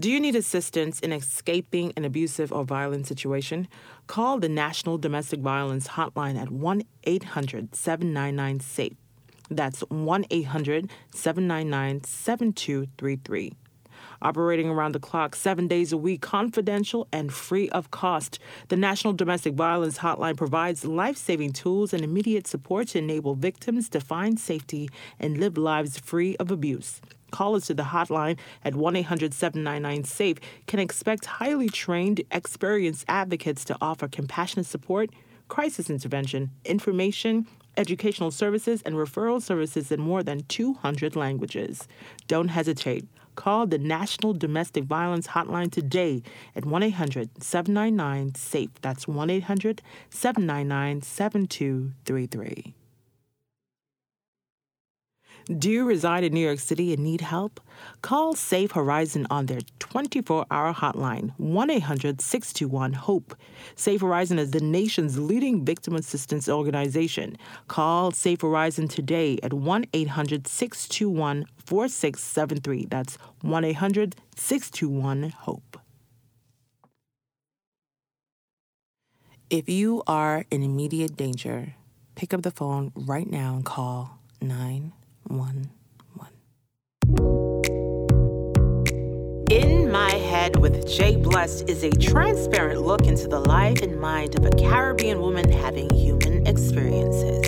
Do 0.00 0.10
you 0.10 0.18
need 0.18 0.34
assistance 0.34 0.98
in 1.00 1.12
escaping 1.12 1.92
an 1.94 2.06
abusive 2.06 2.54
or 2.54 2.64
violent 2.64 3.06
situation? 3.06 3.68
Call 4.06 4.38
the 4.38 4.48
National 4.48 4.96
Domestic 4.96 5.40
Violence 5.40 5.88
Hotline 5.88 6.40
at 6.40 6.50
1 6.50 6.82
800 7.04 7.74
799 7.74 8.60
SAFE. 8.60 8.96
That's 9.50 9.80
1 9.80 10.24
800 10.30 10.90
799 11.12 12.04
7233 12.04 13.52
operating 14.22 14.70
around 14.70 14.92
the 14.92 15.00
clock, 15.00 15.34
seven 15.36 15.66
days 15.66 15.92
a 15.92 15.96
week, 15.98 16.22
confidential 16.22 17.06
and 17.12 17.32
free 17.32 17.68
of 17.68 17.90
cost. 17.90 18.38
The 18.68 18.76
National 18.76 19.12
Domestic 19.12 19.54
Violence 19.54 19.98
Hotline 19.98 20.36
provides 20.36 20.84
life 20.84 21.18
saving 21.18 21.52
tools 21.52 21.92
and 21.92 22.02
immediate 22.02 22.46
support 22.46 22.88
to 22.88 22.98
enable 22.98 23.34
victims 23.34 23.90
to 23.90 24.00
find 24.00 24.40
safety 24.40 24.88
and 25.18 25.36
live 25.38 25.58
lives 25.58 25.98
free 25.98 26.36
of 26.36 26.50
abuse. 26.50 27.02
Callers 27.30 27.66
to 27.66 27.74
the 27.74 27.84
hotline 27.84 28.38
at 28.64 28.74
1 28.74 28.96
800 28.96 29.32
799 29.32 30.04
SAFE 30.04 30.38
can 30.66 30.80
expect 30.80 31.26
highly 31.26 31.68
trained, 31.68 32.22
experienced 32.30 33.04
advocates 33.08 33.64
to 33.66 33.76
offer 33.80 34.08
compassionate 34.08 34.66
support, 34.66 35.10
crisis 35.48 35.90
intervention, 35.90 36.50
information, 36.64 37.46
educational 37.76 38.30
services, 38.30 38.82
and 38.82 38.94
referral 38.94 39.40
services 39.40 39.90
in 39.90 40.00
more 40.00 40.22
than 40.22 40.42
200 40.44 41.16
languages. 41.16 41.86
Don't 42.26 42.48
hesitate. 42.48 43.06
Call 43.36 43.66
the 43.66 43.78
National 43.78 44.34
Domestic 44.34 44.84
Violence 44.84 45.28
Hotline 45.28 45.70
today 45.70 46.22
at 46.54 46.64
1 46.64 46.82
800 46.82 47.42
799 47.42 48.34
SAFE. 48.34 48.70
That's 48.82 49.08
1 49.08 49.30
800 49.30 49.82
799 50.10 51.02
7233. 51.02 52.74
Do 55.46 55.70
you 55.70 55.84
reside 55.84 56.24
in 56.24 56.32
New 56.32 56.44
York 56.44 56.60
City 56.60 56.92
and 56.92 57.02
need 57.02 57.22
help? 57.22 57.60
Call 58.02 58.34
Safe 58.34 58.70
Horizon 58.72 59.26
on 59.30 59.46
their 59.46 59.60
24 59.78 60.46
hour 60.50 60.72
hotline, 60.72 61.32
1 61.38 61.70
800 61.70 62.20
621 62.20 62.92
HOPE. 62.92 63.34
Safe 63.74 64.00
Horizon 64.00 64.38
is 64.38 64.50
the 64.50 64.60
nation's 64.60 65.18
leading 65.18 65.64
victim 65.64 65.96
assistance 65.96 66.48
organization. 66.48 67.36
Call 67.68 68.12
Safe 68.12 68.40
Horizon 68.40 68.88
today 68.88 69.38
at 69.42 69.52
1 69.52 69.86
800 69.92 70.46
621 70.46 71.46
4673. 71.56 72.86
That's 72.86 73.16
1 73.42 73.64
800 73.64 74.16
621 74.36 75.30
HOPE. 75.30 75.80
If 79.48 79.68
you 79.68 80.04
are 80.06 80.44
in 80.52 80.62
immediate 80.62 81.16
danger, 81.16 81.74
pick 82.14 82.32
up 82.32 82.42
the 82.42 82.52
phone 82.52 82.92
right 82.94 83.28
now 83.28 83.54
and 83.56 83.64
call 83.64 84.20
911. 84.40 84.99
In 89.50 89.92
My 89.92 90.10
Head 90.10 90.56
with 90.56 90.88
Jay 90.88 91.14
Blessed 91.14 91.68
is 91.70 91.84
a 91.84 91.90
transparent 91.90 92.82
look 92.82 93.06
into 93.06 93.28
the 93.28 93.38
life 93.38 93.80
and 93.80 94.00
mind 94.00 94.36
of 94.36 94.44
a 94.44 94.50
Caribbean 94.50 95.20
woman 95.20 95.48
having 95.52 95.88
human 95.90 96.48
experiences. 96.48 97.46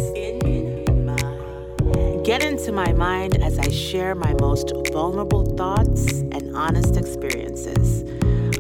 Get 2.25 2.45
into 2.45 2.71
my 2.71 2.93
mind 2.93 3.43
as 3.43 3.59
I 3.59 3.69
share 3.69 4.15
my 4.15 4.33
most 4.41 4.73
vulnerable 4.93 5.45
thoughts 5.57 6.21
and 6.31 6.57
honest 6.57 6.97
experiences. 6.97 8.05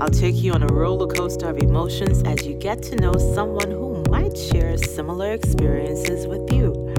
I'll 0.01 0.11
take 0.11 0.35
you 0.35 0.53
on 0.53 0.65
a 0.65 0.75
roller 0.75 1.07
coaster 1.07 1.49
of 1.49 1.59
emotions 1.59 2.25
as 2.25 2.45
you 2.45 2.55
get 2.55 2.83
to 2.85 2.97
know 2.97 3.13
someone 3.35 3.71
who 3.71 4.03
might 4.11 4.37
share 4.37 4.77
similar 4.79 5.33
experiences 5.33 6.27
with 6.27 6.53
you. 6.53 6.92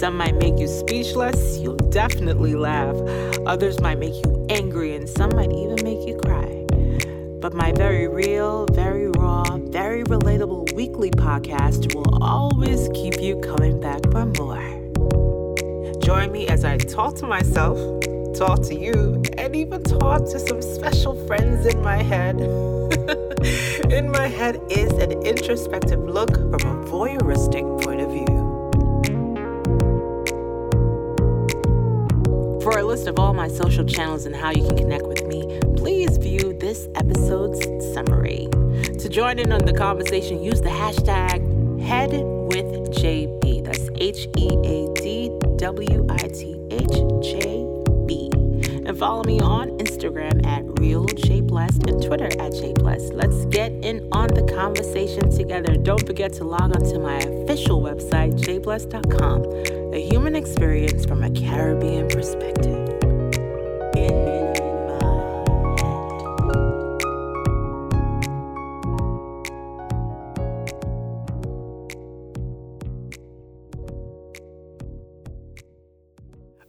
Some 0.00 0.16
might 0.16 0.34
make 0.36 0.58
you 0.58 0.66
speechless, 0.66 1.58
you'll 1.58 1.76
definitely 1.76 2.54
laugh. 2.54 2.96
Others 3.44 3.82
might 3.82 3.98
make 3.98 4.14
you 4.14 4.46
angry, 4.48 4.96
and 4.96 5.06
some 5.06 5.28
might 5.36 5.52
even 5.52 5.76
make 5.84 6.08
you 6.08 6.16
cry. 6.24 6.64
But 7.38 7.52
my 7.52 7.72
very 7.72 8.08
real, 8.08 8.64
very 8.72 9.08
raw, 9.08 9.44
very 9.58 10.02
relatable 10.04 10.72
weekly 10.72 11.10
podcast 11.10 11.94
will 11.94 12.24
always 12.24 12.88
keep 12.94 13.20
you 13.20 13.40
coming 13.40 13.78
back 13.78 14.00
for 14.10 14.24
more. 14.24 16.00
Join 16.00 16.32
me 16.32 16.48
as 16.48 16.64
I 16.64 16.78
talk 16.78 17.16
to 17.16 17.26
myself, 17.26 17.76
talk 18.34 18.62
to 18.68 18.74
you, 18.74 19.22
and 19.36 19.54
even 19.54 19.82
talk 19.82 20.20
to 20.30 20.38
some 20.38 20.62
special 20.62 21.14
friends 21.26 21.66
in 21.66 21.82
my 21.82 22.02
head. 22.02 22.40
in 23.92 24.10
my 24.10 24.28
head 24.28 24.62
is 24.70 24.92
an 24.92 25.12
introspective 25.26 26.00
look 26.00 26.34
from 26.34 26.54
a 26.54 26.86
voyeuristic 26.88 27.84
point 27.84 28.00
of 28.00 28.10
view. 28.10 28.39
For 32.70 32.78
a 32.78 32.84
list 32.84 33.08
of 33.08 33.18
all 33.18 33.34
my 33.34 33.48
social 33.48 33.84
channels 33.84 34.26
and 34.26 34.36
how 34.36 34.50
you 34.50 34.64
can 34.64 34.76
connect 34.76 35.04
with 35.04 35.26
me, 35.26 35.58
please 35.76 36.16
view 36.18 36.56
this 36.56 36.86
episode's 36.94 37.58
summary. 37.92 38.46
To 39.00 39.08
join 39.08 39.40
in 39.40 39.50
on 39.50 39.64
the 39.64 39.72
conversation, 39.72 40.40
use 40.40 40.60
the 40.60 40.68
hashtag 40.68 41.40
HeadWithJB. 41.80 43.64
That's 43.64 43.88
H 43.96 44.28
E 44.38 44.50
A 44.64 44.94
D 44.94 45.36
W 45.56 46.06
I 46.10 46.28
T 46.28 46.60
H 46.70 46.86
J 47.24 47.66
B. 48.06 48.30
And 48.86 48.96
follow 48.96 49.24
me 49.24 49.40
on 49.40 49.70
Instagram 49.78 50.46
at 50.46 50.64
RealJBlessed 50.64 51.90
and 51.90 52.00
Twitter 52.00 52.26
at 52.26 52.52
JBlessed. 52.52 53.14
Let's 53.14 53.46
get 53.46 53.72
in 53.84 54.08
on 54.12 54.28
the 54.28 54.44
conversation 54.54 55.28
together. 55.36 55.76
Don't 55.76 56.06
forget 56.06 56.32
to 56.34 56.44
log 56.44 56.76
on 56.76 56.84
to 56.84 57.00
my 57.00 57.16
official 57.16 57.82
website, 57.82 58.34
jblessed.com, 58.34 59.42
a 59.92 60.00
human 60.00 60.36
experience 60.36 61.04
from 61.04 61.24
a 61.24 61.30
Caribbean 61.30 62.06
perspective. 62.08 62.76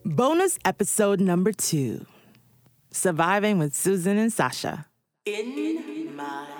Bonus 0.04 0.58
episode 0.66 1.20
number 1.20 1.52
two 1.52 2.06
Surviving 2.92 3.60
with 3.60 3.76
Susan 3.76 4.18
and 4.18 4.34
Sasha. 4.34 4.88
In 5.26 6.16
my 6.16 6.51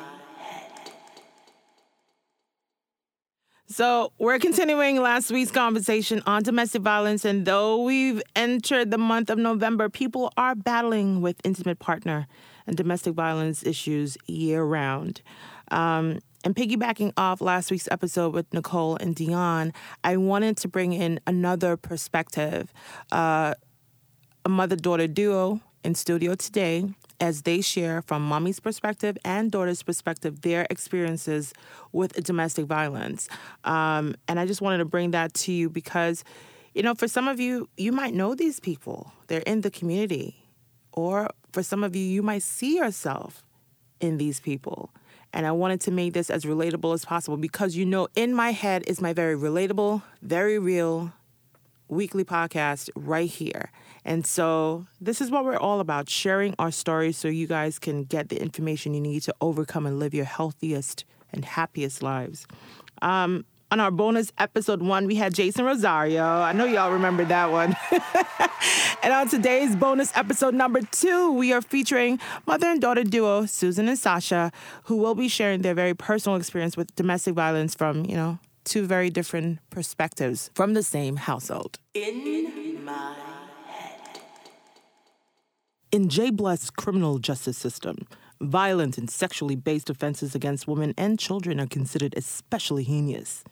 So, 3.72 4.12
we're 4.18 4.38
continuing 4.38 5.02
last 5.02 5.32
week's 5.32 5.50
conversation 5.50 6.22
on 6.26 6.44
domestic 6.44 6.82
violence, 6.82 7.24
and 7.24 7.46
though 7.46 7.82
we've 7.84 8.22
entered 8.36 8.92
the 8.92 8.98
month 8.98 9.30
of 9.30 9.38
November, 9.38 9.88
people 9.88 10.34
are 10.36 10.56
battling 10.56 11.22
with 11.22 11.38
intimate 11.46 11.80
partner 11.80 12.28
and 12.68 12.76
domestic 12.76 13.14
violence 13.14 13.64
issues 13.66 14.18
year 14.28 14.66
round. 14.66 15.22
Um, 15.72 16.20
and 16.44 16.54
piggybacking 16.54 17.14
off 17.16 17.40
last 17.40 17.72
week's 17.72 17.88
episode 17.90 18.34
with 18.34 18.54
Nicole 18.54 18.98
and 18.98 19.16
Dion, 19.16 19.72
I 20.04 20.18
wanted 20.18 20.58
to 20.58 20.68
bring 20.68 20.92
in 20.92 21.22
another 21.26 21.78
perspective, 21.78 22.74
uh, 23.14 23.54
a 24.44 24.50
mother 24.50 24.76
daughter 24.76 25.08
duo 25.08 25.62
in 25.86 25.96
studio 25.96 26.36
today 26.36 26.90
as 27.22 27.44
they 27.44 27.62
share 27.62 28.02
from 28.02 28.24
mommy's 28.24 28.60
perspective 28.60 29.18
and 29.24 29.52
daughter's 29.52 29.84
perspective 29.84 30.42
their 30.42 30.68
experiences 30.70 31.54
with 31.92 32.14
domestic 32.24 32.66
violence. 32.66 33.30
Um, 33.64 34.16
and 34.28 34.40
I 34.40 34.46
just 34.46 34.60
wanted 34.60 34.80
to 34.80 34.86
bring 34.86 35.12
that 35.12 35.34
to 35.36 35.52
you 35.54 35.70
because, 35.70 36.24
you 36.74 36.82
know, 36.82 36.96
for 36.96 37.08
some 37.08 37.28
of 37.28 37.40
you, 37.40 37.70
you 37.78 37.92
might 37.92 38.14
know 38.14 38.34
these 38.36 38.60
people, 38.60 39.14
they're 39.28 39.42
in 39.42 39.62
the 39.62 39.72
community. 39.72 40.36
Or 40.94 41.30
for 41.54 41.64
some 41.64 41.84
of 41.84 41.96
you, 41.96 42.04
you 42.04 42.22
might 42.22 42.44
see 42.44 42.76
yourself 42.76 43.46
in 44.02 44.18
these 44.18 44.40
people. 44.40 44.90
And 45.32 45.46
I 45.46 45.52
wanted 45.52 45.80
to 45.82 45.92
make 45.92 46.14
this 46.14 46.30
as 46.30 46.44
relatable 46.44 46.94
as 46.94 47.06
possible 47.06 47.38
because 47.38 47.76
you 47.76 47.86
know, 47.86 48.08
in 48.16 48.34
my 48.34 48.52
head 48.52 48.84
is 48.88 49.00
my 49.00 49.14
very 49.14 49.38
relatable, 49.38 50.02
very 50.22 50.60
real 50.60 51.14
weekly 51.88 52.24
podcast 52.24 52.90
right 52.96 53.30
here. 53.30 53.72
And 54.04 54.26
so, 54.26 54.88
this 55.00 55.22
is 55.22 55.30
what 55.30 55.46
we're 55.46 55.58
all 55.58 55.80
about 55.80 56.10
sharing 56.10 56.56
our 56.58 56.72
stories 56.72 57.18
so 57.18 57.28
you 57.28 57.48
guys 57.48 57.78
can 57.78 58.04
get 58.04 58.30
the 58.30 58.42
information 58.42 58.94
you 58.94 59.02
need 59.02 59.22
to 59.24 59.36
overcome 59.42 59.86
and 59.86 60.00
live 60.00 60.14
your 60.14 60.26
healthiest 60.26 61.06
and 61.32 61.46
happiest 61.46 62.02
lives. 62.02 62.48
Um, 63.02 63.46
on 63.72 63.80
our 63.80 63.92
bonus 63.92 64.34
episode 64.38 64.82
one, 64.82 65.08
we 65.08 65.16
had 65.16 65.34
Jason 65.34 65.64
Rosario. 65.64 66.24
I 66.24 66.52
know 66.52 66.66
y'all 66.66 66.92
remember 66.92 67.24
that 67.26 67.52
one. 67.52 67.76
and 69.04 69.14
on 69.14 69.30
today's 69.30 69.78
bonus 69.78 70.12
episode 70.16 70.54
number 70.54 70.82
two, 70.82 71.32
we 71.32 71.54
are 71.54 71.62
featuring 71.62 72.20
mother 72.46 72.68
and 72.68 72.82
daughter 72.82 73.04
duo 73.04 73.46
Susan 73.46 73.88
and 73.88 73.98
Sasha, 73.98 74.52
who 74.84 74.98
will 74.98 75.16
be 75.16 75.30
sharing 75.30 75.62
their 75.62 75.74
very 75.74 75.94
personal 75.94 76.38
experience 76.38 76.76
with 76.76 76.94
domestic 76.96 77.34
violence 77.34 77.74
from, 77.74 78.06
you 78.06 78.16
know, 78.16 78.40
two 78.66 78.86
very 78.86 79.10
different 79.10 79.60
perspectives 79.70 80.52
from 80.54 80.74
the 80.74 80.84
same 80.84 81.16
household. 81.16 81.80
In 81.94 82.84
my 82.84 83.31
in 85.92 86.08
J. 86.08 86.30
Bless's 86.30 86.70
criminal 86.70 87.20
justice 87.20 87.58
system, 87.58 88.08
violent 88.40 88.98
and 88.98 89.10
sexually 89.10 89.58
based 89.58 89.90
offenses 89.90 90.34
against 90.34 90.68
women 90.68 90.94
and 90.98 91.20
children 91.20 91.60
are 91.60 91.68
considered 91.68 92.14
especially 92.16 92.84
heinous. 92.84 93.44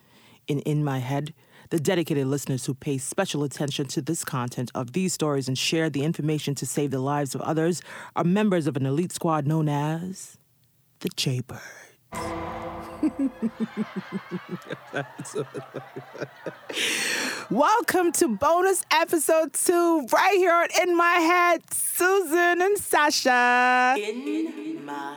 In 0.48 0.60
In 0.60 0.84
My 0.84 1.00
Head, 1.00 1.34
The 1.70 1.80
dedicated 1.80 2.26
listeners 2.26 2.66
who 2.66 2.74
pay 2.74 2.98
special 2.98 3.44
attention 3.44 3.86
to 3.88 4.02
this 4.02 4.24
content 4.24 4.72
of 4.74 4.94
these 4.94 5.14
stories 5.14 5.48
and 5.48 5.56
share 5.56 5.88
the 5.90 6.04
information 6.04 6.56
to 6.56 6.66
save 6.66 6.90
the 6.90 7.00
lives 7.00 7.36
of 7.36 7.42
others 7.42 7.82
are 8.16 8.24
members 8.24 8.66
of 8.66 8.76
an 8.76 8.88
elite 8.88 9.12
squad 9.12 9.46
known 9.46 9.70
as 9.70 10.40
the 11.02 11.10
Jaybirds. 11.10 11.89
Welcome 17.50 18.12
to 18.14 18.36
bonus 18.36 18.84
episode 18.92 19.54
two, 19.54 20.06
right 20.12 20.36
here 20.36 20.54
on 20.54 20.68
In 20.82 20.98
My 20.98 21.14
Head, 21.16 21.62
Susan 21.74 22.62
and 22.62 22.78
Sasha. 22.78 23.96
In 23.98 24.86
my 24.86 25.16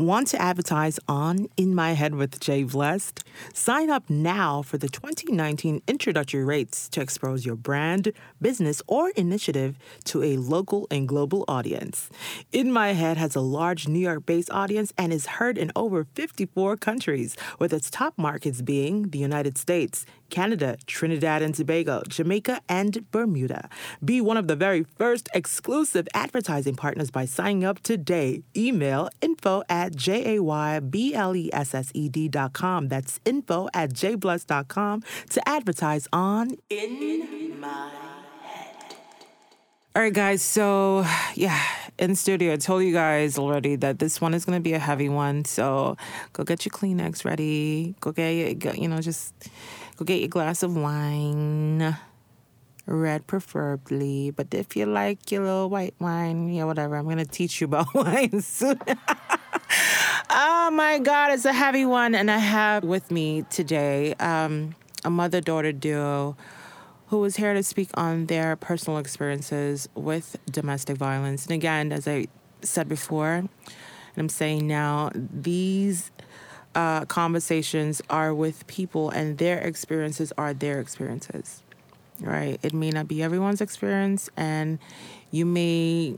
Want 0.00 0.28
to 0.28 0.40
advertise 0.40 0.98
on 1.08 1.48
In 1.58 1.74
My 1.74 1.92
Head 1.92 2.14
with 2.14 2.40
Jay 2.40 2.62
Blessed? 2.62 3.22
Sign 3.52 3.90
up 3.90 4.08
now 4.08 4.62
for 4.62 4.78
the 4.78 4.88
2019 4.88 5.82
introductory 5.86 6.42
rates 6.42 6.88
to 6.88 7.02
expose 7.02 7.44
your 7.44 7.54
brand, 7.54 8.10
business, 8.40 8.80
or 8.86 9.10
initiative 9.10 9.76
to 10.04 10.22
a 10.22 10.38
local 10.38 10.86
and 10.90 11.06
global 11.06 11.44
audience. 11.48 12.08
In 12.50 12.72
My 12.72 12.94
Head 12.94 13.18
has 13.18 13.36
a 13.36 13.42
large 13.42 13.88
New 13.88 13.98
York 13.98 14.24
based 14.24 14.50
audience 14.50 14.90
and 14.96 15.12
is 15.12 15.36
heard 15.36 15.58
in 15.58 15.70
over 15.76 16.06
54 16.14 16.78
countries, 16.78 17.36
with 17.58 17.74
its 17.74 17.90
top 17.90 18.14
markets 18.16 18.62
being 18.62 19.10
the 19.10 19.18
United 19.18 19.58
States, 19.58 20.06
Canada, 20.30 20.76
Trinidad 20.86 21.42
and 21.42 21.54
Tobago, 21.54 22.02
Jamaica, 22.08 22.60
and 22.68 23.10
Bermuda. 23.10 23.68
Be 24.04 24.20
one 24.20 24.36
of 24.36 24.48
the 24.48 24.56
very 24.56 24.82
first 24.82 25.28
exclusive 25.34 26.06
advertising 26.14 26.76
partners 26.76 27.10
by 27.10 27.24
signing 27.24 27.64
up 27.64 27.80
today. 27.82 28.42
Email 28.56 29.08
info 29.20 29.62
at 29.68 29.96
J-A-Y-B-L-E-S-S-E-D.com. 29.96 32.88
That's 32.88 33.20
info 33.24 33.68
at 33.74 33.92
jbless.com 33.92 35.02
to 35.30 35.48
advertise 35.48 36.06
on 36.12 36.56
In 36.68 37.58
My 37.60 37.90
Head. 38.42 38.74
All 39.96 40.02
right, 40.02 40.12
guys. 40.12 40.42
So, 40.42 41.04
yeah, 41.34 41.60
in 41.98 42.14
studio, 42.14 42.52
I 42.52 42.56
told 42.56 42.84
you 42.84 42.92
guys 42.92 43.38
already 43.38 43.76
that 43.76 43.98
this 43.98 44.20
one 44.20 44.34
is 44.34 44.44
going 44.44 44.56
to 44.56 44.62
be 44.62 44.74
a 44.74 44.78
heavy 44.78 45.08
one. 45.08 45.44
So, 45.44 45.96
go 46.32 46.44
get 46.44 46.64
your 46.64 46.70
Kleenex 46.70 47.24
ready. 47.24 47.96
Go 48.00 48.12
get, 48.12 48.64
your, 48.64 48.74
you 48.74 48.88
know, 48.88 49.00
just 49.00 49.34
Go 50.00 50.04
get 50.04 50.20
your 50.20 50.28
glass 50.28 50.62
of 50.62 50.74
wine. 50.74 51.94
Red 52.86 53.26
preferably, 53.26 54.30
but 54.30 54.54
if 54.54 54.74
you 54.74 54.86
like 54.86 55.30
your 55.30 55.44
little 55.44 55.68
white 55.68 55.92
wine, 55.98 56.48
yeah, 56.48 56.64
whatever. 56.64 56.96
I'm 56.96 57.06
gonna 57.06 57.26
teach 57.26 57.60
you 57.60 57.66
about 57.66 57.92
wine 57.94 58.40
soon. 58.40 58.80
oh 60.30 60.70
my 60.72 61.00
God, 61.00 61.32
it's 61.32 61.44
a 61.44 61.52
heavy 61.52 61.84
one, 61.84 62.14
and 62.14 62.30
I 62.30 62.38
have 62.38 62.82
with 62.82 63.10
me 63.10 63.42
today 63.50 64.14
um, 64.14 64.74
a 65.04 65.10
mother-daughter 65.10 65.72
duo 65.72 66.34
who 67.08 67.22
is 67.26 67.36
here 67.36 67.52
to 67.52 67.62
speak 67.62 67.90
on 67.92 68.24
their 68.24 68.56
personal 68.56 68.98
experiences 68.98 69.86
with 69.94 70.38
domestic 70.50 70.96
violence. 70.96 71.44
And 71.44 71.52
again, 71.52 71.92
as 71.92 72.08
I 72.08 72.28
said 72.62 72.88
before, 72.88 73.34
and 73.34 73.50
I'm 74.16 74.30
saying 74.30 74.66
now, 74.66 75.10
these 75.14 76.10
uh, 76.74 77.04
conversations 77.06 78.00
are 78.08 78.34
with 78.34 78.66
people 78.66 79.10
and 79.10 79.38
their 79.38 79.58
experiences 79.58 80.32
are 80.38 80.54
their 80.54 80.80
experiences, 80.80 81.62
right? 82.20 82.58
It 82.62 82.72
may 82.72 82.90
not 82.90 83.08
be 83.08 83.22
everyone's 83.22 83.60
experience, 83.60 84.30
and 84.36 84.78
you 85.30 85.46
may 85.46 86.16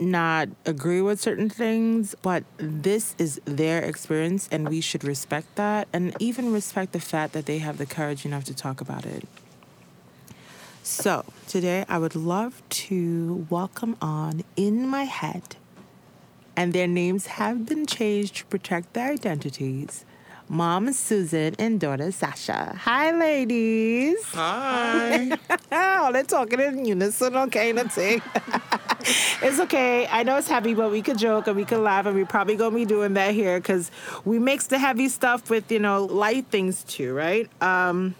not 0.00 0.48
agree 0.66 1.00
with 1.00 1.20
certain 1.20 1.48
things, 1.48 2.14
but 2.22 2.44
this 2.56 3.14
is 3.18 3.40
their 3.44 3.82
experience, 3.82 4.48
and 4.50 4.68
we 4.68 4.80
should 4.80 5.04
respect 5.04 5.54
that 5.56 5.88
and 5.92 6.16
even 6.18 6.52
respect 6.52 6.92
the 6.92 7.00
fact 7.00 7.32
that 7.32 7.46
they 7.46 7.58
have 7.58 7.78
the 7.78 7.86
courage 7.86 8.24
enough 8.24 8.44
to 8.44 8.54
talk 8.54 8.80
about 8.80 9.06
it. 9.06 9.26
So, 10.82 11.24
today 11.46 11.84
I 11.88 11.98
would 11.98 12.16
love 12.16 12.60
to 12.70 13.46
welcome 13.48 13.96
on 14.02 14.42
in 14.56 14.88
my 14.88 15.04
head 15.04 15.56
and 16.56 16.72
their 16.72 16.86
names 16.86 17.26
have 17.26 17.66
been 17.66 17.86
changed 17.86 18.36
to 18.36 18.44
protect 18.46 18.92
their 18.92 19.10
identities. 19.10 20.04
Mom 20.48 20.92
Susan 20.92 21.54
and 21.58 21.80
daughter 21.80 22.12
Sasha. 22.12 22.76
Hi, 22.82 23.10
ladies. 23.12 24.22
Hi. 24.34 25.30
oh, 25.72 26.12
they're 26.12 26.24
talking 26.24 26.60
in 26.60 26.84
unison. 26.84 27.36
Okay, 27.36 27.72
let's 27.72 27.94
see. 27.94 28.20
it's 29.42 29.58
okay. 29.60 30.06
I 30.08 30.24
know 30.24 30.36
it's 30.36 30.48
heavy, 30.48 30.74
but 30.74 30.90
we 30.90 31.00
could 31.00 31.16
joke 31.16 31.46
and 31.46 31.56
we 31.56 31.64
could 31.64 31.80
laugh, 31.80 32.04
and 32.04 32.14
we 32.14 32.24
probably 32.24 32.56
gonna 32.56 32.74
be 32.74 32.84
doing 32.84 33.14
that 33.14 33.32
here 33.32 33.58
because 33.58 33.90
we 34.26 34.38
mix 34.38 34.66
the 34.66 34.78
heavy 34.78 35.08
stuff 35.08 35.48
with 35.48 35.72
you 35.72 35.78
know 35.78 36.04
light 36.04 36.46
things 36.50 36.84
too, 36.84 37.14
right? 37.14 37.48
Um, 37.62 38.14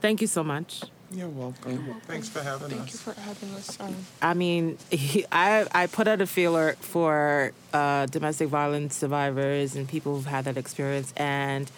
thank 0.00 0.20
you 0.20 0.26
so 0.26 0.44
much. 0.44 0.82
You're 1.10 1.28
welcome. 1.28 1.72
You're 1.72 1.80
welcome. 1.80 2.00
Thanks 2.02 2.28
for 2.28 2.42
having 2.42 2.68
Thank 2.68 2.82
us. 2.82 2.90
Thank 2.90 2.92
you 2.92 3.12
for 3.14 3.20
having 3.20 3.54
us. 3.54 3.80
Um, 3.80 3.96
I 4.20 4.34
mean, 4.34 4.76
he, 4.90 5.24
I 5.32 5.66
I 5.72 5.86
put 5.86 6.06
out 6.06 6.20
a 6.20 6.26
feeler 6.26 6.76
for 6.80 7.52
uh, 7.72 8.06
domestic 8.06 8.48
violence 8.48 8.96
survivors 8.96 9.74
and 9.74 9.88
people 9.88 10.14
who've 10.16 10.26
had 10.26 10.44
that 10.44 10.58
experience, 10.58 11.14
and 11.16 11.70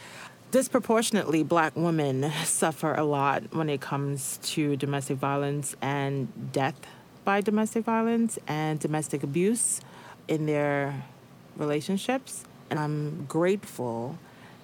disproportionately, 0.50 1.42
Black 1.44 1.76
women 1.76 2.30
suffer 2.44 2.94
a 2.94 3.04
lot 3.04 3.54
when 3.54 3.68
it 3.68 3.80
comes 3.80 4.38
to 4.42 4.76
domestic 4.76 5.18
violence 5.18 5.76
and 5.80 6.52
death 6.52 6.74
by 7.24 7.40
domestic 7.40 7.84
violence 7.84 8.38
and 8.48 8.80
domestic 8.80 9.22
abuse 9.22 9.80
in 10.26 10.46
their 10.46 11.04
relationships. 11.56 12.44
And 12.68 12.78
I'm 12.78 13.26
grateful 13.26 14.18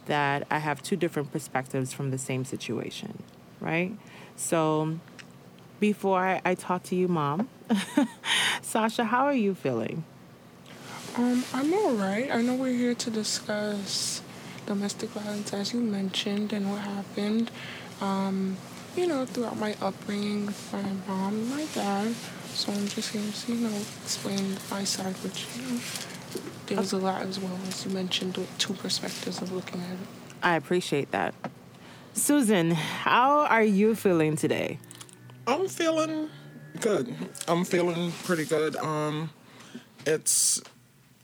that 0.06 0.46
I 0.50 0.58
have 0.58 0.82
two 0.82 0.96
different 0.96 1.32
perspectives 1.32 1.92
from 1.92 2.10
the 2.10 2.18
same 2.18 2.44
situation, 2.44 3.22
right? 3.60 3.92
So 4.36 4.98
before 5.80 6.20
I, 6.20 6.40
I 6.44 6.54
talk 6.54 6.82
to 6.84 6.96
you, 6.96 7.08
Mom, 7.08 7.48
Sasha, 8.62 9.04
how 9.04 9.24
are 9.24 9.34
you 9.34 9.54
feeling? 9.54 10.04
Um, 11.16 11.44
I'm 11.54 11.72
all 11.72 11.92
right. 11.92 12.30
I 12.30 12.42
know 12.42 12.54
we're 12.54 12.76
here 12.76 12.94
to 12.94 13.10
discuss 13.10 14.22
domestic 14.66 15.10
violence, 15.10 15.52
as 15.52 15.72
you 15.72 15.80
mentioned, 15.80 16.52
and 16.52 16.70
what 16.70 16.82
happened. 16.82 17.50
Um, 18.00 18.56
you 18.96 19.06
know, 19.06 19.24
throughout 19.26 19.58
my 19.58 19.74
upbringing 19.80 20.46
with 20.46 20.72
my 20.72 20.82
mom 21.06 21.34
and 21.34 21.50
my 21.50 21.66
dad. 21.74 22.14
So 22.48 22.72
I'm 22.72 22.88
just 22.88 23.12
here 23.12 23.22
to, 23.22 23.52
you 23.52 23.68
know, 23.68 23.76
explain 24.02 24.56
my 24.70 24.84
side, 24.84 25.14
which, 25.16 25.46
you 25.56 25.62
know, 25.74 25.80
there's 26.66 26.92
a 26.92 26.98
lot 26.98 27.22
as 27.22 27.38
well, 27.38 27.58
as 27.68 27.84
you 27.84 27.92
mentioned, 27.92 28.36
with 28.36 28.58
two 28.58 28.72
perspectives 28.74 29.40
of 29.40 29.52
looking 29.52 29.80
at 29.80 29.92
it. 29.92 29.98
I 30.42 30.56
appreciate 30.56 31.10
that. 31.12 31.34
Susan, 32.16 32.70
how 32.70 33.40
are 33.40 33.62
you 33.62 33.94
feeling 33.94 34.36
today? 34.36 34.78
I'm 35.46 35.68
feeling 35.68 36.30
good. 36.80 37.14
I'm 37.46 37.62
feeling 37.62 38.10
pretty 38.24 38.46
good. 38.46 38.74
Um, 38.76 39.28
it's 40.06 40.62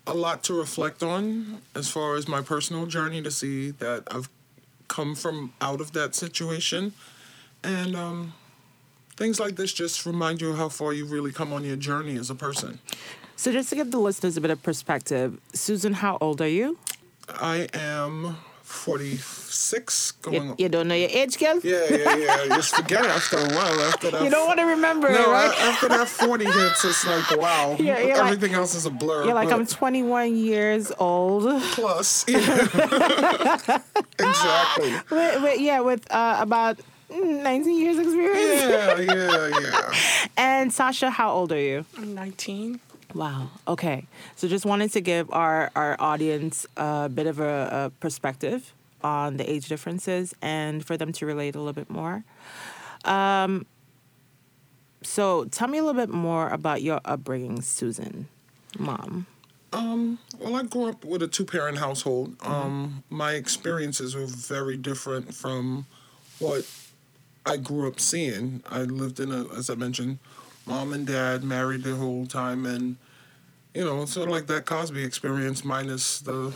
a 0.06 0.12
lot 0.12 0.44
to 0.44 0.54
reflect 0.54 1.02
on 1.02 1.62
as 1.74 1.88
far 1.88 2.16
as 2.16 2.28
my 2.28 2.42
personal 2.42 2.84
journey 2.84 3.22
to 3.22 3.30
see 3.30 3.70
that 3.70 4.02
I've 4.10 4.28
come 4.88 5.14
from 5.14 5.54
out 5.62 5.80
of 5.80 5.92
that 5.92 6.14
situation. 6.14 6.92
And 7.64 7.96
um, 7.96 8.34
things 9.16 9.40
like 9.40 9.56
this 9.56 9.72
just 9.72 10.04
remind 10.04 10.42
you 10.42 10.54
how 10.54 10.68
far 10.68 10.92
you've 10.92 11.10
really 11.10 11.32
come 11.32 11.54
on 11.54 11.64
your 11.64 11.76
journey 11.76 12.16
as 12.16 12.28
a 12.28 12.34
person. 12.34 12.80
So, 13.34 13.50
just 13.50 13.70
to 13.70 13.76
give 13.76 13.92
the 13.92 13.98
listeners 13.98 14.36
a 14.36 14.42
bit 14.42 14.50
of 14.50 14.62
perspective, 14.62 15.40
Susan, 15.54 15.94
how 15.94 16.18
old 16.20 16.42
are 16.42 16.48
you? 16.48 16.78
I 17.28 17.66
am 17.72 18.36
46 18.72 20.12
going 20.22 20.48
you, 20.48 20.54
you 20.58 20.68
don't 20.68 20.88
know 20.88 20.94
your 20.94 21.10
age, 21.10 21.38
girl? 21.38 21.60
Yeah, 21.62 21.84
yeah, 21.88 22.16
yeah. 22.16 22.46
Just 22.56 22.74
forget 22.74 23.04
it 23.04 23.10
after 23.10 23.36
a 23.36 23.48
while. 23.48 23.80
After 23.82 24.10
that, 24.10 24.24
you 24.24 24.30
don't 24.30 24.46
want 24.46 24.58
to 24.58 24.64
remember 24.64 25.08
no, 25.10 25.14
it, 25.14 25.28
right? 25.28 25.58
after 25.60 25.88
that 25.88 26.08
40 26.08 26.44
hits, 26.46 26.84
it's 26.84 27.06
like, 27.06 27.38
wow. 27.38 27.76
Yeah, 27.82 27.94
Everything 27.94 28.52
like, 28.52 28.58
else 28.58 28.74
is 28.74 28.86
a 28.86 28.90
blur. 28.90 29.24
You're 29.24 29.34
like, 29.34 29.52
I'm 29.52 29.66
21 29.66 30.36
years 30.36 30.90
old. 30.98 31.62
Plus. 31.72 32.24
Yeah. 32.32 33.78
exactly. 34.18 34.92
With, 35.10 35.42
with, 35.42 35.60
yeah, 35.60 35.80
with 35.80 36.10
uh, 36.10 36.38
about 36.40 36.80
19 37.10 37.78
years 37.78 37.98
experience. 37.98 38.62
Yeah, 38.62 39.14
yeah, 39.14 39.60
yeah. 39.60 39.94
and 40.36 40.72
Sasha, 40.72 41.10
how 41.10 41.30
old 41.32 41.52
are 41.52 41.60
you? 41.60 41.84
I'm 41.98 42.14
19. 42.14 42.80
Wow. 43.14 43.50
Okay. 43.68 44.06
So 44.36 44.48
just 44.48 44.64
wanted 44.64 44.92
to 44.92 45.00
give 45.00 45.30
our, 45.32 45.70
our 45.76 45.96
audience 45.98 46.66
a 46.76 47.08
bit 47.08 47.26
of 47.26 47.40
a, 47.40 47.86
a, 47.86 47.90
perspective 48.00 48.72
on 49.02 49.36
the 49.36 49.50
age 49.50 49.68
differences 49.68 50.34
and 50.40 50.84
for 50.84 50.96
them 50.96 51.12
to 51.12 51.26
relate 51.26 51.54
a 51.54 51.58
little 51.58 51.72
bit 51.72 51.90
more. 51.90 52.24
Um, 53.04 53.66
so 55.02 55.44
tell 55.46 55.68
me 55.68 55.78
a 55.78 55.84
little 55.84 56.00
bit 56.00 56.10
more 56.10 56.48
about 56.48 56.82
your 56.82 57.00
upbringing, 57.04 57.60
Susan, 57.60 58.28
mom. 58.78 59.26
Um, 59.72 60.18
well, 60.38 60.56
I 60.56 60.62
grew 60.64 60.88
up 60.88 61.04
with 61.04 61.22
a 61.22 61.28
two 61.28 61.44
parent 61.44 61.78
household. 61.78 62.38
Mm-hmm. 62.38 62.52
Um, 62.52 63.04
my 63.10 63.32
experiences 63.32 64.14
were 64.14 64.26
very 64.26 64.76
different 64.76 65.34
from 65.34 65.86
what 66.38 66.68
I 67.46 67.56
grew 67.56 67.88
up 67.88 67.98
seeing. 67.98 68.62
I 68.70 68.82
lived 68.82 69.18
in 69.18 69.32
a, 69.32 69.48
as 69.54 69.70
I 69.70 69.74
mentioned, 69.74 70.18
mom 70.66 70.92
and 70.92 71.06
dad 71.06 71.44
married 71.44 71.82
the 71.82 71.96
whole 71.96 72.26
time, 72.26 72.66
and 72.66 72.96
you 73.74 73.84
know, 73.84 74.04
sort 74.04 74.28
of 74.28 74.32
like 74.32 74.46
that 74.48 74.66
Cosby 74.66 75.02
experience 75.02 75.64
minus 75.64 76.20
the 76.20 76.52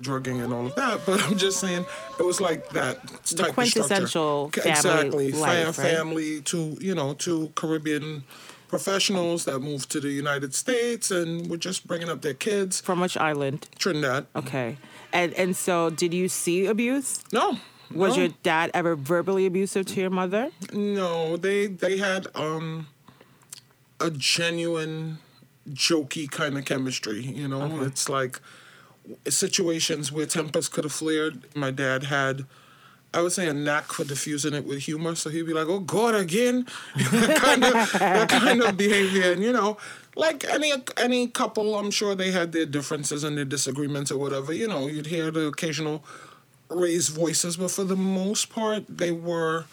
drugging 0.00 0.40
and 0.40 0.52
all 0.52 0.66
of 0.66 0.74
that. 0.74 1.00
But 1.06 1.22
I'm 1.22 1.38
just 1.38 1.60
saying 1.60 1.86
it 2.18 2.22
was 2.22 2.40
like 2.40 2.68
that 2.70 3.06
type 3.24 3.48
of 3.48 3.54
quintessential 3.54 4.48
structure. 4.48 4.74
family 4.74 5.28
exactly 5.28 5.32
life, 5.32 5.76
Fa- 5.76 5.82
right? 5.82 5.90
family 5.90 6.40
to 6.42 6.76
you 6.80 6.94
know 6.94 7.14
to 7.14 7.52
Caribbean 7.54 8.24
professionals 8.68 9.44
that 9.44 9.60
moved 9.60 9.90
to 9.90 10.00
the 10.00 10.08
United 10.08 10.54
States 10.54 11.10
and 11.10 11.50
were 11.50 11.58
just 11.58 11.86
bringing 11.86 12.08
up 12.08 12.22
their 12.22 12.34
kids. 12.34 12.80
From 12.80 13.00
which 13.00 13.16
island? 13.16 13.68
Trinidad. 13.78 14.26
Okay. 14.34 14.78
And 15.12 15.32
and 15.34 15.54
so 15.54 15.90
did 15.90 16.14
you 16.14 16.28
see 16.28 16.66
abuse? 16.66 17.22
No. 17.32 17.58
Was 17.94 18.16
no. 18.16 18.22
your 18.22 18.32
dad 18.42 18.70
ever 18.72 18.96
verbally 18.96 19.44
abusive 19.44 19.84
to 19.86 20.00
your 20.00 20.08
mother? 20.10 20.50
No, 20.72 21.36
they 21.36 21.66
they 21.66 21.98
had 21.98 22.26
um 22.34 22.86
a 24.02 24.10
genuine 24.10 25.18
jokey 25.70 26.30
kind 26.30 26.58
of 26.58 26.64
chemistry, 26.64 27.22
you 27.22 27.48
know. 27.48 27.82
It's 27.82 28.08
like 28.08 28.40
situations 29.28 30.12
where 30.12 30.26
tempers 30.26 30.68
could 30.68 30.84
have 30.84 30.92
flared. 30.92 31.54
My 31.54 31.70
dad 31.70 32.04
had 32.04 32.46
I 33.14 33.20
would 33.20 33.32
say 33.32 33.46
a 33.46 33.52
knack 33.52 33.92
for 33.92 34.04
diffusing 34.04 34.54
it 34.54 34.64
with 34.64 34.80
humor. 34.80 35.14
So 35.14 35.28
he'd 35.28 35.46
be 35.46 35.52
like, 35.52 35.68
"Oh 35.68 35.80
God, 35.80 36.14
again," 36.14 36.66
that 36.96 37.36
kind 37.38 37.64
of 37.64 37.92
that 37.92 38.28
kind 38.28 38.62
of 38.62 38.76
behavior, 38.76 39.32
and 39.32 39.42
you 39.42 39.52
know, 39.52 39.76
like 40.16 40.44
any 40.44 40.72
any 40.96 41.28
couple, 41.28 41.78
I'm 41.78 41.90
sure 41.90 42.14
they 42.14 42.30
had 42.30 42.52
their 42.52 42.66
differences 42.66 43.22
and 43.22 43.36
their 43.36 43.44
disagreements 43.44 44.10
or 44.10 44.18
whatever. 44.18 44.52
You 44.52 44.66
know, 44.66 44.86
you'd 44.86 45.06
hear 45.06 45.30
the 45.30 45.46
occasional 45.46 46.04
raised 46.70 47.14
voices, 47.14 47.58
but 47.58 47.70
for 47.70 47.84
the 47.84 47.96
most 47.96 48.48
part, 48.48 48.84
they 48.88 49.12
were, 49.12 49.66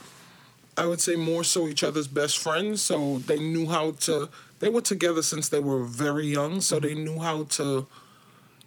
I 0.79 0.85
would 0.85 1.01
say, 1.01 1.17
more 1.17 1.43
so 1.43 1.67
each 1.67 1.83
other's 1.83 2.07
best 2.07 2.37
friends. 2.37 2.81
So 2.81 3.17
they 3.19 3.37
knew 3.37 3.67
how 3.67 3.91
to. 3.91 4.29
They 4.59 4.69
were 4.69 4.81
together 4.81 5.21
since 5.21 5.49
they 5.49 5.59
were 5.59 5.83
very 5.83 6.27
young, 6.27 6.61
so 6.61 6.79
they 6.79 6.93
knew 6.93 7.19
how 7.19 7.43
to 7.43 7.85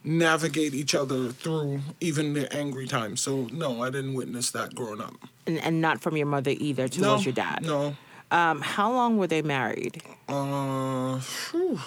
navigate 0.04 0.74
each 0.74 0.94
other 0.94 1.30
through 1.30 1.80
even 2.00 2.34
their 2.34 2.48
angry 2.50 2.86
times. 2.86 3.22
So 3.22 3.48
no, 3.52 3.82
I 3.82 3.88
didn't 3.88 4.12
witness 4.12 4.50
that 4.50 4.74
growing 4.74 5.00
up. 5.00 5.14
And, 5.46 5.58
and 5.58 5.80
not 5.80 6.02
from 6.02 6.16
your 6.16 6.26
mother 6.26 6.52
either 6.54 6.86
towards 6.88 7.00
no, 7.00 7.18
your 7.18 7.32
dad. 7.32 7.62
No. 7.62 7.96
Um, 8.30 8.60
how 8.60 8.92
long 8.92 9.16
were 9.16 9.26
they 9.26 9.42
married? 9.42 10.02
Uh, 10.28 11.18
phew. 11.20 11.80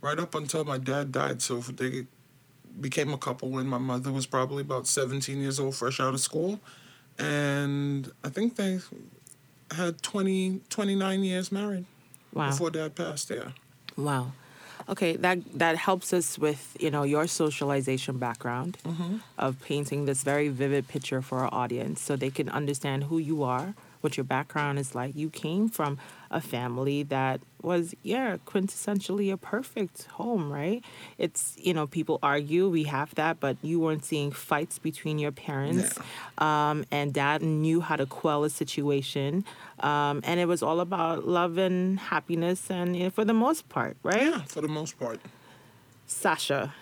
right 0.00 0.18
up 0.18 0.34
until 0.34 0.64
my 0.64 0.78
dad 0.78 1.12
died. 1.12 1.42
So 1.42 1.58
they 1.58 2.06
became 2.80 3.12
a 3.12 3.18
couple 3.18 3.50
when 3.50 3.68
my 3.68 3.78
mother 3.78 4.10
was 4.10 4.26
probably 4.26 4.62
about 4.62 4.88
17 4.88 5.40
years 5.40 5.60
old, 5.60 5.76
fresh 5.76 6.00
out 6.00 6.14
of 6.14 6.20
school. 6.20 6.60
And 7.18 8.12
I 8.22 8.28
think 8.28 8.56
they 8.56 8.80
had 9.70 10.02
20, 10.02 10.60
29 10.68 11.24
years 11.24 11.50
married 11.50 11.86
Wow. 12.32 12.50
before 12.50 12.70
dad 12.70 12.94
passed, 12.94 13.30
yeah. 13.30 13.50
Wow. 13.96 14.32
Okay, 14.88 15.16
that 15.16 15.38
that 15.58 15.76
helps 15.76 16.12
us 16.12 16.38
with 16.38 16.76
you 16.78 16.90
know 16.90 17.02
your 17.02 17.26
socialization 17.26 18.18
background 18.18 18.78
mm-hmm. 18.84 19.16
of 19.38 19.60
painting 19.60 20.04
this 20.04 20.22
very 20.22 20.48
vivid 20.48 20.86
picture 20.86 21.22
for 21.22 21.38
our 21.40 21.52
audience, 21.52 22.00
so 22.00 22.14
they 22.14 22.30
can 22.30 22.48
understand 22.50 23.04
who 23.04 23.18
you 23.18 23.42
are, 23.42 23.74
what 24.00 24.16
your 24.16 24.24
background 24.24 24.78
is 24.78 24.94
like. 24.94 25.14
You 25.14 25.30
came 25.30 25.68
from 25.68 25.98
a 26.30 26.40
family 26.40 27.02
that 27.04 27.40
was 27.62 27.94
yeah 28.02 28.36
quintessentially 28.46 29.32
a 29.32 29.36
perfect 29.36 30.04
home, 30.04 30.52
right? 30.52 30.84
It's 31.18 31.56
you 31.58 31.74
know 31.74 31.86
people 31.86 32.18
argue 32.22 32.68
we 32.68 32.84
have 32.84 33.14
that, 33.16 33.40
but 33.40 33.56
you 33.62 33.80
weren't 33.80 34.04
seeing 34.04 34.30
fights 34.30 34.78
between 34.78 35.18
your 35.18 35.32
parents, 35.32 35.98
um, 36.38 36.84
and 36.90 37.12
dad 37.12 37.42
knew 37.42 37.80
how 37.80 37.96
to 37.96 38.06
quell 38.06 38.44
a 38.44 38.50
situation, 38.50 39.44
um, 39.80 40.20
and 40.24 40.38
it 40.40 40.46
was 40.46 40.62
all 40.62 40.80
about 40.80 41.26
love 41.26 41.58
and 41.58 41.98
happiness, 41.98 42.70
and 42.70 42.96
you 42.96 43.04
know, 43.04 43.10
for 43.10 43.24
the 43.24 43.34
most 43.34 43.68
part, 43.68 43.96
right? 44.02 44.22
Yeah, 44.22 44.42
for 44.42 44.60
the 44.60 44.68
most 44.68 44.98
part. 44.98 45.20
Sasha, 46.06 46.72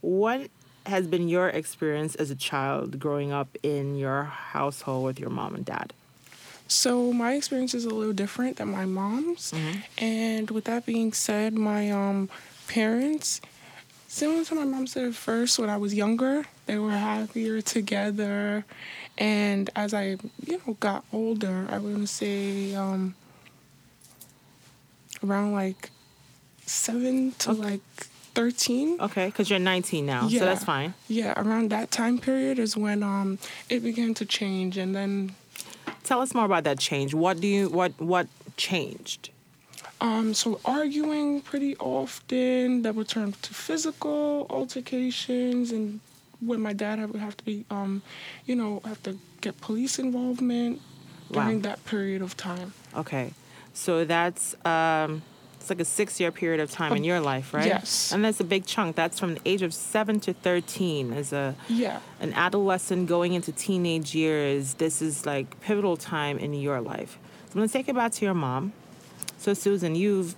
what 0.00 0.48
has 0.86 1.06
been 1.06 1.28
your 1.28 1.48
experience 1.48 2.14
as 2.14 2.30
a 2.30 2.34
child 2.34 2.98
growing 2.98 3.30
up 3.30 3.48
in 3.62 3.96
your 3.96 4.24
household 4.24 5.04
with 5.04 5.20
your 5.20 5.28
mom 5.28 5.54
and 5.54 5.64
dad? 5.64 5.92
So 6.68 7.12
my 7.14 7.32
experience 7.34 7.72
is 7.74 7.86
a 7.86 7.90
little 7.90 8.12
different 8.12 8.58
than 8.58 8.68
my 8.68 8.84
mom's, 8.84 9.52
and 9.96 10.50
with 10.50 10.64
that 10.64 10.84
being 10.84 11.12
said, 11.14 11.54
my 11.54 11.90
um 11.90 12.28
parents, 12.68 13.40
similar 14.06 14.44
to 14.44 14.54
my 14.54 14.64
mom 14.64 14.86
said 14.86 15.06
at 15.08 15.14
first, 15.14 15.58
when 15.58 15.70
I 15.70 15.78
was 15.78 15.94
younger, 15.94 16.44
they 16.66 16.78
were 16.78 16.90
happier 16.90 17.62
together, 17.62 18.66
and 19.16 19.70
as 19.74 19.94
I 19.94 20.18
you 20.46 20.60
know 20.66 20.74
got 20.78 21.04
older, 21.12 21.66
I 21.70 21.78
would 21.78 22.06
say 22.08 22.74
um 22.74 23.14
around 25.24 25.52
like 25.52 25.90
seven 26.66 27.32
to 27.38 27.52
like 27.52 27.80
thirteen. 28.34 29.00
Okay, 29.00 29.26
because 29.26 29.48
you're 29.48 29.58
19 29.58 30.04
now, 30.04 30.28
so 30.28 30.40
that's 30.44 30.64
fine. 30.64 30.92
Yeah, 31.08 31.32
around 31.40 31.70
that 31.70 31.90
time 31.90 32.18
period 32.18 32.58
is 32.58 32.76
when 32.76 33.02
um 33.02 33.38
it 33.70 33.82
began 33.82 34.12
to 34.14 34.26
change, 34.26 34.76
and 34.76 34.94
then 34.94 35.34
Tell 36.08 36.22
us 36.22 36.34
more 36.34 36.46
about 36.46 36.64
that 36.64 36.78
change. 36.78 37.12
What 37.12 37.38
do 37.38 37.46
you 37.46 37.68
what 37.68 37.92
what 38.00 38.28
changed? 38.56 39.28
Um, 40.00 40.32
so 40.32 40.58
arguing 40.64 41.42
pretty 41.42 41.76
often 41.76 42.80
that 42.80 42.94
would 42.94 43.08
turn 43.08 43.32
to 43.32 43.52
physical 43.52 44.46
altercations 44.48 45.70
and 45.70 46.00
when 46.40 46.62
my 46.62 46.72
dad 46.72 46.98
would 47.12 47.20
have 47.20 47.36
to 47.36 47.44
be 47.44 47.66
um, 47.70 48.00
you 48.46 48.56
know, 48.56 48.80
have 48.86 49.02
to 49.02 49.18
get 49.42 49.60
police 49.60 49.98
involvement 49.98 50.80
Wow. 51.30 51.42
during 51.42 51.60
that 51.60 51.84
period 51.84 52.22
of 52.22 52.38
time. 52.38 52.72
Okay, 52.96 53.34
so 53.74 54.06
that's 54.06 54.56
um, 54.64 55.20
it's 55.60 55.70
like 55.70 55.80
a 55.80 55.84
six 55.84 56.18
year 56.20 56.30
period 56.30 56.60
of 56.60 56.70
time 56.70 56.94
in 56.94 57.04
your 57.04 57.20
life, 57.20 57.52
right? 57.52 57.66
yes. 57.66 58.12
And 58.12 58.24
that's 58.24 58.40
a 58.40 58.44
big 58.44 58.64
chunk. 58.66 58.96
That's 58.96 59.18
from 59.18 59.34
the 59.34 59.40
age 59.44 59.62
of 59.62 59.74
seven 59.74 60.20
to 60.20 60.32
13 60.32 61.12
as 61.12 61.32
a 61.32 61.54
Yeah. 61.68 62.00
an 62.20 62.32
adolescent 62.34 63.08
going 63.08 63.32
into 63.34 63.52
teenage 63.52 64.14
years, 64.14 64.74
this 64.74 65.02
is 65.02 65.26
like 65.26 65.60
pivotal 65.60 65.96
time 65.96 66.38
in 66.38 66.54
your 66.54 66.80
life. 66.80 67.18
So 67.46 67.52
I'm 67.54 67.60
gonna 67.60 67.68
take 67.68 67.88
it 67.88 67.94
back 67.94 68.12
to 68.12 68.24
your 68.24 68.34
mom. 68.34 68.72
So 69.38 69.54
Susan, 69.54 69.94
you've 69.94 70.34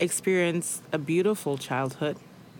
experienced 0.00 0.82
a 0.92 0.98
beautiful 0.98 1.56
childhood, 1.56 2.16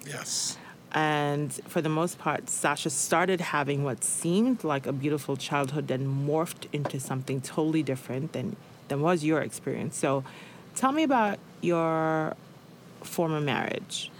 Yes. 0.06 0.56
and 0.92 1.52
for 1.66 1.80
the 1.82 1.88
most 1.88 2.18
part, 2.18 2.48
Sasha 2.48 2.90
started 2.90 3.40
having 3.40 3.82
what 3.84 4.04
seemed 4.04 4.62
like 4.64 4.86
a 4.86 4.92
beautiful 4.92 5.36
childhood, 5.36 5.88
then 5.88 6.06
morphed 6.06 6.66
into 6.72 7.00
something 7.00 7.40
totally 7.40 7.82
different 7.82 8.32
than 8.32 8.56
than 8.88 9.00
was 9.00 9.24
your 9.24 9.40
experience. 9.40 9.96
So, 9.96 10.24
tell 10.76 10.92
me 10.92 11.02
about 11.02 11.38
your 11.60 12.34
former 13.02 13.40
marriage. 13.40 14.10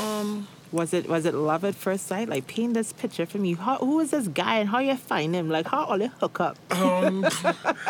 Um, 0.00 0.48
Was 0.72 0.92
it 0.92 1.08
was 1.08 1.24
it 1.24 1.32
love 1.34 1.64
at 1.64 1.74
first 1.74 2.06
sight? 2.06 2.28
Like 2.28 2.46
paint 2.48 2.74
this 2.74 2.92
picture 2.92 3.24
for 3.24 3.38
me. 3.38 3.54
How, 3.54 3.76
who 3.78 4.00
is 4.00 4.10
this 4.10 4.28
guy 4.28 4.58
and 4.58 4.68
how 4.68 4.80
you 4.80 4.96
find 4.96 5.34
him? 5.34 5.48
Like 5.48 5.66
how 5.66 5.84
all 5.84 6.00
you 6.00 6.08
hook 6.20 6.40
up? 6.40 6.56
um, 6.72 7.24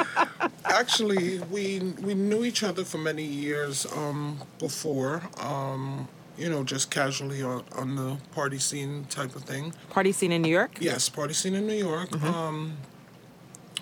actually, 0.65 1.41
we 1.51 1.81
we 2.03 2.15
knew 2.15 2.45
each 2.45 2.63
other 2.63 2.85
for 2.85 2.99
many 2.99 3.25
years 3.25 3.87
um, 3.97 4.39
before. 4.59 5.23
Um, 5.41 6.07
you 6.39 6.51
know, 6.51 6.63
just 6.65 6.91
casually 6.91 7.43
on, 7.43 7.65
on 7.73 7.97
the 7.97 8.19
party 8.33 8.59
scene 8.59 9.07
type 9.09 9.35
of 9.35 9.43
thing. 9.45 9.73
Party 9.89 10.13
scene 10.13 10.33
in 10.33 10.43
New 10.43 10.51
York. 10.51 10.77
Yes, 10.79 11.09
party 11.09 11.33
scene 11.33 11.55
in 11.55 11.67
New 11.67 11.75
York. 11.89 12.13
Um, 12.23 12.77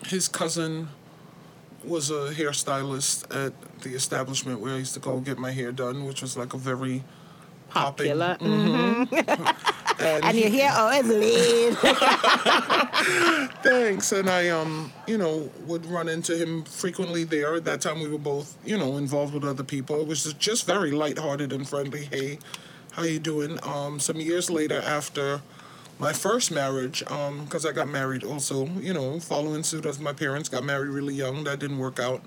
his 0.07 0.29
cousin 0.29 0.89
was 1.87 2.11
a 2.11 2.31
hairstylist 2.33 3.25
at 3.45 3.53
the 3.81 3.91
establishment 3.95 4.61
where 4.61 4.75
I 4.75 4.79
used 4.79 4.95
to 4.95 5.01
go 5.01 5.19
get 5.21 5.39
my 5.39 5.51
hair 5.53 5.73
done, 5.73 6.05
which 6.05 6.23
was 6.23 6.37
like 6.37 6.55
a 6.55 6.59
very 6.59 7.03
popping- 7.71 8.07
Popular. 8.19 8.37
And, 10.01 10.25
And 10.25 10.37
your 10.37 10.51
hair 10.51 10.73
always 10.75 11.07
laid. 11.07 11.77
thanks. 13.63 14.11
And 14.13 14.29
I, 14.29 14.49
um, 14.49 14.93
you 15.07 15.19
know, 15.19 15.51
would 15.67 15.87
run 15.87 16.09
into 16.09 16.37
him 16.37 16.65
frequently 16.65 17.25
there. 17.25 17.55
At 17.55 17.65
that 17.65 17.81
time, 17.81 18.01
we 18.01 18.09
were 18.09 18.19
both, 18.19 18.57
you 18.65 18.77
know, 18.77 18.97
involved 18.97 19.35
with 19.35 19.45
other 19.45 19.63
people. 19.63 20.01
It 20.01 20.09
was 20.09 20.33
just 20.35 20.67
very 20.67 20.91
lighthearted 20.91 21.53
and 21.53 21.69
friendly. 21.69 22.07
Hey, 22.07 22.39
how 22.93 23.05
you 23.05 23.19
doing? 23.21 23.59
Um, 23.63 24.01
some 24.01 24.17
years 24.17 24.51
later, 24.51 24.81
after 24.85 25.43
my 25.99 26.13
first 26.13 26.51
marriage, 26.51 27.01
because 27.01 27.65
I 27.65 27.73
got 27.73 27.89
married 27.89 28.25
also, 28.25 28.67
you 28.81 28.93
know, 28.93 29.21
following 29.21 29.63
suit 29.63 29.87
as 29.87 29.99
my 29.99 30.13
parents 30.13 30.49
got 30.49 30.65
married 30.65 30.89
really 30.89 31.15
young. 31.15 31.45
That 31.45 31.59
didn't 31.59 31.79
work 31.79 31.99
out. 32.01 32.23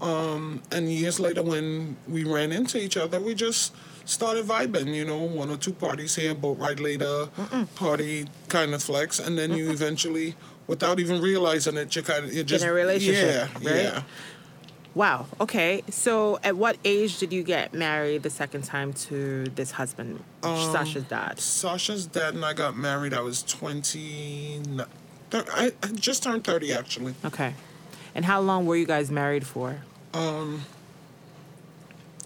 Um, 0.00 0.62
and 0.70 0.90
years 0.92 1.18
later, 1.18 1.42
when 1.42 1.96
we 2.08 2.24
ran 2.24 2.52
into 2.52 2.78
each 2.78 2.96
other, 2.96 3.18
we 3.20 3.34
just 3.34 3.74
started 4.04 4.44
vibing. 4.44 4.94
You 4.94 5.04
know, 5.04 5.18
one 5.22 5.50
or 5.50 5.56
two 5.56 5.72
parties 5.72 6.14
here, 6.16 6.34
boat 6.34 6.58
ride 6.58 6.80
later, 6.80 7.28
party 7.76 8.26
kind 8.48 8.74
of 8.74 8.82
flex, 8.82 9.18
and 9.18 9.38
then 9.38 9.52
you 9.52 9.70
eventually, 9.70 10.34
without 10.66 10.98
even 11.00 11.20
realizing 11.22 11.76
it, 11.76 11.94
you 11.96 12.02
kind 12.02 12.24
of 12.26 12.34
you 12.34 12.44
just 12.44 12.64
In 12.64 12.70
a 12.70 12.74
relationship, 12.74 13.48
Yeah, 13.60 13.70
right? 13.70 13.82
yeah. 13.84 14.02
Wow. 14.96 15.26
Okay. 15.40 15.84
So 15.90 16.40
at 16.42 16.56
what 16.56 16.76
age 16.84 17.18
did 17.18 17.32
you 17.32 17.44
get 17.44 17.72
married 17.72 18.24
the 18.24 18.30
second 18.30 18.62
time 18.64 18.92
to 18.94 19.44
this 19.54 19.70
husband, 19.72 20.24
Sasha's 20.42 21.04
dad? 21.04 21.38
Sasha's 21.38 22.06
dad 22.06 22.34
and 22.34 22.44
I 22.44 22.54
got 22.54 22.76
married. 22.76 23.14
I 23.14 23.20
was 23.20 23.42
twenty. 23.44 24.60
I, 25.32 25.72
I 25.82 25.86
just 25.94 26.22
turned 26.24 26.42
thirty 26.44 26.72
actually. 26.72 27.14
Okay. 27.24 27.54
And 28.14 28.24
how 28.24 28.40
long 28.40 28.66
were 28.66 28.76
you 28.76 28.86
guys 28.86 29.10
married 29.10 29.46
for? 29.46 29.78
Um. 30.14 30.62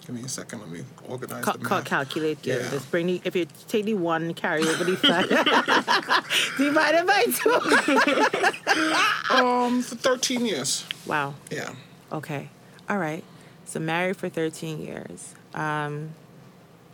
Give 0.07 0.15
me 0.15 0.23
a 0.23 0.29
second. 0.29 0.61
Let 0.61 0.69
me 0.69 0.83
organize 1.07 1.45
Cal- 1.45 1.57
cal- 1.59 1.83
calculate 1.83 2.39
yeah. 2.43 2.55
Yeah. 2.57 2.69
Just 2.71 2.89
bring 2.89 3.05
the, 3.05 3.21
if 3.23 3.35
you 3.35 3.45
take 3.67 3.85
the 3.85 3.93
one, 3.93 4.33
carry 4.33 4.63
over 4.67 4.83
the 4.83 4.97
five. 4.97 5.29
Divide 6.57 6.95
it 6.95 7.05
by 7.05 7.25
two. 7.37 7.59
Um, 9.31 9.81
for 9.81 9.95
13 9.95 10.45
years. 10.45 10.85
wow. 11.05 11.35
Yeah. 11.51 11.73
Okay. 12.11 12.49
All 12.89 12.97
right. 12.97 13.23
So 13.65 13.79
married 13.79 14.17
for 14.17 14.29
13 14.29 14.81
years. 14.81 15.33
Um, 15.53 16.11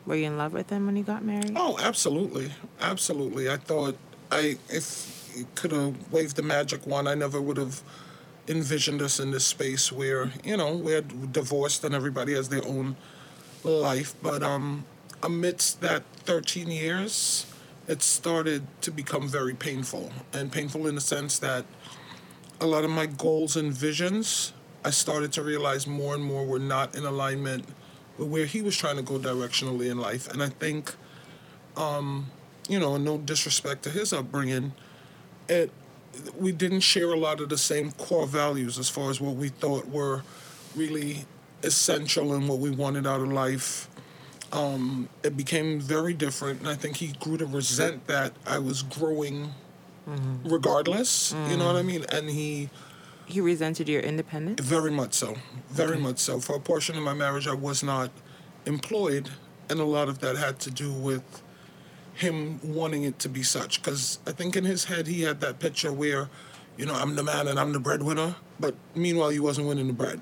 were 0.06 0.16
you 0.16 0.26
in 0.26 0.38
love 0.38 0.54
with 0.54 0.70
him 0.70 0.86
when 0.86 0.96
you 0.96 1.04
got 1.04 1.24
married? 1.24 1.54
Oh, 1.56 1.78
absolutely, 1.82 2.52
absolutely. 2.80 3.50
I 3.50 3.58
thought 3.58 3.98
I 4.32 4.58
if 4.70 5.32
you 5.36 5.48
could 5.56 5.72
have 5.72 6.12
waved 6.12 6.36
the 6.36 6.44
magic 6.44 6.88
wand, 6.88 7.10
I 7.10 7.16
never 7.16 7.42
would 7.42 7.58
have 7.58 7.82
envisioned 8.48 9.02
us 9.02 9.20
in 9.20 9.32
this 9.32 9.46
space 9.46 9.92
where 9.92 10.32
you 10.44 10.56
know 10.56 10.76
we're 10.76 11.02
divorced 11.02 11.84
and 11.84 11.94
everybody 11.94 12.34
has 12.34 12.50
their 12.50 12.66
own 12.66 12.96
life. 13.64 14.16
But 14.22 14.44
um, 14.44 14.86
amidst 15.22 15.82
that 15.82 16.04
13 16.26 16.72
years, 16.72 17.46
it 17.88 18.02
started 18.02 18.66
to 18.82 18.92
become 18.92 19.28
very 19.28 19.54
painful, 19.54 20.12
and 20.34 20.52
painful 20.52 20.88
in 20.88 20.96
the 20.96 21.02
sense 21.02 21.40
that 21.40 21.66
a 22.60 22.66
lot 22.66 22.84
of 22.84 22.90
my 22.90 23.06
goals 23.06 23.56
and 23.56 23.72
visions, 23.74 24.54
I 24.84 24.90
started 24.92 25.32
to 25.34 25.42
realize 25.42 25.88
more 25.88 26.16
and 26.16 26.24
more 26.24 26.46
we're 26.46 26.60
not 26.60 26.96
in 26.96 27.06
alignment 27.06 27.66
with 28.18 28.30
where 28.30 28.46
he 28.46 28.62
was 28.62 28.78
trying 28.78 28.96
to 28.98 29.02
go 29.02 29.20
directionally 29.20 29.90
in 29.90 29.98
life. 29.98 30.28
And 30.32 30.42
I 30.42 30.50
think, 30.50 30.94
um, 31.76 32.28
you 32.70 32.80
know, 32.80 32.98
no 32.98 33.18
disrespect 33.18 33.84
to 33.84 33.90
his 33.90 34.14
upbringing, 34.14 34.74
it 35.50 35.72
we 36.36 36.52
didn't 36.52 36.80
share 36.80 37.12
a 37.12 37.18
lot 37.18 37.42
of 37.42 37.50
the 37.50 37.58
same 37.58 37.92
core 37.92 38.26
values 38.26 38.80
as 38.80 38.90
far 38.90 39.10
as 39.12 39.22
what 39.22 39.36
we 39.36 39.50
thought 39.50 39.88
were 39.88 40.24
really 40.76 41.26
essential 41.64 42.34
and 42.34 42.48
what 42.50 42.60
we 42.60 42.72
wanted 42.72 43.06
out 43.06 43.22
of 43.22 43.32
life. 43.32 43.88
Um, 44.52 45.10
it 45.24 45.36
became 45.36 45.80
very 45.80 46.14
different, 46.14 46.62
and 46.62 46.70
I 46.70 46.76
think 46.76 46.98
he 46.98 47.08
grew 47.20 47.38
to 47.38 47.46
resent 47.46 48.08
that 48.08 48.34
I 48.46 48.60
was 48.60 48.82
growing 48.84 49.54
regardless. 50.46 51.34
You 51.50 51.58
know 51.58 51.66
what 51.68 51.76
I 51.76 51.82
mean? 51.82 52.06
And 52.12 52.30
he 52.30 52.70
He 53.28 53.42
resented 53.42 53.90
your 53.90 54.02
independence? 54.02 54.62
very 54.62 54.90
much 54.90 55.14
so. 55.14 55.36
Very 55.70 55.98
much 55.98 56.18
so. 56.18 56.40
For 56.40 56.56
a 56.56 56.60
portion 56.60 56.98
of 56.98 57.04
my 57.04 57.14
marriage, 57.14 57.48
I 57.48 57.54
was 57.54 57.84
not 57.84 58.10
employed, 58.66 59.30
and 59.70 59.80
a 59.80 59.84
lot 59.84 60.08
of 60.08 60.20
that 60.20 60.38
had 60.38 60.60
to 60.62 60.72
do 60.72 60.92
with 60.92 61.42
him 62.14 62.60
wanting 62.64 63.04
it 63.04 63.20
to 63.20 63.30
be 63.30 63.44
such. 63.44 63.82
Because 63.82 64.20
I 64.26 64.32
think 64.32 64.56
in 64.56 64.64
his 64.64 64.86
head, 64.86 65.08
he 65.08 65.22
had 65.22 65.42
that 65.42 65.60
picture 65.60 65.92
where, 65.92 66.30
you 66.78 66.86
know, 66.86 66.96
I'm 66.96 67.16
the 67.16 67.24
man 67.24 67.48
and 67.48 67.60
I'm 67.60 67.74
the 67.74 67.80
breadwinner, 67.80 68.36
but 68.60 68.76
meanwhile, 68.96 69.30
he 69.30 69.40
wasn't 69.40 69.68
winning 69.68 69.88
the 69.88 69.94
bread. 69.94 70.22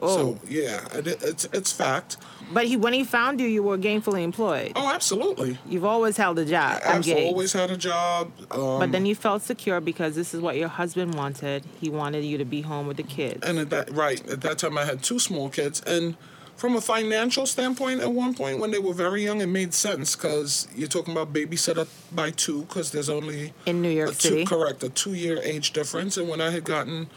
Oh. 0.00 0.16
So 0.16 0.38
yeah, 0.48 0.86
it, 0.92 1.06
it's 1.22 1.44
it's 1.52 1.72
fact. 1.72 2.16
But 2.52 2.66
he, 2.66 2.76
when 2.76 2.92
he 2.92 3.04
found 3.04 3.40
you, 3.40 3.46
you 3.46 3.62
were 3.62 3.78
gainfully 3.78 4.22
employed. 4.22 4.72
Oh, 4.76 4.92
absolutely. 4.92 5.56
You've 5.66 5.84
always 5.86 6.18
held 6.18 6.38
a 6.38 6.44
job. 6.44 6.82
I've 6.86 7.08
always 7.10 7.54
had 7.54 7.70
a 7.70 7.76
job. 7.76 8.32
Um, 8.50 8.80
But 8.80 8.92
then 8.92 9.06
you 9.06 9.14
felt 9.14 9.40
secure 9.42 9.80
because 9.80 10.14
this 10.14 10.34
is 10.34 10.42
what 10.42 10.56
your 10.56 10.68
husband 10.68 11.14
wanted. 11.14 11.64
He 11.80 11.88
wanted 11.88 12.22
you 12.24 12.36
to 12.36 12.44
be 12.44 12.60
home 12.60 12.86
with 12.86 12.98
the 12.98 13.02
kids. 13.02 13.46
and 13.48 13.58
at 13.58 13.70
that 13.70 13.90
right 13.92 14.20
at 14.28 14.42
that 14.42 14.58
time 14.58 14.76
I 14.76 14.84
had 14.84 15.02
two 15.02 15.18
small 15.18 15.48
kids 15.48 15.80
and 15.86 16.16
from 16.56 16.76
a 16.76 16.80
financial 16.80 17.46
standpoint 17.46 18.00
at 18.00 18.12
one 18.12 18.32
point 18.34 18.60
when 18.60 18.70
they 18.70 18.78
were 18.78 18.94
very 18.94 19.24
young 19.24 19.40
it 19.40 19.46
made 19.46 19.72
sense 19.74 20.14
because 20.14 20.68
you're 20.76 20.86
talking 20.96 21.12
about 21.12 21.32
babysitter 21.32 21.86
by 22.14 22.30
two 22.30 22.62
because 22.62 22.92
there's 22.92 23.08
only 23.08 23.52
In 23.66 23.80
New 23.82 23.88
York 23.90 24.10
a 24.10 24.14
two, 24.14 24.28
City. 24.28 24.44
correct 24.44 24.82
a 24.84 24.88
two 24.90 25.14
year 25.14 25.40
age 25.42 25.72
difference 25.72 26.16
and 26.18 26.28
when 26.28 26.40
I 26.40 26.50
had 26.50 26.64
gotten 26.64 27.08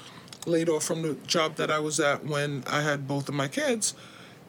laid 0.46 0.70
off 0.70 0.84
from 0.84 1.02
the 1.02 1.14
job 1.26 1.56
that 1.56 1.72
I 1.72 1.80
was 1.80 2.00
at 2.00 2.26
when 2.26 2.64
I 2.68 2.82
had 2.82 3.08
both 3.08 3.28
of 3.30 3.36
my 3.36 3.48
kids 3.48 3.94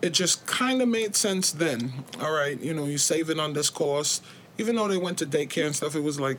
it 0.01 0.11
just 0.11 0.47
kind 0.47 0.81
of 0.81 0.89
made 0.89 1.17
sense 1.17 1.51
then 1.51 2.05
all 2.21 2.33
right 2.33 2.61
you 2.61 2.73
know 2.73 2.85
you're 2.85 2.99
saving 2.99 3.41
on 3.41 3.53
this 3.53 3.71
course 3.71 4.21
even 4.59 4.77
though 4.77 4.89
they 4.89 4.97
went 4.97 5.19
to 5.19 5.27
daycare 5.27 5.67
and 5.67 5.75
stuff 5.75 5.97
it 5.97 6.03
was 6.03 6.21
like 6.21 6.39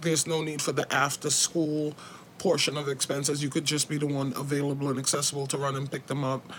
there's 0.00 0.26
no 0.26 0.42
need 0.42 0.62
for 0.62 0.72
the 0.72 0.92
after 0.92 1.30
school 1.30 1.94
portion 2.38 2.76
of 2.76 2.88
expenses. 2.88 3.42
You 3.42 3.48
could 3.48 3.64
just 3.64 3.88
be 3.88 3.98
the 3.98 4.06
one 4.06 4.32
available 4.36 4.88
and 4.88 4.98
accessible 4.98 5.46
to 5.48 5.58
run 5.58 5.76
and 5.76 5.90
pick 5.90 6.06
them 6.06 6.24
up. 6.24 6.52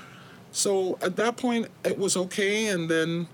So 0.52 0.98
at 1.02 1.16
that 1.18 1.38
point, 1.38 1.68
it 1.84 1.98
was 1.98 2.18
okay. 2.18 2.68
And 2.68 2.90
then 2.90 3.28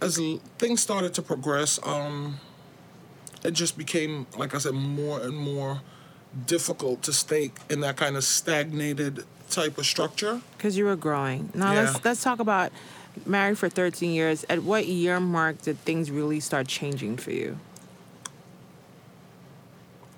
as 0.00 0.20
things 0.58 0.80
started 0.80 1.14
to 1.14 1.22
progress, 1.22 1.78
um, 1.84 2.38
it 3.44 3.52
just 3.52 3.76
became, 3.76 4.26
like 4.36 4.54
I 4.54 4.58
said, 4.58 4.74
more 4.74 5.20
and 5.20 5.36
more 5.36 5.82
difficult 6.46 7.02
to 7.02 7.12
stay 7.12 7.52
in 7.70 7.80
that 7.80 7.96
kind 7.96 8.16
of 8.16 8.24
stagnated 8.24 9.24
type 9.50 9.78
of 9.78 9.86
structure. 9.86 10.40
Because 10.56 10.76
you 10.76 10.84
were 10.84 10.96
growing. 10.96 11.50
Now 11.54 11.72
Yeah. 11.72 11.80
let's 11.82 12.04
let's 12.04 12.22
talk 12.22 12.38
about 12.40 12.70
married 13.26 13.58
for 13.58 13.68
13 13.68 14.12
years. 14.12 14.44
At 14.48 14.62
what 14.62 14.86
year 14.86 15.20
mark 15.20 15.62
did 15.62 15.78
things 15.84 16.10
really 16.10 16.40
start 16.40 16.68
changing 16.68 17.16
for 17.16 17.32
you? 17.32 17.58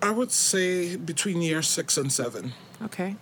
I 0.03 0.11
would 0.11 0.33
say 0.33 0.96
between 0.96 1.42
year 1.42 1.62
six 1.62 1.96
and 1.96 2.12
seven. 2.12 2.53
Okay. 2.83 3.16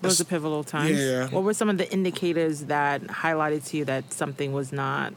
Those 0.00 0.20
are 0.20 0.24
pivotal 0.24 0.64
times. 0.64 0.98
Yeah. 0.98 1.28
What 1.28 1.44
were 1.44 1.54
some 1.54 1.68
of 1.68 1.78
the 1.78 1.90
indicators 1.92 2.62
that 2.64 3.02
highlighted 3.02 3.64
to 3.68 3.76
you 3.76 3.84
that 3.84 4.12
something 4.12 4.52
was 4.52 4.72
not 4.72 5.12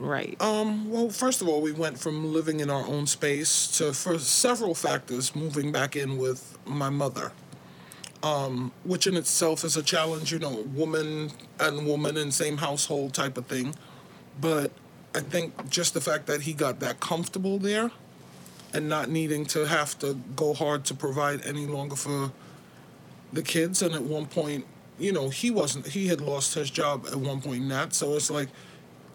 right? 0.00 0.40
Um, 0.40 0.90
well, 0.90 1.10
first 1.10 1.42
of 1.42 1.48
all, 1.48 1.60
we 1.60 1.72
went 1.72 1.98
from 1.98 2.32
living 2.32 2.60
in 2.60 2.70
our 2.70 2.86
own 2.86 3.06
space 3.06 3.66
to, 3.78 3.92
for 3.92 4.18
several 4.18 4.74
factors, 4.74 5.34
moving 5.34 5.72
back 5.72 5.96
in 5.96 6.18
with 6.18 6.58
my 6.64 6.90
mother, 6.90 7.32
um, 8.22 8.72
which 8.84 9.06
in 9.06 9.16
itself 9.16 9.64
is 9.64 9.76
a 9.76 9.82
challenge, 9.82 10.32
you 10.32 10.38
know, 10.38 10.64
woman 10.74 11.32
and 11.60 11.86
woman 11.86 12.16
in 12.16 12.30
same 12.30 12.58
household 12.58 13.14
type 13.14 13.36
of 13.36 13.46
thing. 13.46 13.74
But 14.40 14.70
I 15.14 15.20
think 15.20 15.68
just 15.70 15.94
the 15.94 16.00
fact 16.00 16.26
that 16.26 16.42
he 16.42 16.52
got 16.52 16.80
that 16.80 17.00
comfortable 17.00 17.58
there 17.58 17.90
and 18.72 18.88
not 18.88 19.08
needing 19.08 19.46
to 19.46 19.66
have 19.66 19.98
to 19.98 20.14
go 20.36 20.52
hard 20.52 20.84
to 20.86 20.94
provide 20.94 21.44
any 21.46 21.66
longer 21.66 21.96
for 21.96 22.32
the 23.32 23.42
kids 23.42 23.82
and 23.82 23.94
at 23.94 24.02
one 24.02 24.26
point 24.26 24.64
you 24.98 25.12
know 25.12 25.28
he 25.28 25.50
wasn't 25.50 25.86
he 25.86 26.08
had 26.08 26.20
lost 26.20 26.54
his 26.54 26.70
job 26.70 27.06
at 27.06 27.16
one 27.16 27.40
point 27.40 27.62
in 27.62 27.68
that 27.68 27.92
so 27.92 28.14
it's 28.14 28.30
like 28.30 28.48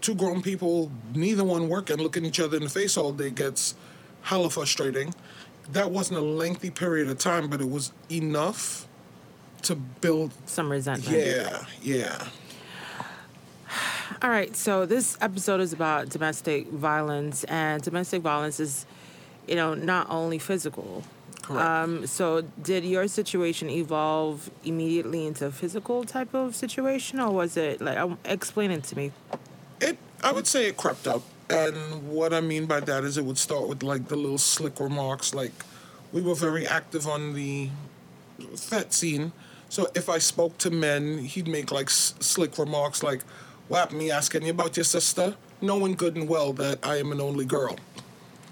two 0.03 0.13
grown 0.15 0.41
people 0.41 0.91
neither 1.15 1.43
one 1.43 1.67
working 1.69 1.97
looking 1.97 2.25
each 2.25 2.39
other 2.39 2.57
in 2.57 2.63
the 2.63 2.69
face 2.69 2.97
all 2.97 3.11
day 3.11 3.29
gets 3.31 3.73
hella 4.21 4.49
frustrating 4.49 5.13
that 5.71 5.89
wasn't 5.89 6.17
a 6.17 6.21
lengthy 6.21 6.69
period 6.69 7.07
of 7.09 7.17
time 7.17 7.49
but 7.49 7.59
it 7.61 7.69
was 7.69 7.91
enough 8.11 8.87
to 9.61 9.75
build 9.75 10.31
Some 10.45 10.69
resentment. 10.71 11.17
yeah 11.17 11.65
yeah 11.81 12.27
All 14.21 14.29
right, 14.29 14.55
so 14.55 14.85
this 14.85 15.17
episode 15.21 15.59
is 15.59 15.73
about 15.73 16.09
domestic 16.09 16.67
violence, 16.69 17.43
and 17.45 17.81
domestic 17.81 18.21
violence 18.21 18.59
is, 18.59 18.85
you 19.47 19.55
know, 19.55 19.73
not 19.73 20.07
only 20.09 20.37
physical. 20.39 21.03
Correct. 21.41 21.65
Um, 21.65 22.07
so, 22.07 22.41
did 22.61 22.85
your 22.85 23.07
situation 23.07 23.69
evolve 23.69 24.49
immediately 24.63 25.25
into 25.25 25.47
a 25.47 25.51
physical 25.51 26.03
type 26.05 26.33
of 26.33 26.55
situation, 26.55 27.19
or 27.19 27.31
was 27.31 27.57
it 27.57 27.81
like? 27.81 27.97
um, 27.97 28.17
Explain 28.23 28.71
it 28.71 28.83
to 28.85 28.95
me. 28.95 29.11
I 30.23 30.31
would 30.31 30.47
say 30.47 30.67
it 30.67 30.77
crept 30.77 31.07
up. 31.07 31.23
And 31.49 32.09
what 32.09 32.33
I 32.33 32.41
mean 32.41 32.65
by 32.65 32.79
that 32.79 33.03
is 33.03 33.17
it 33.17 33.25
would 33.25 33.37
start 33.37 33.67
with 33.67 33.83
like 33.83 34.07
the 34.07 34.15
little 34.15 34.37
slick 34.37 34.79
remarks. 34.79 35.33
Like, 35.33 35.51
we 36.11 36.21
were 36.21 36.35
very 36.35 36.65
active 36.65 37.07
on 37.07 37.33
the 37.33 37.69
fete 38.55 38.93
scene. 38.93 39.31
So 39.69 39.87
if 39.95 40.09
I 40.09 40.19
spoke 40.19 40.57
to 40.59 40.69
men, 40.71 41.19
he'd 41.19 41.47
make 41.47 41.71
like 41.71 41.87
s- 41.87 42.13
slick 42.19 42.57
remarks 42.57 43.03
like, 43.03 43.21
What 43.67 43.91
me 43.91 44.11
asking 44.11 44.43
you 44.43 44.51
about 44.51 44.77
your 44.77 44.83
sister? 44.83 45.35
Knowing 45.61 45.93
good 45.95 46.15
and 46.15 46.27
well 46.29 46.53
that 46.53 46.79
I 46.85 46.97
am 46.97 47.11
an 47.11 47.19
only 47.21 47.45
girl. 47.45 47.77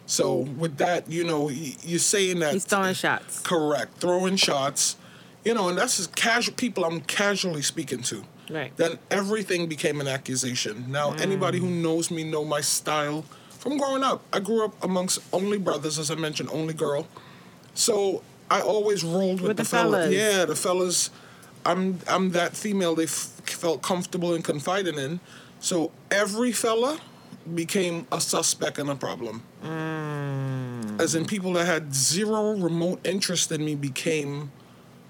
So 0.05 0.35
with 0.39 0.77
that, 0.77 1.09
you 1.09 1.23
know, 1.23 1.43
y- 1.45 1.75
you're 1.83 1.99
saying 1.99 2.39
that. 2.39 2.53
He's 2.53 2.65
throwing 2.65 2.93
shots. 2.93 3.39
Correct. 3.39 3.97
Throwing 3.99 4.35
shots. 4.35 4.97
You 5.45 5.53
know, 5.53 5.69
and 5.69 5.77
that's 5.77 5.97
just 5.97 6.15
casual 6.15 6.55
people 6.55 6.83
I'm 6.85 7.01
casually 7.01 7.61
speaking 7.61 8.01
to. 8.03 8.23
Right. 8.51 8.75
Then 8.77 8.99
everything 9.09 9.67
became 9.67 10.01
an 10.01 10.07
accusation. 10.07 10.91
Now, 10.91 11.11
mm. 11.11 11.21
anybody 11.21 11.59
who 11.59 11.69
knows 11.69 12.11
me 12.11 12.23
know 12.23 12.43
my 12.43 12.61
style 12.61 13.23
from 13.49 13.77
growing 13.77 14.03
up. 14.03 14.23
I 14.33 14.39
grew 14.39 14.65
up 14.65 14.83
amongst 14.83 15.19
only 15.31 15.57
brothers, 15.57 15.99
as 15.99 16.09
I 16.09 16.15
mentioned, 16.15 16.49
only 16.51 16.73
girl. 16.73 17.07
So 17.73 18.23
I 18.49 18.61
always 18.61 19.03
rolled 19.03 19.39
with, 19.39 19.49
With 19.49 19.57
the 19.57 19.65
fellas. 19.65 20.05
fellas. 20.05 20.15
Yeah, 20.15 20.45
the 20.45 20.55
fellas. 20.55 21.09
I'm 21.63 21.99
I'm 22.07 22.31
that 22.31 22.57
female 22.57 22.95
they 22.95 23.03
f- 23.03 23.39
felt 23.45 23.83
comfortable 23.83 24.33
and 24.33 24.43
confiding 24.43 24.97
in. 24.97 25.19
So 25.59 25.91
every 26.09 26.51
fella 26.51 26.99
became 27.53 28.07
a 28.11 28.19
suspect 28.19 28.79
and 28.79 28.89
a 28.89 28.95
problem. 28.95 29.43
Mm. 29.63 30.99
As 30.99 31.15
in, 31.15 31.25
people 31.25 31.53
that 31.53 31.65
had 31.65 31.93
zero 31.93 32.55
remote 32.55 32.99
interest 33.05 33.51
in 33.51 33.63
me 33.63 33.75
became 33.75 34.51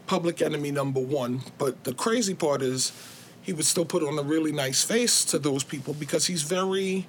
public 0.08 0.42
enemy 0.42 0.72
number 0.72 1.00
one. 1.00 1.42
But 1.58 1.86
the 1.86 1.94
crazy 1.94 2.34
part 2.34 2.62
is, 2.62 2.92
he 3.42 3.54
would 3.54 3.66
still 3.66 3.86
put 3.86 4.04
on 4.04 4.18
a 4.20 4.24
really 4.24 4.52
nice 4.52 4.84
face 4.84 5.26
to 5.26 5.40
those 5.40 5.64
people 5.64 5.94
because 5.94 6.28
he's 6.28 6.44
very. 6.44 7.08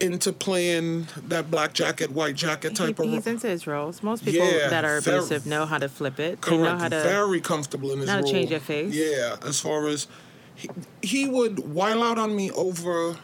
into 0.00 0.32
playing 0.32 1.06
that 1.28 1.48
black 1.48 1.72
jacket, 1.74 2.10
white 2.10 2.34
jacket 2.34 2.74
type 2.74 2.98
he, 2.98 3.04
of 3.04 3.10
he's 3.10 3.26
into 3.28 3.46
his 3.46 3.68
roles. 3.68 4.02
Most 4.02 4.24
people 4.24 4.44
Yeah, 4.44 4.68
that 4.68 4.84
are 4.84 5.00
very- 5.00 5.18
abusive 5.18 5.46
know 5.46 5.64
how 5.64 5.78
to 5.78 5.88
flip 5.88 6.18
it. 6.18 6.42
They 6.42 6.56
know 6.56 6.76
how 6.76 6.88
to. 6.88 7.00
very 7.02 7.40
comfortable 7.40 7.92
in 7.92 8.00
his 8.00 8.10
how 8.10 8.20
to 8.20 8.28
change 8.28 8.50
their 8.50 8.58
face. 8.58 8.92
Yeah, 8.92 9.36
as 9.46 9.60
far 9.60 9.86
as 9.86 10.08
he, 10.56 10.68
he 11.02 11.28
would 11.28 11.72
while 11.72 12.02
out 12.02 12.18
on 12.18 12.34
me 12.34 12.50
over 12.50 13.16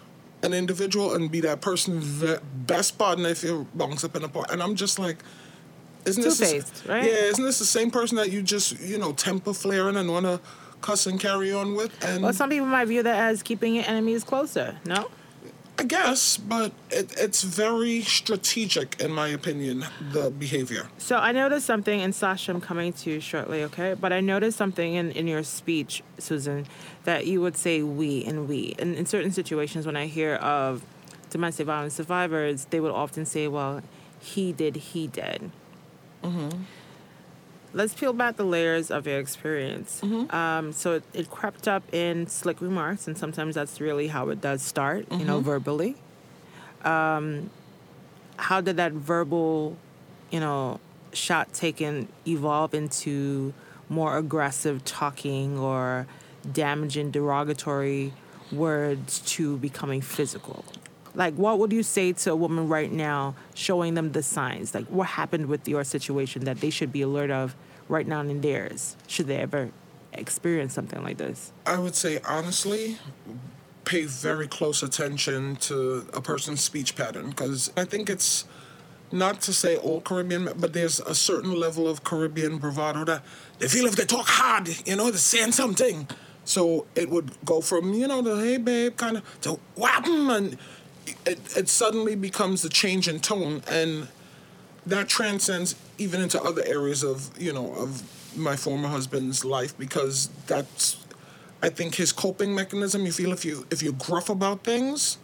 an 0.45 0.55
individual 0.55 1.17
and 1.17 1.33
be 1.33 1.41
that 1.41 1.61
person's 1.61 2.05
ve- 2.05 2.37
best 2.55 2.97
partner 2.97 3.31
if 3.31 3.43
it 3.43 3.77
bounce 3.77 4.05
up 4.05 4.15
in 4.15 4.23
a 4.23 4.29
part, 4.29 4.51
and 4.53 4.63
I'm 4.63 4.77
just 4.77 4.99
like. 5.01 5.19
Isn't 6.09 6.23
this 6.23 6.39
Two-faced, 6.39 6.85
right? 6.87 7.05
Yeah, 7.05 7.25
isn't 7.31 7.45
this 7.45 7.59
the 7.59 7.65
same 7.65 7.91
person 7.91 8.17
that 8.17 8.31
you 8.31 8.43
just 8.43 8.81
you 8.81 8.99
know 8.99 9.13
temper 9.13 9.53
flaring 9.53 9.97
and 9.97 10.11
want 10.11 10.27
to 10.27 10.41
cuss 10.81 11.07
and 11.07 11.21
carry 11.21 11.53
on 11.53 11.75
with? 11.75 11.93
And 12.05 12.23
well, 12.23 12.33
some 12.33 12.51
people 12.51 12.67
might 12.67 12.87
view 12.87 13.03
that 13.03 13.31
as 13.31 13.43
keeping 13.43 13.75
your 13.75 13.85
enemies 13.87 14.25
closer. 14.25 14.77
No. 14.85 15.09
I 15.81 15.85
guess, 15.85 16.39
but 16.39 16.73
it, 16.91 17.15
it's 17.17 17.43
very 17.45 18.03
strategic 18.03 19.01
in 19.01 19.13
my 19.13 19.29
opinion. 19.29 19.87
The 20.11 20.29
behavior. 20.29 20.89
So 20.99 21.19
I 21.19 21.31
noticed 21.31 21.67
something, 21.67 22.01
and 22.01 22.13
Sasha, 22.13 22.51
I'm 22.51 22.61
coming 22.61 22.93
to 22.95 23.11
you 23.11 23.21
shortly, 23.21 23.63
okay? 23.63 23.95
But 23.95 24.13
I 24.13 24.21
noticed 24.21 24.59
something 24.59 24.95
in, 24.95 25.13
in 25.13 25.29
your 25.29 25.45
speech, 25.45 26.03
Susan, 26.19 26.67
that 27.05 27.29
you 27.29 27.41
would 27.41 27.57
say 27.57 27.83
we 27.83 28.25
and 28.25 28.49
we. 28.49 28.75
And 28.81 28.97
in 28.97 29.07
certain 29.07 29.31
situations, 29.31 29.87
when 29.87 29.97
I 29.97 30.07
hear 30.07 30.35
of 30.35 30.85
domestic 31.31 31.67
violence 31.67 31.95
survivors, 31.95 32.65
they 32.71 32.81
would 32.81 32.91
often 32.91 33.25
say, 33.25 33.47
well, 33.47 33.81
he 34.19 34.53
did, 34.53 34.75
he 34.77 35.07
did. 35.07 35.53
Let's 37.75 37.93
peel 37.95 38.13
back 38.15 38.37
the 38.37 38.45
layers 38.45 38.91
of 38.91 39.07
your 39.07 39.19
experience. 39.19 40.01
Um, 40.31 40.73
so 40.73 40.95
it, 40.95 41.03
it 41.13 41.31
crept 41.31 41.69
up 41.69 41.83
in 41.93 42.27
slick 42.27 42.61
remarks, 42.63 43.07
and 43.07 43.17
sometimes 43.17 43.55
that's 43.55 43.81
really 43.81 44.09
how 44.09 44.31
it 44.31 44.41
does 44.41 44.63
start, 44.63 45.07
you 45.13 45.25
know, 45.25 45.41
verbally. 45.41 45.97
Um, 46.83 47.51
how 48.37 48.61
did 48.61 48.77
that 48.77 48.93
verbal, 48.93 49.77
you 50.31 50.41
know, 50.41 50.81
shot 51.13 51.53
taken 51.53 52.09
evolve 52.27 52.73
into 52.75 53.53
more 53.89 54.17
aggressive 54.17 54.85
talking 54.85 55.59
or 55.59 56.07
damaging 56.51 57.11
derogatory 57.11 58.13
words 58.51 59.19
to 59.21 59.59
becoming 59.59 60.01
physical? 60.01 60.65
Like, 61.19 61.35
what 61.35 61.59
would 61.59 61.73
you 61.73 61.83
say 61.83 62.13
to 62.13 62.31
a 62.31 62.37
woman 62.37 62.69
right 62.69 62.93
now, 62.93 63.35
showing 63.53 63.95
them 63.95 64.13
the 64.13 64.23
signs? 64.23 64.73
Like, 64.73 64.87
what 64.87 65.09
happened 65.09 65.47
with 65.47 65.67
your 65.67 65.83
situation 65.83 66.45
that 66.45 66.61
they 66.61 66.71
should 66.71 66.93
be 66.93 67.03
alert 67.03 67.33
of 67.33 67.57
right 67.89 68.07
now 68.07 68.21
in 68.21 68.41
theirs, 68.41 68.97
should 69.09 69.27
they 69.27 69.39
ever 69.39 69.71
experience 70.13 70.75
something 70.75 71.03
like 71.03 71.17
this? 71.17 71.53
I 71.67 71.77
would 71.81 71.97
say 71.97 72.21
honestly, 72.25 72.99
pay 73.85 74.05
very 74.05 74.47
close 74.47 74.81
attention 74.81 75.57
to 75.57 76.07
a 76.15 76.21
person's 76.21 76.61
speech 76.61 76.95
pattern 76.95 77.31
because 77.31 77.73
I 77.77 77.85
think 77.85 78.09
it's 78.09 78.45
not 79.11 79.41
to 79.41 79.53
say 79.53 79.77
all 79.77 80.01
Caribbean, 80.01 80.49
but 80.57 80.73
there's 80.73 81.01
a 81.01 81.17
certain 81.17 81.53
level 81.53 81.89
of 81.89 82.05
Caribbean 82.05 82.59
bravado 82.59 83.05
that 83.07 83.25
they 83.59 83.67
feel 83.67 83.87
if 83.87 83.97
they 83.97 84.05
talk 84.05 84.27
hard, 84.29 84.69
you 84.87 84.95
know, 84.95 85.11
they're 85.11 85.19
saying 85.19 85.51
something. 85.51 86.07
So 86.49 86.87
it 86.95 87.11
would 87.11 87.31
go 87.45 87.61
from 87.61 87.93
you 87.93 88.09
know 88.09 88.23
the 88.23 88.37
hey 88.37 88.57
babe 88.57 88.97
kind 88.97 89.19
of 89.19 89.41
to 89.43 89.61
wham 89.77 90.31
and 90.31 90.57
it, 91.27 91.39
it 91.57 91.69
suddenly 91.69 92.15
becomes 92.15 92.65
a 92.65 92.69
change 92.69 93.09
in 93.09 93.21
tone 93.21 93.63
and 93.71 94.09
that 94.87 95.09
transcends 95.09 95.75
even 95.99 96.21
into 96.21 96.43
other 96.43 96.63
areas 96.65 97.03
of 97.03 97.31
you 97.41 97.53
know 97.53 97.75
of 97.75 98.03
my 98.37 98.57
former 98.57 98.89
husband's 98.89 99.45
life 99.45 99.77
because 99.79 100.29
that's 100.47 100.97
I 101.63 101.69
think 101.69 101.97
his 101.97 102.13
coping 102.13 102.55
mechanism. 102.55 103.05
You 103.05 103.13
feel 103.13 103.33
if 103.33 103.45
you 103.45 103.67
if 103.71 103.83
you're 103.83 103.93
gruff 103.95 104.29
about 104.29 104.65
things, 104.65 105.19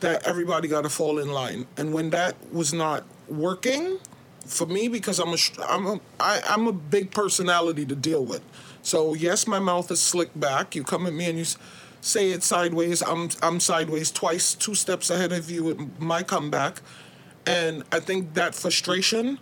that 0.00 0.26
everybody 0.26 0.68
got 0.68 0.82
to 0.82 0.88
fall 0.88 1.18
in 1.18 1.30
line, 1.30 1.66
and 1.76 1.92
when 1.92 2.10
that 2.10 2.34
was 2.52 2.72
not 2.72 3.04
working 3.28 3.98
for 4.46 4.66
me 4.66 4.88
because 4.88 5.18
I'm 5.18 5.34
a 5.34 5.36
I'm 5.68 5.86
a 5.86 6.00
I, 6.18 6.40
I'm 6.48 6.66
a 6.66 6.72
big 6.72 7.10
personality 7.10 7.84
to 7.86 7.94
deal 7.94 8.24
with. 8.24 8.42
So 8.82 9.14
yes, 9.14 9.46
my 9.46 9.58
mouth 9.58 9.90
is 9.90 10.00
slicked 10.00 10.38
back. 10.38 10.74
You 10.74 10.82
come 10.82 11.06
at 11.06 11.12
me 11.12 11.28
and 11.28 11.38
you 11.38 11.44
say 12.06 12.30
it 12.30 12.42
sideways. 12.42 13.02
I'm 13.02 13.28
I'm 13.42 13.60
sideways 13.60 14.10
twice, 14.10 14.54
two 14.54 14.74
steps 14.74 15.10
ahead 15.10 15.32
of 15.32 15.50
you 15.50 15.64
with 15.64 16.00
my 16.00 16.22
comeback, 16.22 16.80
and 17.46 17.82
I 17.92 18.00
think 18.00 18.34
that 18.34 18.54
frustration 18.54 19.38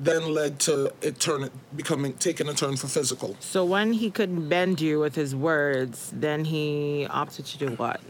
then 0.00 0.32
led 0.32 0.60
to 0.60 0.92
it 1.02 1.20
turn 1.20 1.50
becoming 1.76 2.14
taking 2.14 2.48
a 2.48 2.54
turn 2.54 2.76
for 2.76 2.86
physical. 2.86 3.36
So 3.40 3.64
when 3.64 3.92
he 3.92 4.10
couldn't 4.10 4.48
bend 4.48 4.80
you 4.80 5.00
with 5.00 5.14
his 5.14 5.34
words, 5.34 6.10
then 6.14 6.44
he 6.46 7.06
opted 7.10 7.46
to 7.46 7.58
do 7.58 7.68
what? 7.74 8.00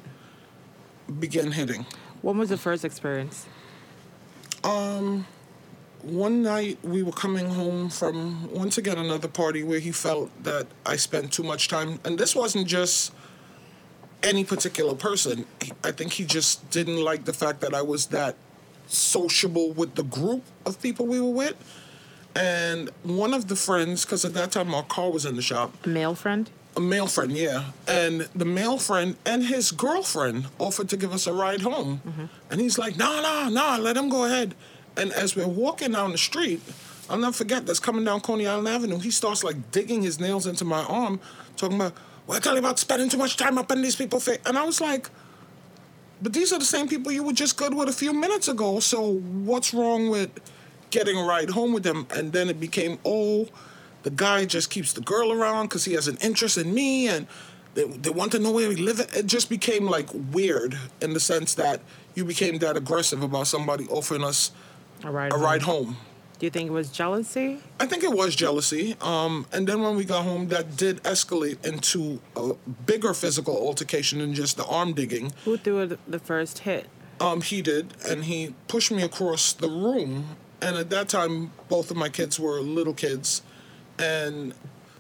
Begin 1.19 1.53
hitting. 1.53 1.87
When 2.23 2.37
was 2.39 2.51
the 2.51 2.59
first 2.59 2.85
experience? 2.85 3.47
Um 4.63 5.27
one 6.03 6.43
night 6.43 6.79
we 6.85 7.03
were 7.03 7.13
coming 7.13 7.47
home 7.47 7.91
from 7.91 8.53
once 8.53 8.79
again 8.79 8.99
another 8.99 9.27
party 9.27 9.65
where 9.65 9.81
he 9.81 9.91
felt 9.91 10.31
that 10.45 10.69
I 10.87 10.95
spent 10.95 11.33
too 11.33 11.43
much 11.43 11.67
time, 11.67 11.99
and 12.05 12.17
this 12.17 12.37
wasn't 12.37 12.69
just 12.69 13.13
any 14.23 14.45
particular 14.45 14.95
person. 14.95 15.47
I 15.85 15.93
think 15.93 16.13
he 16.15 16.25
just 16.25 16.71
didn't 16.71 17.03
like 17.03 17.25
the 17.25 17.33
fact 17.33 17.61
that 17.61 17.75
I 17.75 17.83
was 17.83 18.07
that 18.07 18.37
sociable 18.87 19.73
with 19.73 19.95
the 19.95 20.03
group 20.03 20.43
of 20.67 20.81
people 20.83 21.07
we 21.07 21.21
were 21.21 21.31
with. 21.31 21.57
And 22.35 22.91
one 23.03 23.35
of 23.35 23.49
the 23.49 23.57
friends, 23.57 24.05
because 24.05 24.25
at 24.25 24.35
that 24.35 24.53
time 24.53 24.75
our 24.75 24.85
car 24.85 25.11
was 25.11 25.25
in 25.25 25.37
the 25.37 25.43
shop, 25.43 25.75
A 25.85 25.89
male 25.89 26.15
friend? 26.15 26.51
a 26.77 26.81
male 26.81 27.09
friend, 27.09 27.33
yeah. 27.33 27.73
And 27.89 28.29
the 28.37 28.45
male 28.45 28.79
friend 28.79 29.17
and 29.27 29.43
his 29.45 29.73
girlfriend 29.73 30.47
offered 30.61 30.89
to 30.91 30.97
give 30.97 31.13
us 31.13 31.27
a 31.27 31.33
ride 31.33 31.63
home. 31.63 32.01
Mm-hmm. 32.07 32.25
And 32.51 32.61
he's 32.61 32.79
like, 32.79 32.97
no, 32.97 33.21
no, 33.21 33.49
no, 33.49 33.83
let 33.83 33.97
him 33.97 34.09
go 34.09 34.25
ahead. 34.25 34.55
And 34.97 35.13
as 35.13 35.35
we're 35.35 35.49
walking 35.49 35.93
down 35.93 36.13
the 36.13 36.19
street, 36.19 36.61
I'll 37.11 37.19
never 37.19 37.33
forget 37.33 37.67
that's 37.67 37.81
coming 37.81 38.05
down 38.05 38.21
Coney 38.21 38.47
Island 38.47 38.69
Avenue. 38.69 38.99
He 38.99 39.11
starts 39.11 39.43
like 39.43 39.73
digging 39.73 40.03
his 40.03 40.21
nails 40.21 40.47
into 40.47 40.65
my 40.65 40.85
arm, 40.85 41.19
talking 41.57 41.77
about, 41.77 41.95
tell 42.37 42.53
you 42.53 42.59
about 42.59 42.79
spending 42.79 43.09
too 43.09 43.17
much 43.17 43.37
time 43.37 43.57
up 43.59 43.73
in 43.73 43.81
these 43.83 43.97
people's 43.97 44.25
face. 44.25 44.39
And 44.45 44.59
I 44.59 44.65
was 44.65 44.81
like, 44.81 45.09
but 46.21 46.33
these 46.33 46.53
are 46.53 46.59
the 46.59 46.65
same 46.65 46.89
people 46.89 47.11
you 47.13 47.23
were 47.23 47.33
just 47.33 47.57
good 47.57 47.73
with 47.75 47.89
a 47.89 47.93
few 47.93 48.13
minutes 48.13 48.49
ago. 48.49 48.81
So 48.81 49.15
what's 49.15 49.73
wrong 49.73 50.11
with 50.11 50.31
getting 50.91 51.17
a 51.17 51.23
ride 51.23 51.51
home 51.51 51.73
with 51.73 51.85
them? 51.85 52.07
And 52.15 52.33
then 52.33 52.49
it 52.49 52.61
became, 52.61 52.99
oh, 53.05 53.49
the 54.03 54.11
guy 54.11 54.45
just 54.45 54.69
keeps 54.71 54.93
the 54.93 55.01
girl 55.01 55.33
around 55.33 55.67
because 55.67 55.85
he 55.85 55.95
has 55.95 56.07
an 56.09 56.19
interest 56.21 56.59
in 56.59 56.75
me 56.75 57.09
and 57.09 57.27
they, 57.75 57.85
they 57.85 58.11
want 58.11 58.33
to 58.33 58.39
know 58.39 58.51
where 58.53 58.69
we 58.69 58.77
live. 58.77 59.01
It 59.17 59.27
just 59.27 59.49
became 59.49 59.87
like 59.87 60.09
weird 60.13 60.77
in 61.01 61.15
the 61.15 61.21
sense 61.21 61.55
that 61.55 61.81
you 62.15 62.25
became 62.25 62.59
that 62.59 62.77
aggressive 62.77 63.23
about 63.23 63.47
somebody 63.47 63.87
offering 63.89 64.25
us 64.25 64.51
A 65.05 65.11
ride 65.11 65.31
a 65.33 65.35
home. 65.37 65.43
ride 65.45 65.63
home. 65.63 65.97
Do 66.39 66.47
you 66.47 66.51
think 66.51 66.69
it 66.69 66.73
was 66.73 66.91
jealousy? 66.91 67.59
I 67.81 67.87
think 67.87 68.05
it 68.05 68.13
was 68.13 68.37
jealousy. 68.37 68.97
Um, 69.01 69.47
and 69.53 69.67
then 69.67 69.83
when 69.83 69.97
we 69.97 70.05
got 70.05 70.25
home, 70.25 70.49
that 70.49 70.77
did 70.77 71.03
escalate 71.03 71.65
into 71.67 72.21
a 72.37 72.55
bigger 72.87 73.13
physical 73.13 73.57
altercation 73.57 74.21
than 74.21 74.35
just 74.35 74.57
the 74.57 74.65
arm 74.67 74.93
digging. 74.93 75.33
Who 75.45 75.57
threw 75.57 75.87
the- 75.87 76.19
first 76.21 76.61
hit? 76.61 76.89
Um, 77.21 77.41
he 77.41 77.63
did, 77.63 77.95
and 78.07 78.25
he 78.25 78.55
pushed 78.69 78.93
me 78.93 79.03
across 79.03 79.53
the 79.53 79.69
room. 79.69 80.37
And 80.61 80.77
at 80.77 80.91
that 80.91 81.09
time, 81.09 81.51
both 81.69 81.91
of 81.91 81.97
my 81.97 82.09
kids 82.09 82.39
were 82.39 82.61
little 82.61 82.95
kids, 82.95 83.43
and 83.99 84.55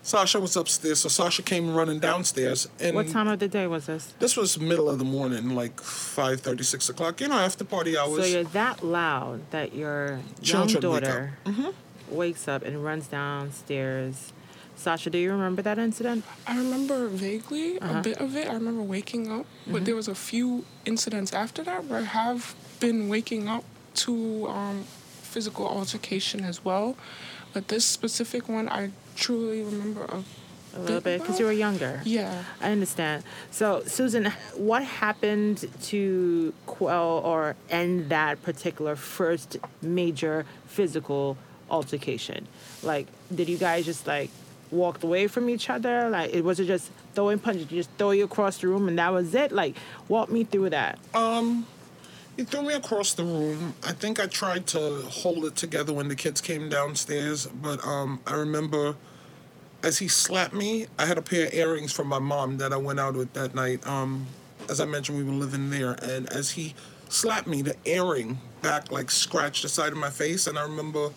Sasha 0.08 0.40
was 0.40 0.56
upstairs. 0.56 1.00
So 1.00 1.08
Sasha 1.10 1.42
came 1.42 1.74
running 1.74 1.98
downstairs. 1.98 2.66
And 2.80 2.94
What 2.96 3.08
time 3.08 3.28
of 3.28 3.38
the 3.40 3.48
day 3.48 3.66
was 3.66 3.84
this? 3.86 4.14
This 4.18 4.36
was 4.38 4.58
middle 4.58 4.88
of 4.88 4.98
the 4.98 5.04
morning, 5.04 5.50
like 5.54 5.78
five 5.80 6.40
thirty, 6.40 6.64
six 6.64 6.88
o'clock. 6.88 7.20
You 7.20 7.28
know, 7.28 7.38
after 7.38 7.62
party 7.64 7.96
hours. 7.98 8.20
So 8.24 8.24
you're 8.34 8.44
that 8.44 8.82
loud 8.82 9.40
that 9.50 9.74
your 9.74 10.20
young 10.42 10.66
Children 10.68 10.92
wake 10.92 11.04
up. 11.04 11.08
daughter 11.44 11.74
wakes 12.10 12.48
up 12.48 12.62
and 12.62 12.82
runs 12.82 13.06
downstairs. 13.08 14.32
Sasha, 14.76 15.10
do 15.10 15.18
you 15.18 15.30
remember 15.32 15.60
that 15.62 15.78
incident? 15.78 16.24
I 16.46 16.56
remember 16.56 17.08
vaguely 17.08 17.78
Uh-huh. 17.78 17.98
a 17.98 18.02
bit 18.02 18.18
of 18.18 18.34
it. 18.36 18.48
I 18.48 18.54
remember 18.54 18.80
waking 18.82 19.30
up, 19.30 19.44
Mm-hmm. 19.44 19.72
but 19.72 19.84
there 19.84 19.96
was 19.96 20.08
a 20.08 20.14
few 20.14 20.64
incidents 20.86 21.32
after 21.34 21.62
that 21.64 21.84
where 21.86 22.00
I 22.00 22.04
have 22.04 22.54
been 22.80 23.08
waking 23.10 23.46
up 23.48 23.64
to 24.06 24.46
um, 24.48 24.84
physical 25.20 25.66
altercation 25.68 26.44
as 26.44 26.64
well. 26.64 26.96
But 27.52 27.68
this 27.68 27.84
specific 27.84 28.48
one, 28.48 28.68
I 28.68 28.90
truly 29.18 29.62
remember 29.62 30.04
a, 30.04 30.22
A 30.76 30.80
little 30.80 31.00
bit, 31.00 31.20
because 31.20 31.38
you 31.40 31.46
were 31.46 31.52
younger. 31.66 32.00
yeah. 32.04 32.44
I 32.60 32.70
understand. 32.70 33.24
So, 33.50 33.82
Susan, 33.86 34.32
what 34.54 34.82
happened 34.84 35.66
to 35.90 36.52
quell 36.66 37.18
or 37.24 37.56
end 37.70 38.10
that 38.10 38.42
particular 38.42 38.94
first 38.96 39.56
major 39.82 40.46
physical 40.66 41.36
altercation? 41.70 42.46
Like, 42.82 43.06
did 43.34 43.48
you 43.48 43.58
guys 43.58 43.84
just 43.86 44.06
like 44.06 44.30
walked 44.70 45.02
away 45.04 45.26
from 45.26 45.48
each 45.48 45.68
other? 45.70 46.08
Like, 46.10 46.32
it 46.34 46.44
was 46.44 46.60
it 46.60 46.66
just 46.66 46.90
throwing 47.14 47.38
punches? 47.38 47.70
You 47.72 47.78
just 47.78 47.90
throw 47.98 48.12
you 48.12 48.24
across 48.24 48.58
the 48.58 48.68
room 48.68 48.86
and 48.88 48.98
that 48.98 49.12
was 49.12 49.34
it? 49.34 49.50
Like, 49.52 49.74
walk 50.08 50.30
me 50.30 50.44
through 50.44 50.70
that. 50.70 50.98
Um, 51.14 51.66
He 52.38 52.44
threw 52.44 52.62
me 52.62 52.72
across 52.72 53.14
the 53.14 53.24
room. 53.24 53.74
I 53.84 53.90
think 53.90 54.20
I 54.20 54.28
tried 54.28 54.68
to 54.68 55.02
hold 55.10 55.44
it 55.44 55.56
together 55.56 55.92
when 55.92 56.06
the 56.06 56.14
kids 56.14 56.40
came 56.40 56.68
downstairs, 56.68 57.46
but 57.46 57.84
um, 57.84 58.20
I 58.28 58.34
remember 58.34 58.94
as 59.82 59.98
he 59.98 60.06
slapped 60.06 60.54
me, 60.54 60.86
I 60.96 61.06
had 61.06 61.18
a 61.18 61.22
pair 61.22 61.48
of 61.48 61.54
earrings 61.54 61.92
from 61.92 62.06
my 62.06 62.20
mom 62.20 62.58
that 62.58 62.72
I 62.72 62.76
went 62.76 63.00
out 63.00 63.14
with 63.14 63.32
that 63.32 63.56
night. 63.56 63.84
Um, 63.86 64.28
as 64.70 64.80
I 64.80 64.84
mentioned, 64.84 65.18
we 65.18 65.24
were 65.24 65.32
living 65.32 65.70
there, 65.70 65.96
and 66.00 66.32
as 66.32 66.52
he 66.52 66.74
slapped 67.08 67.46
me. 67.46 67.62
The 67.62 67.74
earring 67.84 68.38
back 68.62 68.90
like 68.90 69.10
scratched 69.10 69.62
the 69.62 69.68
side 69.68 69.92
of 69.92 69.98
my 69.98 70.10
face, 70.10 70.46
and 70.46 70.58
I 70.58 70.62
remember 70.62 71.10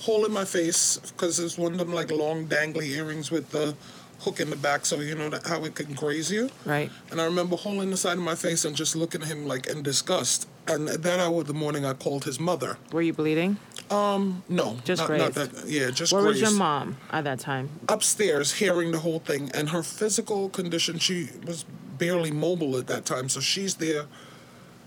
holding 0.00 0.32
my 0.32 0.44
face 0.44 0.98
because 0.98 1.38
it's 1.40 1.58
one 1.58 1.72
of 1.72 1.78
them 1.78 1.92
like 1.92 2.10
long 2.10 2.46
dangly 2.46 2.90
earrings 2.90 3.30
with 3.30 3.50
the 3.50 3.74
hook 4.20 4.38
in 4.38 4.50
the 4.50 4.56
back, 4.56 4.84
so 4.84 5.00
you 5.00 5.14
know 5.14 5.30
that, 5.30 5.46
how 5.46 5.64
it 5.64 5.74
can 5.74 5.94
graze 5.94 6.30
you. 6.30 6.50
Right. 6.64 6.90
And 7.10 7.20
I 7.20 7.24
remember 7.24 7.56
holding 7.56 7.90
the 7.90 7.96
side 7.96 8.18
of 8.18 8.24
my 8.24 8.34
face 8.34 8.64
and 8.64 8.76
just 8.76 8.94
looking 8.94 9.22
at 9.22 9.28
him 9.28 9.46
like 9.46 9.66
in 9.66 9.82
disgust. 9.82 10.46
And 10.70 10.88
at 10.88 11.02
that 11.02 11.18
hour 11.18 11.40
of 11.40 11.46
the 11.48 11.54
morning, 11.54 11.84
I 11.84 11.94
called 11.94 12.24
his 12.24 12.38
mother. 12.38 12.78
Were 12.92 13.02
you 13.02 13.12
bleeding? 13.12 13.58
Um, 13.90 14.44
No, 14.48 14.78
Just 14.84 15.08
not, 15.08 15.18
not 15.18 15.34
that. 15.34 15.66
Yeah, 15.66 15.90
just 15.90 16.12
Where 16.12 16.22
was 16.22 16.40
your 16.40 16.52
mom 16.52 16.96
at 17.10 17.24
that 17.24 17.40
time? 17.40 17.68
upstairs 17.88 18.52
hearing 18.54 18.92
the 18.92 19.00
whole 19.00 19.18
thing 19.18 19.50
and 19.52 19.70
her 19.70 19.82
physical 19.82 20.48
condition 20.48 20.98
she 20.98 21.28
was 21.44 21.64
barely 21.98 22.30
mobile 22.30 22.76
at 22.78 22.86
that 22.86 23.04
time 23.04 23.28
so 23.28 23.40
she's 23.40 23.74
there 23.74 24.04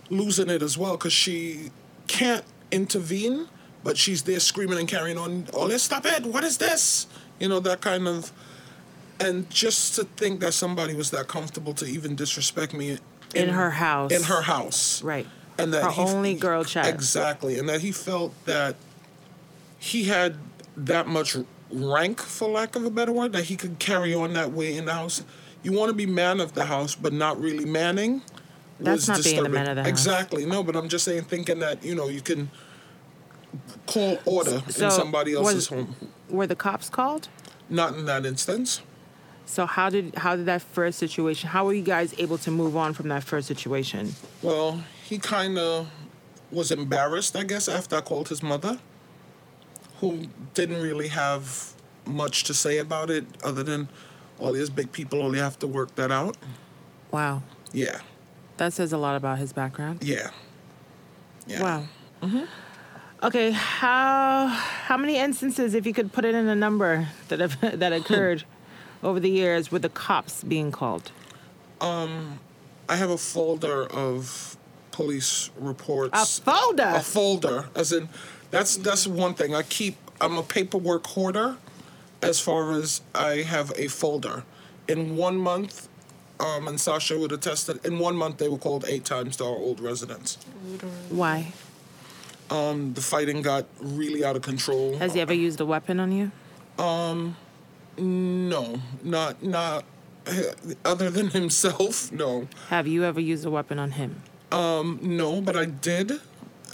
losing 0.09 0.49
it 0.49 0.61
as 0.63 0.77
well 0.77 0.93
because 0.95 1.11
she 1.11 1.69
can't 2.07 2.45
intervene 2.71 3.47
but 3.83 3.97
she's 3.97 4.23
there 4.23 4.39
screaming 4.39 4.79
and 4.79 4.87
carrying 4.87 5.17
on 5.17 5.45
oh 5.53 5.65
let's 5.65 5.83
stop 5.83 6.05
it 6.05 6.25
what 6.25 6.43
is 6.45 6.57
this 6.59 7.05
you 7.39 7.49
know 7.49 7.59
that 7.59 7.81
kind 7.81 8.07
of 8.07 8.31
and 9.19 9.49
just 9.49 9.95
to 9.95 10.05
think 10.05 10.39
that 10.39 10.53
somebody 10.53 10.95
was 10.95 11.11
that 11.11 11.27
comfortable 11.27 11.73
to 11.73 11.85
even 11.85 12.15
disrespect 12.15 12.73
me 12.73 12.97
In 13.35 13.49
her 13.49 13.71
house. 13.71 14.11
in 14.13 14.23
her 14.23 14.43
house 14.43 15.03
Right. 15.03 15.27
And 15.57 15.73
that 15.73 15.83
Her 15.83 15.91
he- 15.91 16.01
only 16.01 16.33
girl 16.35 16.63
child. 16.63 16.87
Exactly, 16.93 17.57
and 17.59 17.67
that 17.69 17.81
he 17.81 17.91
felt 17.91 18.33
that 18.45 18.75
he 19.79 20.05
had 20.05 20.37
that 20.77 21.07
much 21.07 21.35
rank, 21.71 22.21
for 22.21 22.49
lack 22.49 22.75
of 22.75 22.85
a 22.85 22.89
better 22.89 23.11
word, 23.11 23.33
that 23.33 23.45
he 23.45 23.55
could 23.55 23.79
carry 23.79 24.13
on 24.13 24.33
that 24.33 24.51
way 24.51 24.75
in 24.75 24.85
the 24.85 24.93
house. 24.93 25.23
You 25.63 25.71
want 25.71 25.89
to 25.89 25.93
be 25.95 26.05
man 26.05 26.39
of 26.41 26.53
the 26.53 26.65
house, 26.65 26.95
but 26.95 27.13
not 27.13 27.39
really 27.39 27.65
manning. 27.65 28.21
That's 28.79 29.07
was 29.07 29.09
not 29.09 29.23
being 29.23 29.35
the 29.37 29.41
disturbing. 29.43 29.53
man 29.53 29.67
of 29.69 29.75
the 29.77 29.81
house. 29.83 29.89
Exactly. 29.89 30.45
No, 30.45 30.63
but 30.63 30.75
I'm 30.75 30.89
just 30.89 31.05
saying, 31.05 31.23
thinking 31.23 31.59
that 31.59 31.83
you 31.83 31.95
know 31.95 32.07
you 32.09 32.21
can 32.21 32.49
call 33.87 34.17
order 34.25 34.61
So, 34.69 34.85
in 34.85 34.91
somebody 34.91 35.35
was- 35.35 35.47
else's 35.53 35.67
home. 35.67 35.95
Were 36.29 36.47
the 36.47 36.55
cops 36.55 36.89
called? 36.89 37.27
Not 37.69 37.95
in 37.95 38.05
that 38.05 38.25
instance. 38.25 38.81
So 39.45 39.65
how 39.65 39.89
did 39.89 40.15
how 40.15 40.35
did 40.35 40.45
that 40.47 40.61
first 40.61 40.97
situation? 40.97 41.49
How 41.49 41.65
were 41.65 41.73
you 41.73 41.83
guys 41.83 42.13
able 42.17 42.37
to 42.39 42.49
move 42.51 42.75
on 42.75 42.93
from 42.93 43.09
that 43.09 43.23
first 43.23 43.47
situation? 43.47 44.15
Well, 44.41 44.81
he 45.13 45.19
kind 45.19 45.59
of 45.59 45.87
was 46.51 46.71
embarrassed, 46.71 47.35
I 47.35 47.43
guess, 47.43 47.67
after 47.67 47.95
I 47.97 48.01
called 48.01 48.29
his 48.29 48.41
mother, 48.41 48.79
who 49.99 50.25
didn't 50.55 50.81
really 50.81 51.09
have 51.09 51.73
much 52.05 52.43
to 52.45 52.53
say 52.53 52.79
about 52.79 53.11
it 53.11 53.25
other 53.43 53.61
than, 53.63 53.89
well, 54.39 54.53
these 54.53 54.71
big 54.71 54.91
people, 54.91 55.21
only 55.21 55.37
have 55.39 55.59
to 55.59 55.67
work 55.67 55.93
that 55.95 56.11
out. 56.11 56.35
Wow, 57.11 57.43
Yeah, 57.71 57.99
that 58.57 58.73
says 58.73 58.91
a 58.91 58.97
lot 58.97 59.15
about 59.15 59.37
his 59.37 59.53
background. 59.53 60.03
yeah. 60.03 60.31
Yeah. 61.45 61.61
Wow. 61.61 61.83
Okay, 63.21 63.51
how 63.51 64.47
how 64.47 64.97
many 64.97 65.17
instances, 65.17 65.73
if 65.75 65.85
you 65.85 65.93
could 65.93 66.11
put 66.11 66.23
it 66.25 66.33
in 66.35 66.47
a 66.47 66.55
number, 66.55 67.07
that 67.27 67.39
have 67.39 67.59
that 67.79 67.93
occurred 67.93 68.45
over 69.03 69.19
the 69.19 69.29
years 69.29 69.71
with 69.71 69.81
the 69.83 69.89
cops 69.89 70.43
being 70.43 70.71
called? 70.71 71.11
Um, 71.81 72.39
I 72.89 72.95
have 72.95 73.09
a 73.11 73.17
folder 73.17 73.85
of 73.85 74.57
police 74.93 75.49
reports. 75.57 76.39
A 76.39 76.41
folder. 76.41 76.83
a 76.95 77.01
folder 77.01 77.65
as 77.75 77.91
in 77.91 78.07
that's 78.51 78.77
that's 78.77 79.05
one 79.07 79.33
thing 79.33 79.53
i 79.55 79.63
keep 79.63 79.95
i'm 80.21 80.37
a 80.37 80.43
paperwork 80.43 81.05
hoarder 81.07 81.57
as 82.21 82.39
far 82.39 82.71
as 82.71 83.01
i 83.15 83.37
have 83.37 83.73
a 83.75 83.87
folder 83.87 84.43
in 84.87 85.17
one 85.17 85.35
month 85.37 85.89
um, 86.39 86.67
and 86.67 86.79
sasha 86.79 87.17
would 87.17 87.31
attest 87.31 87.65
that 87.67 87.83
in 87.83 87.97
one 87.99 88.15
month 88.15 88.37
they 88.37 88.47
were 88.47 88.59
called 88.59 88.85
eight 88.87 89.03
times 89.03 89.35
to 89.37 89.43
our 89.43 89.57
old 89.57 89.79
residence 89.79 90.37
Why? 91.09 91.51
um, 92.51 92.93
the 92.93 93.01
fighting 93.01 93.41
got 93.41 93.65
really 93.81 94.23
out 94.23 94.35
of 94.35 94.43
control 94.43 94.97
Has 94.99 95.15
he 95.15 95.21
ever 95.21 95.33
used 95.33 95.59
a 95.59 95.65
weapon 95.65 95.99
on 95.99 96.11
you? 96.11 96.31
Um, 96.77 97.35
no 97.97 98.79
not 99.03 99.41
not 99.41 99.85
other 100.85 101.09
than 101.09 101.29
himself 101.29 102.11
no 102.11 102.47
Have 102.69 102.87
you 102.87 103.03
ever 103.03 103.19
used 103.19 103.45
a 103.45 103.49
weapon 103.49 103.79
on 103.79 103.91
him? 103.91 104.21
Um, 104.53 104.99
no, 105.01 105.41
but 105.41 105.55
I 105.55 105.65
did, 105.65 106.21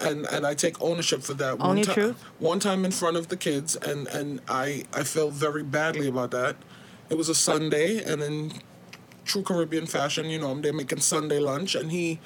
and 0.01 0.25
and 0.27 0.45
I 0.45 0.53
take 0.53 0.81
ownership 0.81 1.23
for 1.23 1.33
that. 1.35 1.59
Your 1.59 1.75
ti- 1.75 1.93
truth? 1.93 2.21
One 2.39 2.59
time 2.59 2.83
in 2.83 2.91
front 2.91 3.17
of 3.17 3.29
the 3.29 3.37
kids, 3.37 3.75
and 3.77 4.07
and 4.07 4.41
I 4.47 4.83
I 4.93 5.03
felt 5.03 5.33
very 5.33 5.63
badly 5.63 6.07
about 6.07 6.31
that. 6.31 6.57
It 7.09 7.17
was 7.17 7.29
a 7.29 7.35
Sunday, 7.35 8.03
and 8.03 8.21
in 8.21 8.53
true 9.25 9.43
Caribbean 9.43 9.85
fashion, 9.85 10.25
you 10.25 10.39
know, 10.39 10.59
they're 10.59 10.73
making 10.73 10.99
Sunday 10.99 11.39
lunch, 11.39 11.73
and 11.73 11.91
he 11.91 12.19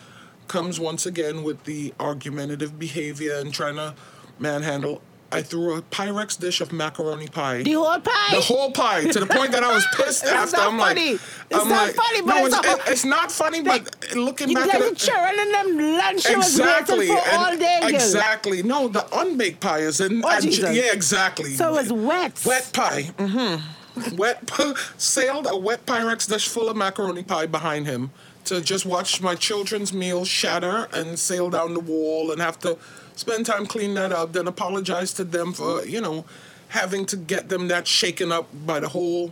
comes 0.48 0.80
once 0.80 1.06
again 1.06 1.44
with 1.44 1.63
the 1.63 1.94
argumentative 2.00 2.78
behavior 2.80 3.36
and 3.36 3.54
trying 3.54 3.76
to 3.76 3.94
manhandle. 4.39 5.02
I 5.34 5.41
threw 5.41 5.76
a 5.76 5.82
Pyrex 5.82 6.39
dish 6.39 6.62
of 6.62 6.72
macaroni 6.72 7.28
pie. 7.28 7.63
The 7.63 7.74
whole 7.74 8.00
pie. 8.00 8.36
The 8.36 8.41
whole 8.41 8.72
pie 8.72 9.06
to 9.06 9.19
the 9.19 9.26
point 9.26 9.52
that 9.52 9.63
I 9.63 9.74
was 9.74 9.86
pissed 9.96 10.24
after. 10.41 10.58
I'm 10.58 10.78
funny. 10.78 11.12
like, 11.13 11.22
It's 11.50 11.60
I'm 11.62 11.69
not 11.69 11.88
like, 11.88 11.96
funny, 11.96 12.22
but 12.22 12.28
no, 12.36 12.46
it's 12.46 12.56
it's, 12.58 12.67
it- 12.67 12.91
it's 12.91 13.06
not 13.06 13.32
funny. 13.32 13.62
But 13.62 14.15
looking 14.15 14.50
You 14.50 14.56
back 14.56 14.74
at 14.74 14.80
the 14.82 14.88
it, 14.89 14.98
children 14.98 15.36
and 15.39 15.54
them 15.54 15.98
lunch 15.98 16.26
was 16.30 16.58
exactly, 16.60 17.00
waiting 17.10 17.17
for 17.17 17.36
all 17.38 17.58
day. 17.58 17.80
girl. 17.82 17.89
exactly. 17.89 18.63
No, 18.63 18.88
the 18.88 19.06
unbaked 19.17 19.60
pie 19.60 19.80
is 19.80 20.00
in. 20.02 20.24
Oh, 20.24 20.30
and- 20.30 20.46
yeah, 20.46 20.91
exactly. 20.93 21.52
So 21.56 21.76
it's 21.78 21.91
was 21.91 22.04
wet. 22.04 22.43
wet 22.46 22.69
pie. 22.74 23.04
Mm-hmm. 23.17 24.15
wet 24.15 24.46
p- 24.48 24.74
sailed 24.98 25.48
a 25.50 25.58
wet 25.58 25.86
Pyrex 25.86 26.28
dish 26.30 26.48
full 26.48 26.69
of 26.69 26.76
macaroni 26.78 27.24
pie 27.24 27.46
behind 27.48 27.86
him 27.86 28.12
to 28.46 28.60
just 28.62 28.86
watch 28.86 29.22
my 29.22 29.36
children's 29.36 29.93
meal 29.93 30.26
shatter 30.26 30.88
and 30.93 31.17
sail 31.17 31.50
down 31.50 31.74
the 31.74 31.80
wall 31.80 32.30
and 32.32 32.41
have 32.41 32.60
to 32.60 32.78
spend 33.15 33.45
time 33.45 33.65
cleaning 33.65 33.95
that 33.95 34.12
up. 34.12 34.34
Then 34.34 34.47
apologize 34.47 35.13
to 35.13 35.23
them 35.23 35.54
for 35.54 35.86
you 35.86 36.02
know 36.02 36.26
having 36.69 37.06
to 37.06 37.15
get 37.15 37.49
them 37.49 37.67
that 37.67 37.88
shaken 37.88 38.32
up 38.32 38.47
by 38.65 38.80
the 38.80 38.89
whole 38.89 39.32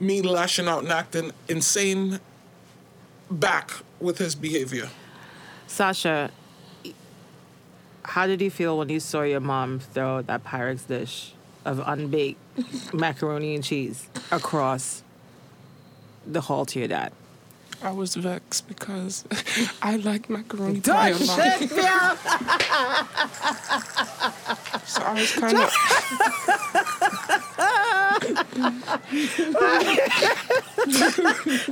me 0.00 0.20
lashing 0.20 0.68
out 0.68 0.82
and 0.82 0.92
acting 0.92 1.32
insane 1.48 2.20
back 3.30 3.70
with 4.00 4.18
his 4.18 4.34
behavior. 4.34 4.88
Sasha, 5.66 6.30
how 8.02 8.26
did 8.26 8.40
you 8.40 8.50
feel 8.50 8.76
when 8.78 8.88
you 8.88 9.00
saw 9.00 9.22
your 9.22 9.40
mom 9.40 9.80
throw 9.80 10.22
that 10.22 10.44
Pyrex 10.44 10.86
dish 10.86 11.32
of 11.64 11.82
unbaked 11.86 12.38
macaroni 12.92 13.54
and 13.54 13.64
cheese 13.64 14.08
across 14.30 15.02
the 16.26 16.42
hall 16.42 16.66
to 16.66 16.78
your 16.78 16.88
dad? 16.88 17.12
I 17.84 17.90
was 17.92 18.14
vexed 18.14 18.66
because 18.68 19.24
I 19.82 19.96
like 19.96 20.30
macaroni 20.30 20.80
pie 20.80 21.08
a 21.10 21.18
Don't 21.18 21.26
lot. 21.26 21.58
shit, 21.58 21.70
Phil. 21.70 21.84
So 24.86 25.02
I 25.02 25.14
was 25.14 25.32
kind 25.32 25.58
of. 25.58 25.70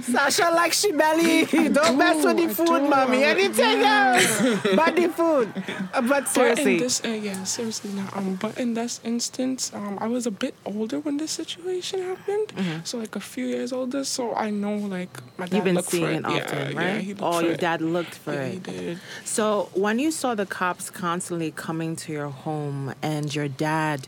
Sasha 0.03 0.51
likes 0.55 0.81
she 0.81 0.93
belly. 0.93 1.45
Don't 1.47 1.99
mess 1.99 2.25
with 2.25 2.37
the 2.37 2.49
food, 2.55 2.89
mommy. 2.89 3.25
Anything 3.25 3.83
else 3.83 4.41
but 4.75 4.97
the 4.97 5.09
food. 5.09 5.53
Uh, 5.93 6.01
But 6.03 6.09
But 6.23 6.29
seriously, 6.29 6.75
in 6.75 6.81
this, 6.81 7.05
uh, 7.05 7.09
yeah, 7.09 7.45
seriously 7.45 7.91
not. 7.93 8.17
Um, 8.17 8.37
but 8.37 8.59
in 8.59 8.75
this 8.75 9.01
instance, 9.05 9.73
um, 9.75 9.99
I 10.01 10.07
was 10.09 10.27
a 10.27 10.31
bit 10.31 10.55
older 10.65 11.01
when 11.01 11.17
this 11.17 11.31
situation 11.33 12.01
happened, 12.03 12.49
Mm-hmm. 12.53 12.85
so 12.85 12.99
like 12.99 13.17
a 13.17 13.21
few 13.21 13.47
years 13.47 13.73
older. 13.73 14.05
So 14.05 14.35
I 14.35 14.51
know 14.51 14.77
like 14.77 15.11
my 15.39 15.47
dad 15.47 15.55
you've 15.57 15.65
been 15.65 15.75
looked 15.77 15.91
for 15.91 15.97
seeing 15.97 16.11
it 16.17 16.23
Yeah, 16.23 16.45
often, 16.45 16.73
yeah, 16.73 16.79
right? 16.79 17.07
looked 17.09 17.21
oh, 17.23 17.41
your 17.41 17.53
it. 17.53 17.61
dad 17.61 17.81
looked 17.81 18.15
for 18.15 18.33
Yeah, 18.35 18.43
it. 18.45 18.53
he 18.53 18.59
did. 18.59 18.99
So 19.25 19.69
when 19.75 19.99
you 19.99 20.11
saw 20.11 20.35
the 20.35 20.47
cops 20.47 20.91
constantly 20.91 21.51
coming 21.51 21.97
to 21.97 22.13
your 22.13 22.29
home 22.29 22.95
and 23.03 23.35
your 23.35 23.49
dad 23.49 24.07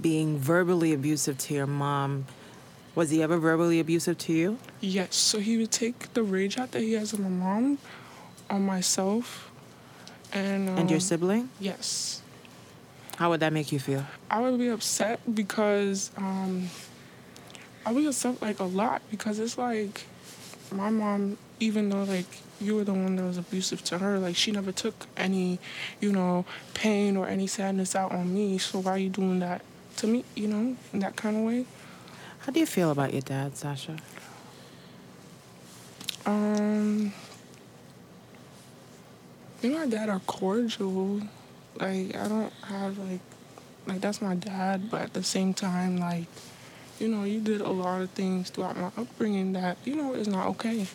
being 0.00 0.38
verbally 0.38 0.92
abusive 0.92 1.38
to 1.38 1.54
your 1.54 1.66
mom, 1.66 2.26
was 2.94 3.10
he 3.10 3.22
ever 3.22 3.38
verbally 3.38 3.80
abusive 3.80 4.18
to 4.18 4.32
you? 4.32 4.58
Yes, 4.80 5.16
so 5.16 5.38
he 5.38 5.56
would 5.56 5.72
take 5.72 6.12
the 6.14 6.22
rage 6.22 6.58
out 6.58 6.72
that 6.72 6.80
he 6.82 6.92
has 6.92 7.12
on 7.14 7.22
my 7.22 7.28
mom, 7.28 7.78
on 8.48 8.64
myself, 8.64 9.50
and 10.32 10.68
um, 10.68 10.78
And 10.78 10.90
your 10.90 11.00
sibling? 11.00 11.48
Yes, 11.60 12.22
How 13.16 13.30
would 13.30 13.40
that 13.40 13.52
make 13.52 13.72
you 13.72 13.78
feel? 13.78 14.04
I 14.30 14.40
would 14.40 14.58
be 14.58 14.68
upset 14.68 15.20
because 15.34 16.10
um, 16.16 16.68
I 17.86 17.92
would 17.92 18.00
be 18.00 18.06
upset 18.06 18.40
like 18.42 18.58
a 18.60 18.64
lot 18.64 19.02
because 19.10 19.38
it's 19.38 19.56
like 19.58 20.04
my 20.72 20.90
mom, 20.90 21.38
even 21.60 21.90
though 21.90 22.04
like 22.04 22.26
you 22.60 22.76
were 22.76 22.84
the 22.84 22.94
one 22.94 23.16
that 23.16 23.24
was 23.24 23.38
abusive 23.38 23.82
to 23.84 23.98
her, 23.98 24.18
like 24.18 24.36
she 24.36 24.50
never 24.50 24.72
took 24.72 25.06
any, 25.16 25.58
you 26.00 26.12
know, 26.12 26.44
pain 26.74 27.16
or 27.16 27.26
any 27.28 27.46
sadness 27.46 27.94
out 27.94 28.12
on 28.12 28.34
me. 28.34 28.58
So 28.58 28.80
why 28.80 28.92
are 28.92 28.98
you 28.98 29.10
doing 29.10 29.38
that 29.40 29.62
to 29.98 30.06
me? 30.06 30.24
You 30.34 30.48
know, 30.48 30.76
in 30.92 30.98
that 31.00 31.16
kind 31.16 31.36
of 31.36 31.42
way. 31.42 31.66
How 32.40 32.52
do 32.52 32.60
you 32.60 32.66
feel 32.66 32.90
about 32.90 33.12
your 33.12 33.22
dad, 33.22 33.56
Sasha? 33.56 33.96
Um, 36.26 37.12
me 39.62 39.74
and 39.74 39.74
my 39.74 39.86
dad 39.86 40.08
are 40.08 40.20
cordial. 40.20 41.20
Like 41.76 42.14
I 42.16 42.28
don't 42.28 42.52
have 42.64 42.98
like, 42.98 43.20
like 43.86 44.00
that's 44.00 44.20
my 44.20 44.34
dad, 44.34 44.90
but 44.90 45.02
at 45.02 45.12
the 45.14 45.22
same 45.22 45.54
time, 45.54 45.96
like, 45.96 46.26
you 46.98 47.08
know, 47.08 47.24
you 47.24 47.40
did 47.40 47.60
a 47.60 47.70
lot 47.70 48.00
of 48.00 48.10
things 48.10 48.50
throughout 48.50 48.76
my 48.76 48.90
upbringing 48.96 49.54
that 49.54 49.78
you 49.84 49.96
know 49.96 50.14
is 50.14 50.28
not 50.28 50.46
okay. 50.48 50.86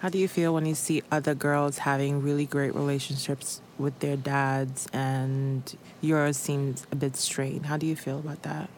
How 0.00 0.08
do 0.08 0.18
you 0.18 0.28
feel 0.28 0.52
when 0.54 0.66
you 0.66 0.74
see 0.74 1.02
other 1.10 1.34
girls 1.34 1.78
having 1.78 2.22
really 2.22 2.46
great 2.46 2.74
relationships 2.74 3.60
with 3.78 3.98
their 4.00 4.16
dads 4.16 4.86
and 4.92 5.62
yours 6.00 6.36
seems 6.36 6.86
a 6.92 6.96
bit 6.96 7.16
strained? 7.16 7.66
How 7.66 7.76
do 7.76 7.86
you 7.86 7.96
feel 7.96 8.18
about 8.18 8.42
that? 8.42 8.68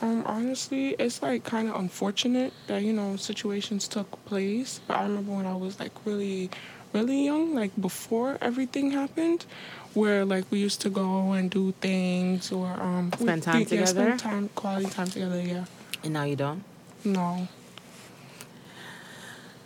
Um, 0.00 0.24
honestly, 0.26 0.96
it's 0.98 1.22
like 1.22 1.44
kind 1.44 1.68
of 1.68 1.76
unfortunate 1.76 2.52
that 2.66 2.82
you 2.82 2.92
know 2.92 3.14
situations 3.16 3.86
took 3.86 4.10
place. 4.24 4.80
But 4.88 4.96
I 4.98 5.02
remember 5.04 5.32
when 5.32 5.46
I 5.46 5.54
was 5.54 5.78
like 5.78 5.92
really, 6.04 6.50
really 6.92 7.24
young, 7.24 7.54
like 7.54 7.70
before 7.80 8.36
everything 8.40 8.90
happened, 8.90 9.46
where 9.94 10.24
like 10.24 10.44
we 10.50 10.58
used 10.58 10.80
to 10.80 10.90
go 10.90 11.32
and 11.32 11.48
do 11.50 11.70
things 11.80 12.50
or 12.50 12.66
um 12.82 13.12
Spend 13.12 13.42
we- 13.42 13.46
time 13.46 13.60
yeah, 13.60 13.66
together? 13.68 13.92
spend 13.92 14.18
time, 14.18 14.48
quality 14.56 14.86
time 14.90 15.06
together. 15.08 15.40
Yeah, 15.40 15.64
And 16.02 16.12
now 16.14 16.24
you 16.24 16.34
don't? 16.36 16.64
no. 17.04 17.46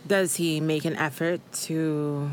Does 0.07 0.37
he 0.37 0.61
make 0.61 0.85
an 0.85 0.97
effort 0.97 1.40
to 1.66 2.31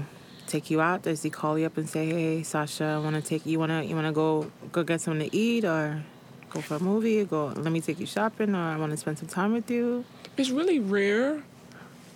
take 0.47 0.69
you 0.69 0.79
out? 0.81 1.03
Does 1.03 1.23
he 1.23 1.29
call 1.29 1.57
you 1.57 1.65
up 1.65 1.77
and 1.77 1.89
say, 1.89 2.05
"Hey, 2.05 2.43
Sasha, 2.43 2.85
I 2.85 2.99
want 2.99 3.15
to 3.15 3.21
take 3.21 3.45
you. 3.45 3.57
Want 3.59 3.71
to 3.71 3.83
you 3.83 3.95
want 3.95 4.07
to 4.07 4.13
go 4.13 4.51
go 4.71 4.83
get 4.83 5.01
something 5.01 5.27
to 5.29 5.35
eat 5.35 5.65
or 5.65 6.03
go 6.51 6.61
for 6.61 6.75
a 6.75 6.79
movie? 6.79 7.23
Go. 7.25 7.47
Let 7.47 7.71
me 7.71 7.81
take 7.81 7.99
you 7.99 8.05
shopping, 8.05 8.53
or 8.53 8.59
I 8.61 8.77
want 8.77 8.91
to 8.91 8.97
spend 8.97 9.17
some 9.17 9.27
time 9.29 9.53
with 9.53 9.71
you." 9.71 10.05
It's 10.37 10.49
really 10.51 10.79
rare, 10.79 11.43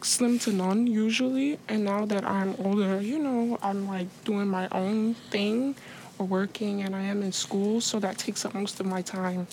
slim 0.02 0.38
to 0.40 0.52
none 0.52 0.86
usually. 0.86 1.58
And 1.68 1.86
now 1.86 2.06
that 2.06 2.24
I'm 2.24 2.56
older, 2.64 3.02
you 3.02 3.18
know, 3.20 3.58
I'm 3.64 3.88
like 3.88 4.08
doing 4.26 4.48
my 4.48 4.68
own 4.72 5.16
thing 5.32 5.76
or 6.20 6.26
working, 6.28 6.82
and 6.84 6.96
I 6.96 7.02
am 7.02 7.24
in 7.24 7.32
school, 7.32 7.82
so 7.82 8.00
that 8.00 8.18
takes 8.20 8.46
up 8.46 8.54
most 8.54 8.80
of 8.80 8.86
my 8.86 9.02
time. 9.02 9.48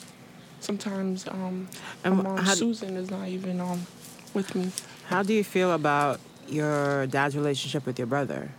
Sometimes 0.61 1.29
um, 1.29 1.69
And 2.05 2.17
my 2.17 2.23
mom 2.23 2.39
how- 2.39 2.55
Susan 2.55 2.97
is 2.97 3.11
not 3.11 3.29
even 3.29 3.61
um 3.61 3.87
with 4.35 4.55
me. 4.55 4.71
How 5.09 5.23
do 5.23 5.33
you 5.35 5.45
feel 5.45 5.73
about 5.73 6.21
your 6.49 7.07
dad's 7.07 7.37
relationship 7.37 7.87
with 7.87 7.99
your 7.99 8.07
brother? 8.07 8.51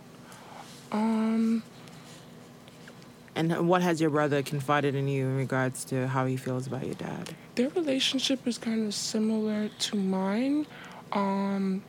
Um, 0.92 1.62
And 3.34 3.68
what 3.68 3.82
has 3.82 4.00
your 4.00 4.08
brother 4.10 4.42
confided 4.42 4.94
in 4.94 5.08
you 5.08 5.26
in 5.26 5.36
regards 5.36 5.84
to 5.86 6.08
how 6.08 6.24
he 6.26 6.36
feels 6.36 6.66
about 6.66 6.86
your 6.86 6.94
dad? 6.94 7.34
their 7.56 7.68
relationship 7.70 8.46
is 8.46 8.58
kind 8.58 8.86
of 8.86 8.94
similar 8.94 9.68
to 9.78 9.96
mine. 9.96 10.66
Um, 11.12 11.82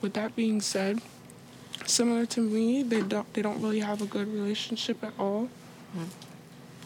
with 0.00 0.14
that 0.14 0.34
being 0.36 0.60
said, 0.62 1.00
similar 1.86 2.24
to 2.26 2.40
me, 2.40 2.82
they 2.82 3.02
don't 3.02 3.30
they 3.34 3.42
don't 3.42 3.60
really 3.62 3.80
have 3.80 4.00
a 4.02 4.06
good 4.06 4.28
relationship 4.32 5.02
at 5.04 5.12
all. 5.18 5.48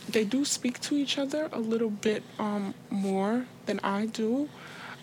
They 0.09 0.25
do 0.25 0.45
speak 0.45 0.81
to 0.81 0.97
each 0.97 1.19
other 1.19 1.49
a 1.53 1.59
little 1.61 1.91
bit 1.91 2.23
um, 2.39 2.75
more 2.91 3.47
than 3.67 3.79
I 3.85 4.07
do. 4.07 4.49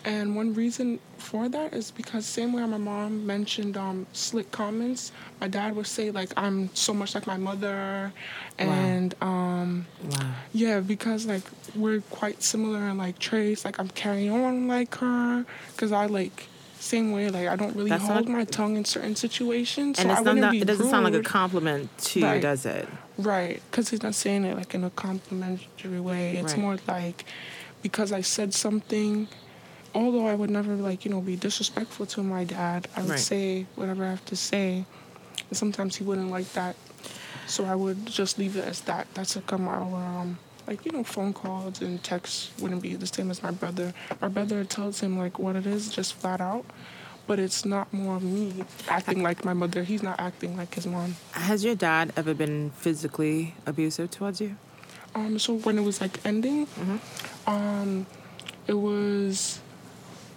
And 0.06 0.36
one 0.36 0.54
reason 0.54 1.00
for 1.18 1.48
that 1.48 1.74
is 1.74 1.90
because 1.90 2.24
same 2.24 2.52
way 2.52 2.64
my 2.64 2.78
mom 2.78 3.26
mentioned 3.26 3.76
um, 3.76 4.06
slick 4.12 4.52
comments, 4.52 5.10
my 5.40 5.48
dad 5.48 5.74
would 5.74 5.88
say 5.88 6.12
like 6.12 6.30
I'm 6.36 6.70
so 6.74 6.94
much 6.94 7.16
like 7.16 7.26
my 7.26 7.36
mother, 7.36 8.12
and 8.56 9.12
um, 9.20 9.84
Wow. 10.08 10.30
yeah, 10.52 10.78
because 10.78 11.26
like 11.26 11.42
we're 11.74 12.02
quite 12.02 12.40
similar 12.44 12.78
in 12.88 12.96
like 12.98 13.18
traits. 13.18 13.64
Like 13.64 13.80
I'm 13.80 13.88
carrying 13.88 14.30
on 14.30 14.68
like 14.68 14.94
her, 14.94 15.44
because 15.72 15.90
I 15.90 16.06
like 16.06 16.46
same 16.78 17.10
way. 17.10 17.28
Like 17.28 17.48
I 17.48 17.56
don't 17.56 17.74
really 17.74 17.90
That's 17.90 18.06
hold 18.06 18.28
not- 18.28 18.38
my 18.38 18.44
tongue 18.44 18.76
in 18.76 18.84
certain 18.84 19.16
situations. 19.16 19.98
And 19.98 20.08
so 20.08 20.14
I 20.16 20.20
wouldn't 20.20 20.40
not 20.40 20.52
be 20.52 20.60
it 20.60 20.66
doesn't 20.68 20.88
sound 20.88 21.02
like 21.02 21.14
a 21.14 21.20
compliment 21.22 21.90
to 21.98 22.20
you, 22.20 22.40
does 22.40 22.64
it? 22.64 22.88
Right, 23.18 23.60
because 23.72 23.88
he's 23.88 24.04
not 24.04 24.14
saying 24.14 24.44
it 24.44 24.56
like 24.56 24.72
in 24.72 24.84
a 24.84 24.90
complimentary 24.90 25.98
way. 25.98 26.36
It's 26.36 26.52
Right. 26.52 26.62
more 26.62 26.76
like 26.86 27.24
because 27.82 28.12
I 28.12 28.20
said 28.20 28.54
something. 28.54 29.26
Although 29.96 30.26
I 30.26 30.34
would 30.34 30.50
never 30.50 30.74
like 30.76 31.06
you 31.06 31.10
know 31.10 31.22
be 31.22 31.36
disrespectful 31.36 32.04
to 32.14 32.22
my 32.22 32.44
dad, 32.44 32.86
I 32.94 33.00
would 33.00 33.12
Right. 33.12 33.18
say 33.32 33.66
whatever 33.76 34.04
I 34.04 34.10
have 34.10 34.24
to 34.26 34.36
say. 34.36 34.84
And 35.48 35.56
sometimes 35.56 35.96
he 35.96 36.04
wouldn't 36.04 36.30
like 36.30 36.52
that, 36.52 36.76
so 37.46 37.64
I 37.64 37.74
would 37.74 38.04
just 38.04 38.38
leave 38.38 38.56
it 38.60 38.64
as 38.66 38.82
that. 38.82 39.06
That's 39.14 39.36
like 39.36 39.50
our 39.52 39.80
um, 40.20 40.38
like 40.66 40.84
you 40.84 40.92
know 40.92 41.02
phone 41.02 41.32
calls 41.32 41.80
and 41.80 42.02
texts 42.04 42.50
wouldn't 42.60 42.82
be 42.82 42.94
the 42.94 43.06
same 43.06 43.30
as 43.30 43.42
my 43.42 43.52
brother. 43.52 43.94
My 44.20 44.28
brother 44.28 44.64
tells 44.64 45.00
him 45.00 45.16
like 45.18 45.38
what 45.38 45.56
it 45.56 45.66
is, 45.66 45.88
just 45.88 46.12
flat 46.14 46.40
out. 46.42 46.66
But 47.26 47.38
it's 47.40 47.64
not 47.64 47.90
more 47.92 48.16
of 48.16 48.22
me 48.22 48.64
acting 48.88 49.22
like 49.22 49.44
my 49.44 49.54
mother. 49.54 49.82
He's 49.82 50.02
not 50.02 50.20
acting 50.20 50.56
like 50.58 50.74
his 50.74 50.86
mom. 50.86 51.16
Has 51.32 51.64
your 51.64 51.74
dad 51.74 52.12
ever 52.16 52.34
been 52.34 52.70
physically 52.70 53.54
abusive 53.64 54.10
towards 54.12 54.40
you? 54.40 54.56
Um, 55.14 55.38
so 55.38 55.54
when 55.54 55.78
it 55.78 55.82
was 55.82 56.00
like 56.00 56.24
ending, 56.24 56.68
um, 57.46 58.06
it 58.68 58.74
was 58.74 59.60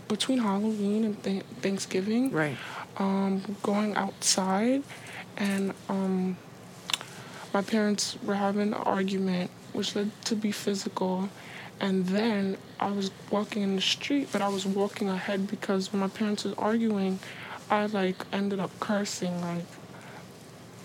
between 0.10 0.40
Halloween 0.40 1.06
and 1.06 1.24
th- 1.24 1.44
Thanksgiving. 1.62 2.32
Right. 2.32 2.58
Um, 2.98 3.56
going 3.64 3.96
outside, 3.96 4.84
and 5.38 5.74
um, 5.88 6.36
my 7.54 7.62
parents 7.62 8.18
were 8.22 8.36
having 8.36 8.62
an 8.62 8.74
argument, 8.74 9.50
which 9.72 9.96
led 9.96 10.12
to 10.26 10.36
be 10.36 10.52
physical. 10.52 11.30
And 11.80 12.08
then 12.08 12.58
I 12.78 12.92
was 12.92 13.10
walking 13.32 13.62
in 13.62 13.78
the 13.78 13.82
street, 13.82 14.28
but 14.34 14.42
I 14.42 14.50
was 14.50 14.66
walking 14.66 15.08
ahead 15.08 15.48
because 15.48 15.94
when 15.94 16.02
my 16.02 16.10
parents 16.10 16.44
was 16.44 16.54
arguing, 16.56 17.20
I 17.72 17.86
like 17.86 18.26
ended 18.34 18.60
up 18.60 18.78
cursing 18.82 19.40
like 19.40 19.64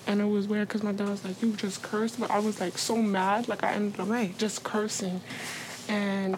and 0.07 0.21
it 0.21 0.25
was 0.27 0.47
weird 0.47 0.69
because 0.69 0.83
my 0.83 0.93
dad 0.93 1.09
was 1.09 1.25
like, 1.25 1.41
"You 1.43 1.53
just 1.55 1.83
cursed," 1.83 2.21
but 2.21 2.31
I 2.31 2.39
was 2.39 2.61
like 2.61 2.77
so 2.79 2.97
mad, 2.97 3.49
like 3.49 3.65
I 3.65 3.73
ended 3.73 3.99
up 3.99 4.09
Right. 4.09 4.37
just 4.39 4.63
cursing. 4.63 5.21
And 5.89 6.37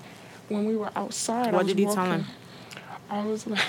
when 0.49 0.65
we 0.67 0.77
were 0.77 0.91
outside, 0.97 1.49
I 1.49 1.57
What 1.57 1.65
was 1.65 1.75
did 1.75 1.81
you 1.81 1.93
tell 1.93 2.07
him? 2.07 2.27
I 3.11 3.25
was 3.25 3.47
like, 3.47 3.61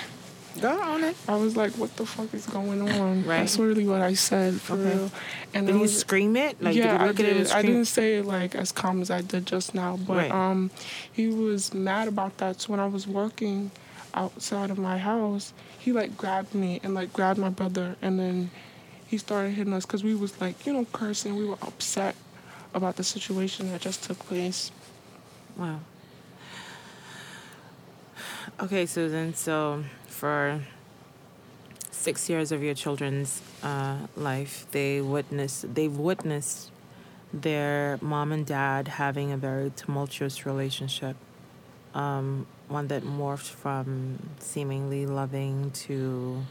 Go 0.60 0.80
on 0.80 1.04
it. 1.04 1.14
I 1.28 1.36
was 1.36 1.56
like, 1.56 1.72
"What 1.74 1.96
the 1.96 2.04
fuck 2.04 2.34
is 2.34 2.46
going 2.46 2.82
on?" 2.82 3.22
Right. 3.24 3.38
That's 3.38 3.58
really 3.58 3.86
what 3.86 4.00
I 4.00 4.14
said 4.14 4.54
for 4.60 4.72
Okay. 4.74 4.94
real. 4.96 5.10
And 5.54 5.66
Did 5.68 5.76
you 5.76 5.82
was, 5.82 5.96
scream 6.00 6.34
it? 6.36 6.60
Like, 6.60 6.74
yeah, 6.74 6.92
did 6.98 7.00
you 7.02 7.06
look 7.06 7.20
I 7.20 7.22
at 7.30 7.36
did. 7.36 7.50
I 7.52 7.62
didn't 7.62 7.84
say 7.84 8.16
it 8.18 8.24
like 8.24 8.54
as 8.56 8.72
calm 8.72 9.00
as 9.00 9.10
I 9.10 9.20
did 9.20 9.46
just 9.46 9.72
now, 9.74 9.96
but 9.96 10.16
Right. 10.16 10.30
um, 10.32 10.70
he 11.12 11.28
was 11.28 11.72
mad 11.72 12.08
about 12.08 12.38
that. 12.38 12.60
So 12.60 12.72
when 12.72 12.80
I 12.80 12.86
was 12.86 13.06
working 13.06 13.70
outside 14.14 14.70
of 14.70 14.78
my 14.78 14.98
house, 14.98 15.52
he 15.78 15.92
like 15.92 16.16
grabbed 16.16 16.54
me 16.54 16.80
and 16.82 16.92
like 16.92 17.12
grabbed 17.12 17.38
my 17.38 17.50
brother, 17.50 17.94
and 18.02 18.18
then 18.18 18.50
he 19.06 19.16
started 19.16 19.50
hitting 19.50 19.72
us 19.74 19.86
because 19.86 20.02
we 20.02 20.14
was 20.14 20.40
like 20.40 20.66
you 20.66 20.72
know 20.72 20.86
cursing. 20.92 21.36
We 21.36 21.44
were 21.44 21.58
upset 21.62 22.16
about 22.74 22.96
the 22.96 23.04
situation 23.04 23.70
that 23.70 23.80
just 23.82 24.02
took 24.02 24.18
place. 24.20 24.72
Wow. 25.56 25.80
Okay, 28.60 28.86
Susan. 28.86 29.34
So 29.34 29.84
for 30.08 30.60
six 31.92 32.28
years 32.28 32.50
of 32.50 32.60
your 32.60 32.74
children's 32.74 33.40
uh, 33.62 33.98
life, 34.16 34.66
they 34.72 35.00
witnessed 35.00 35.72
they've 35.76 35.96
witnessed 35.96 36.72
their 37.32 37.98
mom 38.00 38.32
and 38.32 38.44
dad 38.44 38.88
having 38.88 39.30
a 39.30 39.36
very 39.36 39.70
tumultuous 39.76 40.44
relationship, 40.44 41.14
um, 41.94 42.48
one 42.66 42.88
that 42.88 43.04
morphed 43.04 43.48
from 43.48 44.18
seemingly 44.40 45.06
loving 45.06 45.70
to 45.86 46.42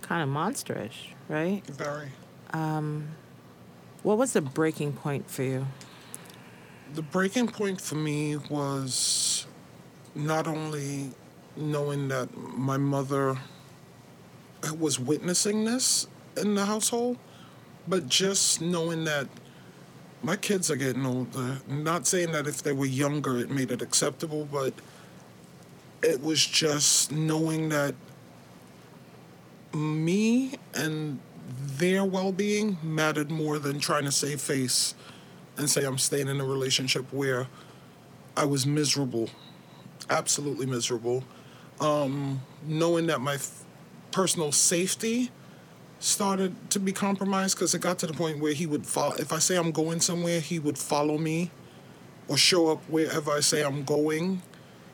kind 0.00 0.22
of 0.22 0.34
monsterish, 0.34 1.08
right? 1.28 1.62
Very. 1.66 2.08
Um, 2.54 3.08
what 4.02 4.16
was 4.16 4.32
the 4.32 4.40
breaking 4.40 4.94
point 4.94 5.28
for 5.28 5.42
you? 5.42 5.66
The 6.94 7.02
breaking 7.02 7.48
point 7.48 7.82
for 7.82 7.96
me 7.96 8.38
was 8.48 9.46
not 10.14 10.46
only 10.46 11.10
knowing 11.56 12.08
that 12.08 12.36
my 12.36 12.76
mother 12.76 13.36
was 14.78 14.98
witnessing 14.98 15.64
this 15.64 16.06
in 16.36 16.54
the 16.54 16.66
household, 16.66 17.18
but 17.86 18.08
just 18.08 18.60
knowing 18.60 19.04
that 19.04 19.26
my 20.22 20.36
kids 20.36 20.70
are 20.70 20.76
getting 20.76 21.04
older. 21.04 21.58
Not 21.68 22.06
saying 22.06 22.32
that 22.32 22.46
if 22.46 22.62
they 22.62 22.72
were 22.72 22.86
younger 22.86 23.38
it 23.38 23.50
made 23.50 23.70
it 23.70 23.82
acceptable, 23.82 24.48
but 24.50 24.72
it 26.02 26.22
was 26.22 26.44
just 26.44 27.12
knowing 27.12 27.68
that 27.70 27.94
me 29.74 30.54
and 30.74 31.18
their 31.58 32.04
well 32.04 32.32
being 32.32 32.78
mattered 32.82 33.30
more 33.30 33.58
than 33.58 33.78
trying 33.78 34.04
to 34.04 34.12
save 34.12 34.40
face 34.40 34.94
and 35.56 35.68
say 35.68 35.84
I'm 35.84 35.98
staying 35.98 36.28
in 36.28 36.40
a 36.40 36.44
relationship 36.44 37.12
where 37.12 37.48
I 38.36 38.44
was 38.44 38.66
miserable, 38.66 39.30
absolutely 40.12 40.66
miserable. 40.66 41.24
Um, 41.80 42.42
knowing 42.66 43.06
that 43.06 43.20
my 43.20 43.34
f- 43.34 43.64
personal 44.12 44.52
safety 44.52 45.30
started 45.98 46.54
to 46.70 46.80
be 46.80 46.92
compromised 46.92 47.56
because 47.56 47.74
it 47.74 47.80
got 47.80 47.98
to 48.00 48.06
the 48.06 48.12
point 48.12 48.38
where 48.38 48.52
he 48.52 48.66
would 48.66 48.86
follow. 48.86 49.14
If 49.14 49.32
I 49.32 49.38
say 49.38 49.56
I'm 49.56 49.72
going 49.72 50.00
somewhere, 50.00 50.40
he 50.40 50.58
would 50.58 50.78
follow 50.78 51.16
me 51.18 51.50
or 52.28 52.36
show 52.36 52.68
up 52.68 52.82
wherever 52.88 53.30
I 53.30 53.40
say 53.40 53.62
I'm 53.62 53.84
going. 53.84 54.42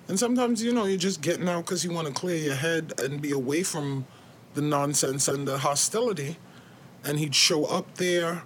And 0.06 0.18
sometimes, 0.18 0.62
you 0.62 0.72
know, 0.72 0.84
you're 0.84 0.98
just 0.98 1.20
getting 1.20 1.48
out 1.48 1.64
because 1.64 1.84
you 1.84 1.92
want 1.92 2.08
to 2.08 2.12
clear 2.12 2.36
your 2.36 2.54
head 2.54 2.94
and 2.98 3.20
be 3.20 3.32
away 3.32 3.62
from 3.62 4.06
the 4.54 4.62
nonsense 4.62 5.28
and 5.28 5.46
the 5.46 5.58
hostility. 5.58 6.36
And 7.04 7.18
he'd 7.18 7.34
show 7.34 7.64
up 7.66 7.96
there, 7.96 8.42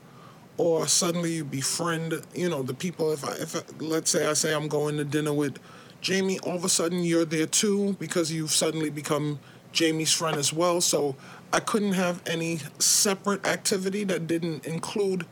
or 0.56 0.86
suddenly 0.86 1.34
you 1.34 1.44
befriend, 1.44 2.22
you 2.34 2.48
know, 2.48 2.62
the 2.62 2.74
people. 2.74 3.12
If 3.12 3.24
I, 3.24 3.32
if 3.34 3.56
I, 3.56 3.60
let's 3.78 4.10
say 4.10 4.26
I 4.26 4.34
say 4.34 4.54
I'm 4.54 4.68
going 4.68 4.96
to 4.98 5.04
dinner 5.04 5.32
with 5.32 5.58
Jamie, 6.02 6.38
all 6.40 6.56
of 6.56 6.64
a 6.64 6.68
sudden 6.68 7.04
you're 7.04 7.24
there 7.24 7.46
too 7.46 7.94
because 7.98 8.30
you've 8.30 8.50
suddenly 8.50 8.90
become 8.90 9.38
Jamie's 9.72 10.12
friend 10.12 10.36
as 10.36 10.52
well. 10.52 10.80
So 10.80 11.16
I 11.52 11.60
couldn't 11.60 11.92
have 11.92 12.20
any 12.26 12.58
separate 12.78 13.46
activity 13.46 14.04
that 14.04 14.26
didn't 14.26 14.66
include 14.66 15.26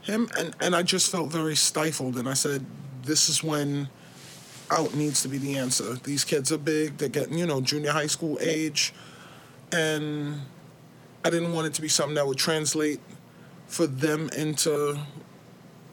him. 0.00 0.28
And, 0.38 0.56
and 0.60 0.74
I 0.74 0.82
just 0.82 1.12
felt 1.12 1.30
very 1.30 1.54
stifled. 1.54 2.16
And 2.16 2.28
I 2.28 2.34
said, 2.34 2.64
this 3.04 3.28
is 3.28 3.44
when 3.44 3.88
out 4.70 4.94
needs 4.94 5.22
to 5.22 5.28
be 5.28 5.36
the 5.36 5.58
answer. 5.58 5.94
These 5.94 6.24
kids 6.24 6.50
are 6.50 6.58
big, 6.58 6.96
they're 6.96 7.10
getting, 7.10 7.36
you 7.36 7.46
know, 7.46 7.60
junior 7.60 7.92
high 7.92 8.06
school 8.06 8.38
age. 8.40 8.94
And 9.70 10.40
I 11.24 11.30
didn't 11.30 11.52
want 11.52 11.66
it 11.66 11.74
to 11.74 11.82
be 11.82 11.88
something 11.88 12.14
that 12.14 12.26
would 12.26 12.38
translate 12.38 13.00
for 13.66 13.86
them 13.86 14.30
into 14.36 14.98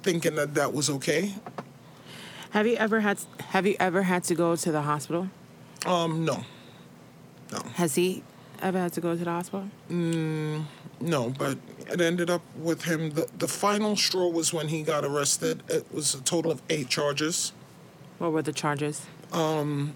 thinking 0.04 0.36
that 0.36 0.54
that 0.56 0.74
was 0.74 0.90
okay. 0.90 1.34
Have 2.52 2.66
you 2.68 2.76
ever 2.76 3.00
had 3.02 3.20
Have 3.50 3.66
you 3.66 3.76
ever 3.80 4.04
had 4.04 4.24
to 4.26 4.36
go 4.36 4.56
to 4.56 4.72
the 4.72 4.82
hospital? 4.82 5.30
Um, 5.86 6.26
no. 6.26 6.44
No. 7.52 7.60
Has 7.76 7.96
he 7.96 8.24
ever 8.62 8.80
had 8.80 8.94
to 8.94 9.02
go 9.02 9.16
to 9.16 9.24
the 9.24 9.30
hospital? 9.30 9.70
No, 9.90 11.30
but 11.30 11.58
it 11.92 12.02
ended 12.02 12.30
up 12.30 12.42
with 12.56 12.84
him. 12.84 13.12
The, 13.12 13.28
the 13.38 13.48
final 13.48 13.96
straw 13.96 14.28
was 14.28 14.54
when 14.54 14.68
he 14.68 14.84
got 14.84 15.06
arrested. 15.06 15.64
It 15.70 15.92
was 15.94 16.14
a 16.14 16.22
total 16.22 16.52
of 16.52 16.62
eight 16.70 16.90
charges, 16.90 17.54
What 18.18 18.34
were 18.34 18.42
the 18.42 18.52
charges? 18.52 19.06
Um, 19.32 19.94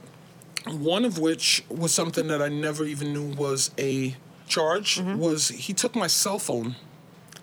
one 0.66 1.04
of 1.04 1.20
which 1.20 1.66
was 1.70 1.94
something 1.94 2.28
that 2.28 2.42
I 2.42 2.48
never 2.48 2.86
even 2.86 3.12
knew 3.14 3.36
was 3.36 3.72
a 3.78 4.16
charge, 4.48 5.02
was 5.02 5.50
he 5.50 5.74
took 5.74 5.96
my 5.96 6.08
cell 6.08 6.40
phone 6.40 6.76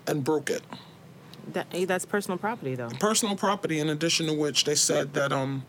and 0.07 0.25
broke 0.25 0.49
it. 0.49 0.63
That 1.53 1.67
eh, 1.73 1.85
that's 1.85 2.05
personal 2.07 2.39
property, 2.39 2.75
though. 2.75 2.89
Personal 3.01 3.37
property, 3.37 3.81
in 3.81 3.89
addition 3.89 4.27
to 4.27 4.33
which 4.35 4.65
they 4.65 4.75
said 4.75 5.15
that 5.15 5.33
um, 5.33 5.65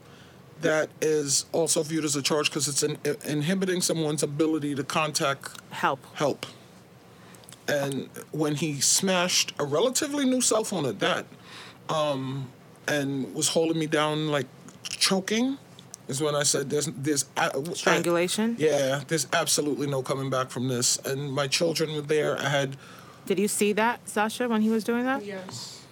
that 0.61 0.89
is 1.01 1.45
also 1.51 1.83
viewed 1.83 2.05
as 2.05 2.15
a 2.15 2.21
charge 2.21 2.49
because 2.49 2.67
it's 2.67 2.83
in, 2.83 2.97
inhibiting 3.25 3.81
someone's 3.81 4.23
ability 4.23 4.75
to 4.75 4.83
contact 4.83 5.59
Help. 5.71 5.99
help. 6.15 6.45
And 7.67 8.09
when 8.31 8.55
he 8.55 8.79
smashed 8.81 9.53
a 9.59 9.65
relatively 9.65 10.25
new 10.25 10.41
cell 10.41 10.63
phone 10.63 10.85
at 10.85 10.99
that, 10.99 11.25
um, 11.89 12.49
and 12.87 13.33
was 13.33 13.49
holding 13.49 13.79
me 13.79 13.87
down 13.87 14.27
like 14.29 14.47
choking, 14.83 15.57
is 16.07 16.21
when 16.21 16.35
I 16.35 16.43
said 16.43 16.69
there's 16.69 16.87
there's 16.87 17.25
a- 17.37 17.75
Strangulation. 17.75 18.55
yeah, 18.59 19.01
there's 19.07 19.27
absolutely 19.33 19.87
no 19.87 20.01
coming 20.01 20.29
back 20.29 20.49
from 20.49 20.67
this. 20.67 20.97
And 21.05 21.31
my 21.31 21.47
children 21.47 21.93
were 21.93 22.01
there. 22.01 22.37
I 22.37 22.49
had 22.49 22.75
Did 23.31 23.39
you 23.39 23.47
see 23.47 23.71
that, 23.71 24.09
Sasha, 24.09 24.49
when 24.49 24.61
he 24.61 24.69
was 24.69 24.83
doing 24.83 25.05
that? 25.05 25.23
Yes. 25.23 25.85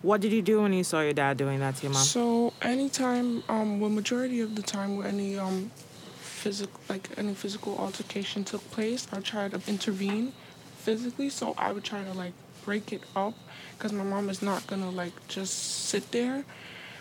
What 0.00 0.22
did 0.22 0.32
you 0.32 0.40
do 0.40 0.62
when 0.62 0.72
you 0.72 0.82
saw 0.82 1.02
your 1.02 1.12
dad 1.12 1.36
doing 1.36 1.60
that 1.60 1.76
to 1.76 1.82
your 1.82 1.92
mom? 1.92 2.02
So 2.02 2.54
anytime, 2.62 3.42
um, 3.50 3.78
well, 3.78 3.90
majority 3.90 4.40
of 4.40 4.54
the 4.54 4.62
time 4.62 4.96
when 4.96 5.06
any 5.06 5.36
um, 5.36 5.70
physical, 6.16 6.80
like 6.88 7.10
any 7.18 7.34
physical 7.34 7.76
altercation 7.76 8.42
took 8.42 8.62
place, 8.70 9.06
I 9.12 9.20
try 9.20 9.50
to 9.50 9.60
intervene 9.68 10.32
physically. 10.78 11.28
So 11.28 11.54
I 11.58 11.72
would 11.72 11.84
try 11.84 12.02
to 12.02 12.14
like 12.14 12.32
break 12.64 12.94
it 12.94 13.02
up, 13.14 13.34
because 13.76 13.92
my 13.92 14.04
mom 14.04 14.30
is 14.30 14.40
not 14.40 14.66
gonna 14.66 14.88
like 14.88 15.12
just 15.28 15.88
sit 15.90 16.10
there. 16.10 16.46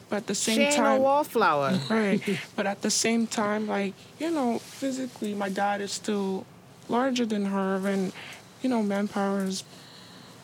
But 0.10 0.18
at 0.18 0.28
the 0.28 0.36
same 0.36 0.56
she 0.58 0.62
ain't 0.64 0.76
time, 0.76 0.98
no 0.98 1.02
wallflower. 1.02 1.80
right? 1.90 2.22
but 2.58 2.68
at 2.68 2.82
the 2.82 2.92
same 2.92 3.28
time, 3.28 3.68
like 3.68 3.94
you 4.20 4.32
know, 4.32 4.60
physically, 4.60 5.34
my 5.34 5.48
dad 5.48 5.80
is 5.80 5.94
still 5.94 6.46
larger 6.90 7.26
than 7.26 7.46
her, 7.46 7.88
and 7.88 8.12
you 8.64 8.70
know, 8.70 8.82
manpower 8.82 9.44
is 9.44 9.64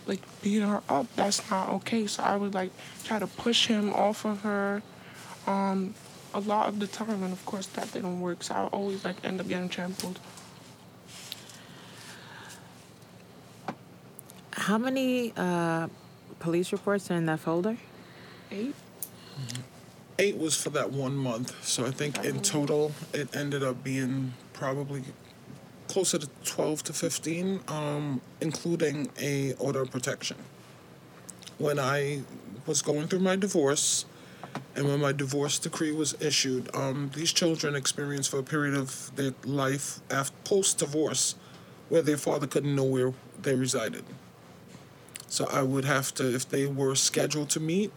like 0.05 0.21
beating 0.41 0.67
her 0.67 0.83
up. 0.89 1.07
That's 1.15 1.49
not 1.49 1.69
okay. 1.69 2.05
So 2.05 2.21
I 2.21 2.35
would 2.35 2.53
like 2.53 2.71
try 3.05 3.17
to 3.17 3.27
push 3.27 3.67
him 3.67 3.93
off 3.93 4.25
of 4.25 4.41
her. 4.41 4.83
Um, 5.47 5.95
a 6.33 6.39
lot 6.39 6.67
of 6.67 6.79
the 6.79 6.87
time, 6.87 7.23
and 7.23 7.33
of 7.33 7.43
course 7.45 7.65
that 7.67 7.91
didn't 7.91 8.19
work. 8.19 8.43
So 8.43 8.53
I 8.53 8.63
always 8.65 9.03
like 9.03 9.15
end 9.23 9.39
up 9.39 9.47
getting 9.47 9.69
trampled. 9.69 10.19
How 14.51 14.77
many 14.77 15.33
uh, 15.35 15.87
police 16.39 16.71
reports 16.71 17.09
are 17.09 17.15
in 17.15 17.25
that 17.25 17.39
folder? 17.39 17.77
Eight. 18.51 18.75
eight 20.19 20.37
was 20.37 20.55
for 20.55 20.69
that 20.71 20.91
one 20.91 21.15
month. 21.15 21.63
So 21.63 21.85
I 21.85 21.91
think 21.91 22.23
in 22.23 22.41
total 22.41 22.91
it 23.13 23.35
ended 23.35 23.63
up 23.63 23.83
being 23.83 24.33
probably 24.53 25.03
closer 25.89 26.19
to 26.19 26.29
12 26.45 26.83
to 26.83 26.93
15, 26.93 27.59
um, 27.67 28.21
including 28.39 29.09
a 29.19 29.53
order 29.55 29.81
of 29.81 29.91
protection. 29.91 30.37
When 31.57 31.77
I 31.77 32.21
was 32.65 32.81
going 32.81 33.07
through 33.07 33.19
my 33.19 33.35
divorce, 33.35 34.05
and 34.75 34.87
when 34.87 35.01
my 35.01 35.11
divorce 35.11 35.59
decree 35.59 35.91
was 35.91 36.15
issued, 36.21 36.73
um, 36.73 37.11
these 37.15 37.33
children 37.33 37.75
experienced 37.75 38.29
for 38.29 38.39
a 38.39 38.43
period 38.43 38.75
of 38.75 39.11
their 39.15 39.33
life 39.43 39.99
after 40.09 40.35
post-divorce, 40.45 41.35
where 41.89 42.03
their 42.03 42.17
father 42.17 42.47
couldn't 42.47 42.75
know 42.75 42.83
where 42.83 43.13
they 43.41 43.55
resided. 43.55 44.05
So 45.27 45.47
I 45.51 45.63
would 45.63 45.85
have 45.85 46.13
to, 46.15 46.33
if 46.33 46.47
they 46.47 46.67
were 46.67 46.95
scheduled 46.95 47.49
to 47.51 47.59
meet, 47.59 47.91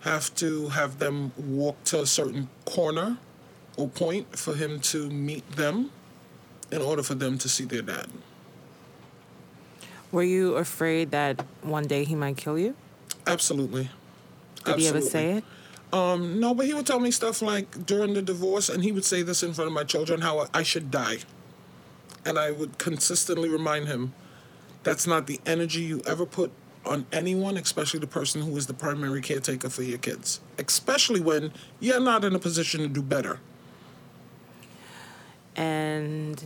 have 0.00 0.34
to 0.36 0.68
have 0.68 0.98
them 0.98 1.32
walk 1.36 1.84
to 1.84 2.00
a 2.00 2.06
certain 2.06 2.48
corner 2.64 3.18
or 3.76 3.88
point 3.88 4.38
for 4.38 4.54
him 4.54 4.80
to 4.80 5.10
meet 5.10 5.48
them 5.52 5.90
in 6.70 6.82
order 6.82 7.02
for 7.02 7.14
them 7.14 7.38
to 7.38 7.48
see 7.48 7.64
their 7.64 7.82
dad. 7.82 8.06
Were 10.12 10.22
you 10.22 10.56
afraid 10.56 11.10
that 11.12 11.44
one 11.62 11.86
day 11.86 12.04
he 12.04 12.14
might 12.14 12.36
kill 12.36 12.58
you? 12.58 12.74
Absolutely. 13.26 13.90
Did 14.64 14.78
he 14.78 14.88
ever 14.88 15.00
say 15.00 15.32
it? 15.32 15.44
Um, 15.92 16.38
no, 16.38 16.54
but 16.54 16.66
he 16.66 16.74
would 16.74 16.86
tell 16.86 17.00
me 17.00 17.10
stuff 17.10 17.42
like 17.42 17.86
during 17.86 18.14
the 18.14 18.22
divorce, 18.22 18.68
and 18.68 18.82
he 18.82 18.92
would 18.92 19.04
say 19.04 19.22
this 19.22 19.42
in 19.42 19.52
front 19.52 19.68
of 19.68 19.74
my 19.74 19.84
children 19.84 20.20
how 20.20 20.46
I 20.54 20.62
should 20.62 20.90
die. 20.90 21.18
And 22.24 22.38
I 22.38 22.50
would 22.50 22.78
consistently 22.78 23.48
remind 23.48 23.88
him 23.88 24.12
that's 24.82 25.06
not 25.06 25.26
the 25.26 25.40
energy 25.46 25.80
you 25.80 26.02
ever 26.06 26.26
put 26.26 26.52
on 26.84 27.06
anyone, 27.12 27.56
especially 27.56 28.00
the 28.00 28.06
person 28.06 28.42
who 28.42 28.56
is 28.56 28.66
the 28.66 28.74
primary 28.74 29.20
caretaker 29.20 29.68
for 29.68 29.82
your 29.82 29.98
kids, 29.98 30.40
especially 30.58 31.20
when 31.20 31.52
you're 31.78 32.00
not 32.00 32.24
in 32.24 32.34
a 32.34 32.38
position 32.38 32.80
to 32.80 32.88
do 32.88 33.02
better. 33.02 33.38
And 35.56 36.42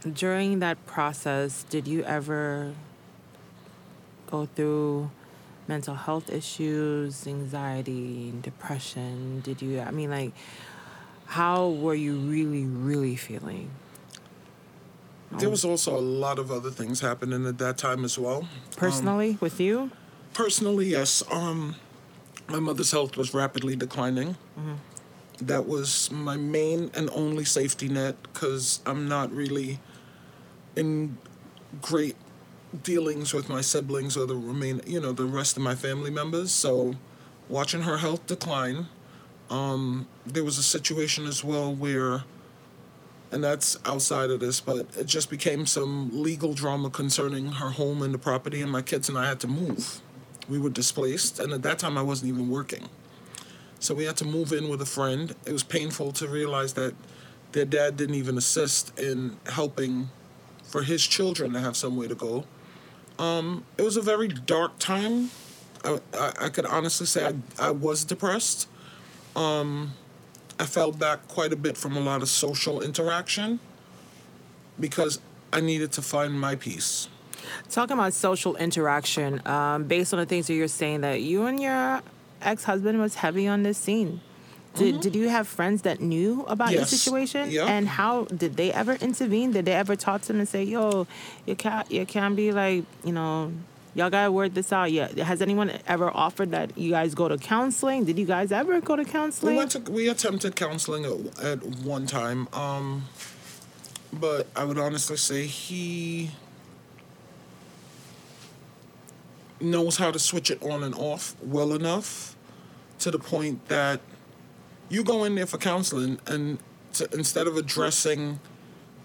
during 0.00 0.60
that 0.60 0.84
process, 0.86 1.64
did 1.64 1.86
you 1.86 2.02
ever 2.04 2.74
go 4.30 4.46
through 4.46 5.10
mental 5.68 5.94
health 5.94 6.30
issues, 6.30 7.26
anxiety, 7.26 8.32
depression? 8.42 9.40
Did 9.40 9.62
you, 9.62 9.80
I 9.80 9.90
mean, 9.90 10.10
like, 10.10 10.32
how 11.26 11.68
were 11.68 11.94
you 11.94 12.16
really, 12.16 12.64
really 12.64 13.16
feeling? 13.16 13.70
There 15.32 15.48
was 15.50 15.64
also 15.64 15.96
a 15.96 16.00
lot 16.00 16.40
of 16.40 16.50
other 16.50 16.70
things 16.70 17.00
happening 17.00 17.46
at 17.46 17.58
that 17.58 17.78
time 17.78 18.04
as 18.04 18.18
well. 18.18 18.48
Personally, 18.76 19.38
with 19.40 19.60
you? 19.60 19.92
Personally, 20.34 20.86
yes. 20.86 21.22
Um, 21.30 21.76
my 22.48 22.58
mother's 22.58 22.90
health 22.90 23.16
was 23.16 23.32
rapidly 23.32 23.76
declining. 23.76 24.36
That 25.40 25.66
was 25.66 26.10
my 26.10 26.36
main 26.36 26.90
and 26.94 27.08
only 27.12 27.44
safety 27.44 27.88
net 27.88 28.16
because 28.22 28.80
I'm 28.84 29.08
not 29.08 29.32
really 29.32 29.80
in 30.76 31.16
great 31.80 32.16
dealings 32.82 33.32
with 33.34 33.48
my 33.48 33.60
siblings 33.60 34.16
or 34.16 34.26
the 34.26 34.36
remain, 34.36 34.80
you 34.86 35.00
know, 35.00 35.12
the 35.12 35.24
rest 35.24 35.56
of 35.56 35.62
my 35.62 35.74
family 35.74 36.10
members. 36.10 36.52
So, 36.52 36.94
watching 37.48 37.82
her 37.82 37.98
health 37.98 38.26
decline, 38.26 38.86
um, 39.50 40.06
there 40.26 40.44
was 40.44 40.58
a 40.58 40.62
situation 40.62 41.26
as 41.26 41.42
well 41.42 41.74
where, 41.74 42.24
and 43.32 43.42
that's 43.42 43.78
outside 43.84 44.30
of 44.30 44.40
this, 44.40 44.60
but 44.60 44.86
it 44.96 45.06
just 45.06 45.30
became 45.30 45.66
some 45.66 46.10
legal 46.22 46.52
drama 46.54 46.90
concerning 46.90 47.52
her 47.52 47.70
home 47.70 48.02
and 48.02 48.14
the 48.14 48.18
property, 48.18 48.60
and 48.62 48.70
my 48.70 48.82
kids 48.82 49.08
and 49.08 49.18
I 49.18 49.28
had 49.28 49.40
to 49.40 49.48
move. 49.48 50.00
We 50.48 50.58
were 50.58 50.70
displaced, 50.70 51.40
and 51.40 51.52
at 51.52 51.62
that 51.62 51.78
time 51.78 51.98
I 51.98 52.02
wasn't 52.02 52.30
even 52.30 52.48
working. 52.48 52.88
So 53.80 53.94
we 53.94 54.04
had 54.04 54.16
to 54.18 54.26
move 54.26 54.52
in 54.52 54.68
with 54.68 54.82
a 54.82 54.86
friend. 54.86 55.34
It 55.46 55.52
was 55.52 55.62
painful 55.62 56.12
to 56.12 56.28
realize 56.28 56.74
that 56.74 56.94
their 57.52 57.64
dad 57.64 57.96
didn't 57.96 58.14
even 58.14 58.36
assist 58.36 58.96
in 58.98 59.38
helping 59.46 60.10
for 60.62 60.82
his 60.82 61.04
children 61.06 61.54
to 61.54 61.60
have 61.60 61.76
somewhere 61.76 62.06
to 62.06 62.14
go. 62.14 62.44
Um, 63.18 63.64
it 63.78 63.82
was 63.82 63.96
a 63.96 64.02
very 64.02 64.28
dark 64.28 64.78
time. 64.78 65.30
I, 65.82 65.98
I, 66.14 66.32
I 66.42 66.48
could 66.50 66.66
honestly 66.66 67.06
say 67.06 67.26
I, 67.26 67.34
I 67.58 67.70
was 67.70 68.04
depressed. 68.04 68.68
Um, 69.34 69.94
I 70.58 70.66
fell 70.66 70.92
back 70.92 71.26
quite 71.26 71.52
a 71.52 71.56
bit 71.56 71.78
from 71.78 71.96
a 71.96 72.00
lot 72.00 72.20
of 72.20 72.28
social 72.28 72.82
interaction 72.82 73.60
because 74.78 75.20
I 75.54 75.60
needed 75.60 75.90
to 75.92 76.02
find 76.02 76.38
my 76.38 76.54
peace. 76.54 77.08
Talking 77.70 77.94
about 77.94 78.12
social 78.12 78.56
interaction, 78.56 79.46
um, 79.46 79.84
based 79.84 80.12
on 80.12 80.20
the 80.20 80.26
things 80.26 80.46
that 80.48 80.54
you're 80.54 80.68
saying, 80.68 81.00
that 81.00 81.22
you 81.22 81.46
and 81.46 81.58
your 81.58 82.02
ex-husband 82.42 83.00
was 83.00 83.16
heavy 83.16 83.46
on 83.46 83.62
this 83.62 83.78
scene. 83.78 84.20
Did, 84.74 85.00
did 85.00 85.16
you 85.16 85.28
have 85.28 85.48
friends 85.48 85.82
that 85.82 86.00
knew 86.00 86.44
about 86.46 86.72
your 86.72 86.84
situation? 86.84 87.50
Yeah. 87.50 87.66
And 87.66 87.88
how 87.88 88.24
did 88.26 88.56
they 88.56 88.72
ever 88.72 88.94
intervene? 88.94 89.52
Did 89.52 89.64
they 89.64 89.72
ever 89.72 89.96
talk 89.96 90.22
to 90.22 90.32
him 90.32 90.38
and 90.38 90.48
say, 90.48 90.62
"Yo, 90.62 91.06
you 91.44 91.56
can't, 91.56 91.90
you 91.90 92.06
can't 92.06 92.36
be 92.36 92.52
like, 92.52 92.84
you 93.04 93.12
know, 93.12 93.52
y'all 93.94 94.10
gotta 94.10 94.30
work 94.30 94.54
this 94.54 94.72
out." 94.72 94.92
Yeah. 94.92 95.08
Has 95.24 95.42
anyone 95.42 95.72
ever 95.88 96.08
offered 96.10 96.52
that 96.52 96.78
you 96.78 96.90
guys 96.90 97.14
go 97.14 97.28
to 97.28 97.36
counseling? 97.36 98.04
Did 98.04 98.18
you 98.18 98.26
guys 98.26 98.52
ever 98.52 98.80
go 98.80 98.94
to 98.94 99.04
counseling? 99.04 99.54
We 99.54 99.58
went 99.58 99.72
to 99.72 99.80
we 99.90 100.08
attempted 100.08 100.54
counseling 100.54 101.04
at, 101.04 101.44
at 101.44 101.64
one 101.82 102.06
time. 102.06 102.46
Um, 102.52 103.06
but 104.12 104.46
I 104.54 104.64
would 104.64 104.78
honestly 104.78 105.16
say 105.16 105.46
he 105.46 106.30
knows 109.60 109.96
how 109.96 110.10
to 110.10 110.18
switch 110.18 110.50
it 110.50 110.62
on 110.62 110.82
and 110.82 110.94
off 110.94 111.34
well 111.42 111.72
enough 111.72 112.36
to 112.98 113.10
the 113.10 113.18
point 113.18 113.68
that 113.68 114.00
you 114.88 115.04
go 115.04 115.24
in 115.24 115.34
there 115.34 115.46
for 115.46 115.58
counseling 115.58 116.18
and 116.26 116.58
to, 116.94 117.08
instead 117.12 117.46
of 117.46 117.56
addressing 117.56 118.40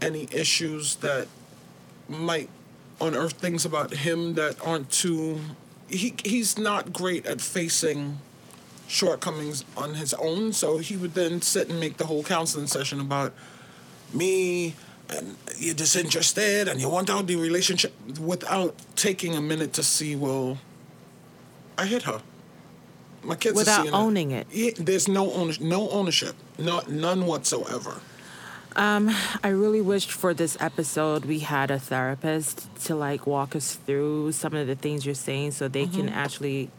any 0.02 0.28
issues 0.32 0.96
that 0.98 1.28
might 2.10 2.50
unearth 3.02 3.34
things 3.34 3.66
about 3.66 3.92
him 3.92 4.36
that 4.36 4.56
aren't 4.66 4.90
too 4.90 5.40
he 5.88 6.16
he's 6.24 6.58
not 6.58 6.94
great 6.94 7.26
at 7.26 7.42
facing 7.42 8.20
shortcomings 8.88 9.66
on 9.76 9.96
his 9.96 10.14
own. 10.16 10.54
So 10.54 10.78
he 10.78 10.98
would 10.98 11.14
then 11.14 11.42
sit 11.42 11.70
and 11.70 11.80
make 11.80 11.98
the 11.98 12.06
whole 12.06 12.24
counseling 12.24 12.68
session 12.68 13.00
about 13.00 13.34
me 14.14 14.76
and 15.10 15.36
you're 15.58 15.76
disinterested 15.76 16.68
and 16.68 16.82
you 16.82 16.90
want 16.90 17.10
out 17.10 17.28
the 17.28 17.36
relationship 17.36 17.94
without 18.20 18.76
taking 18.96 19.36
a 19.36 19.42
minute 19.42 19.74
to 19.74 19.84
see 19.84 20.16
well 20.16 20.58
i 21.78 21.86
hit 21.86 22.04
her. 22.04 22.22
My 23.24 23.36
kids 23.36 23.56
are 23.56 23.62
Without 23.62 23.88
owning 23.90 24.32
it. 24.32 24.48
Yeah, 24.52 24.72
there's 24.78 25.08
no 25.08 25.32
ownership 25.34 25.64
no 25.64 25.90
ownership. 25.90 26.36
Not 26.60 26.90
none 26.90 27.26
whatsoever. 27.26 28.00
Um, 28.76 29.10
I 29.44 29.48
really 29.50 29.82
wished 29.82 30.12
for 30.12 30.34
this 30.34 30.58
episode 30.60 31.26
we 31.26 31.40
had 31.40 31.72
a 31.72 31.80
therapist 31.80 32.68
to 32.86 32.96
like 32.96 33.26
walk 33.26 33.56
us 33.56 33.76
through 33.76 34.34
some 34.34 34.54
of 34.54 34.68
the 34.68 34.76
things 34.76 35.06
you're 35.06 35.16
saying 35.16 35.52
so 35.52 35.68
they 35.68 35.88
can 35.88 36.10
actually 36.10 36.70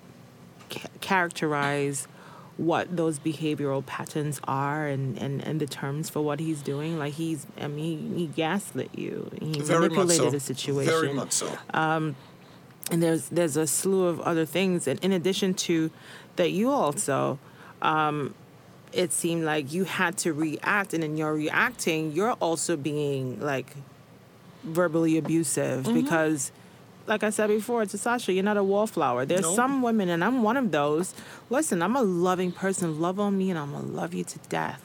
ca- 0.70 0.88
characterize 1.00 2.06
what 2.56 2.96
those 2.96 3.18
behavioral 3.18 3.84
patterns 3.84 4.40
are 4.44 4.86
and, 4.86 5.18
and, 5.18 5.42
and 5.44 5.60
the 5.60 5.66
terms 5.66 6.08
for 6.08 6.22
what 6.22 6.40
he's 6.40 6.62
doing. 6.62 6.98
Like 6.98 7.14
he's, 7.14 7.46
I 7.60 7.66
mean, 7.68 8.14
he 8.16 8.26
gaslit 8.28 8.90
you. 8.96 9.30
He 9.40 9.60
very 9.60 9.88
much 9.88 9.90
manipulated 9.90 10.16
so 10.24 10.30
the 10.30 10.40
situation. 10.40 10.90
very 10.92 11.12
much 11.12 11.32
so 11.32 11.58
and 12.90 13.02
there's 13.02 13.28
there's 13.30 13.56
a 13.56 13.66
slew 13.66 14.04
of 14.06 14.20
other 14.20 14.46
things 14.46 14.86
and 14.86 15.02
in 15.04 15.10
addition 15.12 15.52
to 15.54 15.90
that 16.36 16.50
you 16.52 16.70
also 16.70 17.36
um 17.82 18.32
it 18.92 19.12
seemed 19.12 19.44
like 19.44 19.72
you 19.72 19.82
had 19.84 20.16
to 20.16 20.32
react 20.32 20.94
and 20.94 21.02
in 21.02 21.16
your 21.16 21.34
reacting 21.34 22.12
you're 22.12 22.34
also 22.34 22.76
being 22.76 23.40
like 23.40 23.74
verbally 24.62 25.18
abusive 25.18 25.84
Mm-hmm. 25.84 25.94
because 26.00 26.52
like 27.06 27.22
I 27.22 27.30
said 27.30 27.48
before 27.48 27.84
to 27.86 27.98
Sasha, 27.98 28.32
you're 28.32 28.44
not 28.44 28.56
a 28.56 28.64
wallflower. 28.64 29.24
There's 29.24 29.54
some 29.54 29.82
women, 29.82 30.08
and 30.08 30.24
I'm 30.24 30.42
one 30.42 30.56
of 30.56 30.70
those. 30.70 31.14
Listen, 31.50 31.82
I'm 31.82 31.96
a 31.96 32.02
loving 32.02 32.52
person. 32.52 33.00
Love 33.00 33.20
on 33.20 33.38
me, 33.38 33.50
and 33.50 33.58
I'm 33.58 33.72
gonna 33.72 33.86
love 33.86 34.14
you 34.14 34.24
to 34.24 34.38
death. 34.48 34.82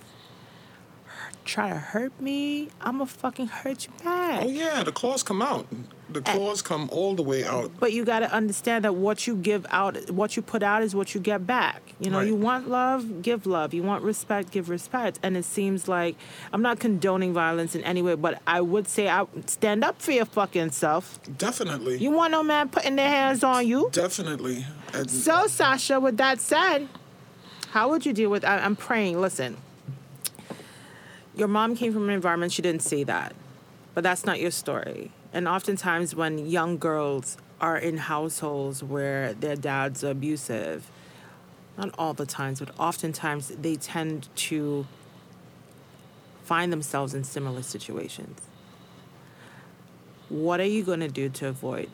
Try 1.43 1.69
to 1.69 1.75
hurt 1.75 2.19
me, 2.21 2.69
I'm 2.81 2.99
gonna 2.99 3.07
fucking 3.07 3.47
hurt 3.47 3.87
you 3.87 3.93
back. 4.03 4.43
Oh 4.43 4.47
yeah, 4.47 4.83
the 4.83 4.91
claws 4.91 5.23
come 5.23 5.41
out. 5.41 5.65
The 6.11 6.21
claws 6.21 6.61
come 6.61 6.89
all 6.91 7.15
the 7.15 7.23
way 7.23 7.45
out. 7.45 7.71
But 7.79 7.93
you 7.93 8.03
got 8.03 8.19
to 8.19 8.31
understand 8.33 8.83
that 8.85 8.95
what 8.95 9.25
you 9.27 9.35
give 9.35 9.65
out, 9.69 10.09
what 10.11 10.35
you 10.35 10.41
put 10.41 10.61
out 10.61 10.83
is 10.83 10.93
what 10.93 11.15
you 11.15 11.21
get 11.21 11.47
back. 11.47 11.81
You 11.99 12.09
know, 12.09 12.17
Right. 12.17 12.27
you 12.27 12.35
want 12.35 12.69
love, 12.69 13.21
give 13.21 13.45
love. 13.45 13.73
You 13.73 13.83
want 13.83 14.03
respect, 14.03 14.51
give 14.51 14.69
respect. 14.69 15.19
And 15.23 15.37
it 15.37 15.45
seems 15.45 15.87
like 15.87 16.15
I'm 16.51 16.61
not 16.61 16.79
condoning 16.79 17.33
violence 17.33 17.75
in 17.75 17.83
any 17.83 18.01
way, 18.01 18.15
but 18.15 18.41
I 18.45 18.59
would 18.61 18.87
say 18.87 19.07
I 19.07 19.25
stand 19.45 19.83
up 19.83 20.01
for 20.01 20.11
your 20.11 20.25
fucking 20.25 20.71
self. 20.71 21.19
Definitely. 21.37 21.97
You 21.97 22.11
want 22.11 22.31
no 22.31 22.43
man 22.43 22.69
putting 22.69 22.95
their 22.97 23.09
hands 23.09 23.43
on 23.43 23.65
you. 23.67 23.89
Definitely. 23.91 24.65
And 24.93 25.09
So, 25.09 25.47
Sasha, 25.47 25.99
with 25.99 26.17
that 26.17 26.41
said, 26.41 26.87
how 27.69 27.89
would 27.89 28.05
you 28.05 28.11
deal 28.11 28.29
with? 28.29 28.43
I, 28.43 28.57
I'm 28.57 28.75
praying. 28.75 29.21
Listen, 29.21 29.55
your 31.35 31.47
mom 31.47 31.75
came 31.75 31.93
from 31.93 32.03
an 32.09 32.15
environment 32.15 32.51
she 32.51 32.61
didn't 32.61 32.81
see 32.81 33.03
that, 33.05 33.33
but 33.93 34.03
that's 34.03 34.25
not 34.25 34.39
your 34.41 34.51
story. 34.51 35.11
And 35.33 35.47
oftentimes, 35.47 36.13
when 36.15 36.49
young 36.49 36.77
girls 36.77 37.37
are 37.59 37.77
in 37.77 37.97
households 37.97 38.83
where 38.83 39.33
their 39.33 39.55
dads 39.55 40.03
are 40.03 40.11
abusive, 40.11 40.89
not 41.77 41.93
all 41.97 42.13
the 42.13 42.25
times, 42.25 42.59
but 42.59 42.77
oftentimes 42.77 43.49
they 43.49 43.75
tend 43.75 44.27
to 44.35 44.85
find 46.43 46.73
themselves 46.73 47.13
in 47.13 47.23
similar 47.23 47.61
situations. 47.61 48.41
What 50.27 50.59
are 50.59 50.65
you 50.65 50.83
going 50.83 50.99
to 51.01 51.07
do 51.07 51.29
to 51.29 51.47
avoid 51.47 51.89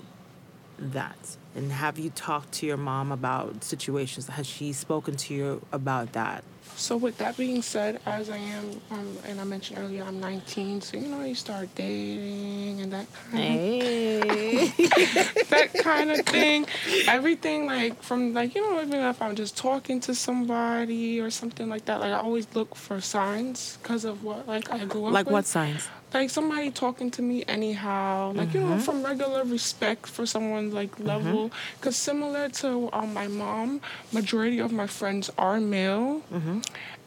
that? 0.79 1.37
And 1.55 1.71
have 1.71 1.99
you 1.99 2.09
talked 2.09 2.51
to 2.53 2.65
your 2.65 2.77
mom 2.77 3.11
about 3.11 3.63
situations? 3.63 4.27
Has 4.27 4.47
she 4.47 4.73
spoken 4.73 5.15
to 5.17 5.33
you 5.33 5.65
about 5.71 6.13
that? 6.13 6.43
So 6.79 6.95
with 6.95 7.17
that 7.17 7.35
being 7.37 7.63
said, 7.63 7.99
as 8.05 8.29
I 8.29 8.37
am, 8.37 8.79
um, 8.91 9.17
and 9.25 9.41
I 9.41 9.43
mentioned 9.43 9.79
earlier, 9.79 10.03
I'm 10.03 10.19
19, 10.19 10.79
so 10.81 10.95
you 10.95 11.07
know 11.07 11.21
you 11.23 11.33
start 11.33 11.73
dating 11.75 12.81
and 12.81 12.93
that 12.93 13.07
kind 13.31 13.37
Hey. 13.43 14.67
of 14.67 14.77
that 15.49 15.73
kind 15.73 16.11
of 16.11 16.21
thing. 16.21 16.67
Everything 17.07 17.65
like 17.65 18.01
from 18.03 18.33
like 18.33 18.53
you 18.53 18.61
know 18.61 18.79
even 18.81 18.99
if 19.01 19.19
I'm 19.21 19.35
just 19.35 19.57
talking 19.57 19.99
to 20.01 20.13
somebody 20.13 21.19
or 21.19 21.31
something 21.31 21.67
like 21.67 21.85
that, 21.85 21.99
like 21.99 22.11
I 22.11 22.19
always 22.19 22.47
look 22.53 22.75
for 22.75 23.01
signs 23.01 23.77
because 23.81 24.05
of 24.05 24.23
what 24.23 24.47
like 24.47 24.71
I 24.71 24.85
grew 24.85 25.05
up 25.07 25.13
like 25.13 25.25
with. 25.25 25.33
what 25.33 25.45
signs? 25.47 25.89
Like 26.13 26.29
somebody 26.29 26.71
talking 26.71 27.11
to 27.11 27.21
me 27.21 27.43
anyhow. 27.47 28.31
Like 28.33 28.53
you 28.53 28.61
know 28.61 28.77
from 28.79 29.03
regular 29.03 29.43
respect 29.43 30.07
for 30.07 30.25
someone's 30.25 30.73
like 30.73 30.97
level. 30.99 31.51
Because 31.79 31.95
similar 31.97 32.49
to 32.61 32.89
um, 32.93 33.13
my 33.13 33.27
mom 33.27 33.81
majority 34.11 34.59
of 34.59 34.71
my 34.71 34.87
friends 34.87 35.29
are 35.37 35.59
male. 35.59 36.21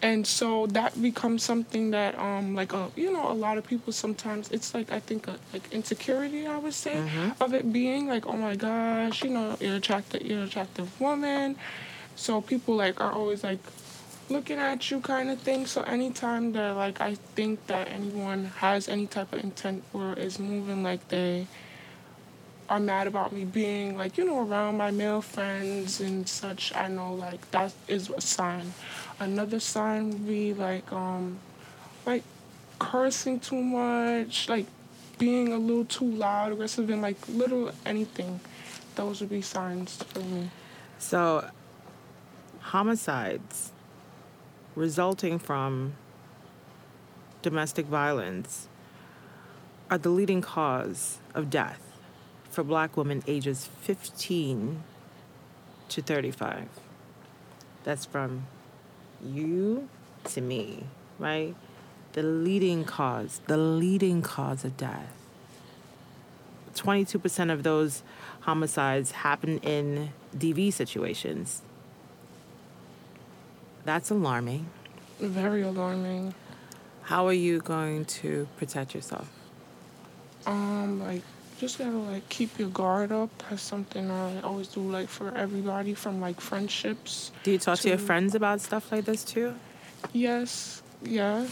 And 0.03 0.25
so 0.25 0.65
that 0.67 0.99
becomes 0.99 1.43
something 1.43 1.91
that 1.91 2.17
um 2.17 2.55
like 2.55 2.73
uh, 2.73 2.87
you 2.95 3.11
know 3.13 3.29
a 3.31 3.37
lot 3.45 3.57
of 3.59 3.67
people 3.67 3.93
sometimes 3.93 4.49
it's 4.49 4.73
like 4.73 4.91
i 4.91 4.99
think 4.99 5.27
a, 5.27 5.35
like 5.53 5.61
insecurity 5.71 6.47
i 6.47 6.57
would 6.57 6.73
say 6.73 6.97
of 7.39 7.53
it 7.53 7.71
being 7.71 8.07
like 8.07 8.25
oh 8.25 8.33
my 8.47 8.55
gosh 8.55 9.23
you 9.23 9.29
know 9.29 9.55
you're 9.59 9.75
attractive 9.75 10.21
you're 10.25 10.39
an 10.39 10.45
attractive 10.45 10.89
woman. 10.99 11.55
So 12.15 12.41
people 12.41 12.75
like 12.75 12.99
are 12.99 13.11
always 13.13 13.43
like 13.43 13.61
looking 14.31 14.57
at 14.57 14.89
you 14.89 14.99
kind 15.01 15.29
of 15.29 15.39
thing. 15.39 15.65
So 15.65 15.81
anytime 15.83 16.53
that 16.53 16.75
like 16.75 17.01
I 17.01 17.15
think 17.35 17.67
that 17.67 17.87
anyone 17.89 18.45
has 18.57 18.87
any 18.87 19.07
type 19.07 19.33
of 19.33 19.43
intent 19.43 19.83
or 19.93 20.13
is 20.13 20.39
moving 20.39 20.83
like 20.83 21.07
they 21.09 21.47
are 22.69 22.79
mad 22.79 23.05
about 23.05 23.33
me 23.33 23.43
being 23.43 23.97
like, 23.97 24.17
you 24.17 24.25
know, 24.25 24.47
around 24.47 24.77
my 24.77 24.91
male 24.91 25.21
friends 25.21 25.99
and 25.99 26.27
such, 26.27 26.73
I 26.73 26.87
know 26.87 27.13
like 27.13 27.51
that 27.51 27.73
is 27.87 28.09
a 28.09 28.21
sign. 28.21 28.73
Another 29.19 29.59
sign 29.59 30.09
would 30.09 30.27
be 30.27 30.53
like 30.53 30.91
um 30.93 31.39
like 32.05 32.23
cursing 32.79 33.39
too 33.39 33.61
much, 33.61 34.47
like 34.49 34.65
being 35.19 35.53
a 35.53 35.57
little 35.57 35.85
too 35.85 36.09
loud, 36.09 36.53
aggressive 36.53 36.89
and 36.89 37.01
like 37.01 37.17
little 37.27 37.71
anything. 37.85 38.39
Those 38.95 39.21
would 39.21 39.29
be 39.29 39.41
signs 39.41 40.01
for 40.03 40.19
me. 40.19 40.49
So, 40.99 41.49
homicides 42.59 43.71
resulting 44.81 45.37
from 45.37 45.93
domestic 47.43 47.85
violence 47.85 48.67
are 49.91 49.99
the 49.99 50.09
leading 50.09 50.41
cause 50.41 51.19
of 51.35 51.51
death 51.51 51.79
for 52.49 52.63
black 52.63 52.97
women 52.97 53.21
ages 53.27 53.69
15 53.81 54.81
to 55.87 56.01
35. 56.01 56.67
That's 57.83 58.05
from 58.05 58.47
you 59.23 59.87
to 60.23 60.41
me, 60.41 60.85
right? 61.19 61.53
The 62.13 62.23
leading 62.23 62.83
cause, 62.83 63.39
the 63.45 63.57
leading 63.57 64.23
cause 64.23 64.65
of 64.65 64.77
death. 64.77 65.13
22% 66.73 67.51
of 67.53 67.61
those 67.61 68.01
homicides 68.41 69.11
happen 69.11 69.59
in 69.59 70.09
DV 70.35 70.73
situations. 70.73 71.61
That's 73.85 74.09
alarming. 74.11 74.67
Very 75.19 75.61
alarming. 75.61 76.33
How 77.03 77.27
are 77.27 77.33
you 77.33 77.59
going 77.59 78.05
to 78.05 78.47
protect 78.57 78.95
yourself? 78.95 79.29
Um, 80.45 80.99
like 81.01 81.21
just 81.59 81.77
gotta 81.77 81.91
like 81.91 82.27
keep 82.29 82.57
your 82.57 82.69
guard 82.69 83.11
up. 83.11 83.29
That's 83.49 83.61
something 83.61 84.09
I 84.09 84.41
always 84.41 84.67
do 84.67 84.81
like 84.81 85.07
for 85.09 85.35
everybody 85.35 85.93
from 85.93 86.19
like 86.19 86.41
friendships. 86.41 87.31
Do 87.43 87.51
you 87.51 87.59
talk 87.59 87.79
to 87.79 87.89
your 87.89 87.99
friends 87.99 88.33
about 88.33 88.61
stuff 88.61 88.91
like 88.91 89.05
this 89.05 89.23
too? 89.23 89.53
Yes, 90.13 90.81
yeah, 91.03 91.45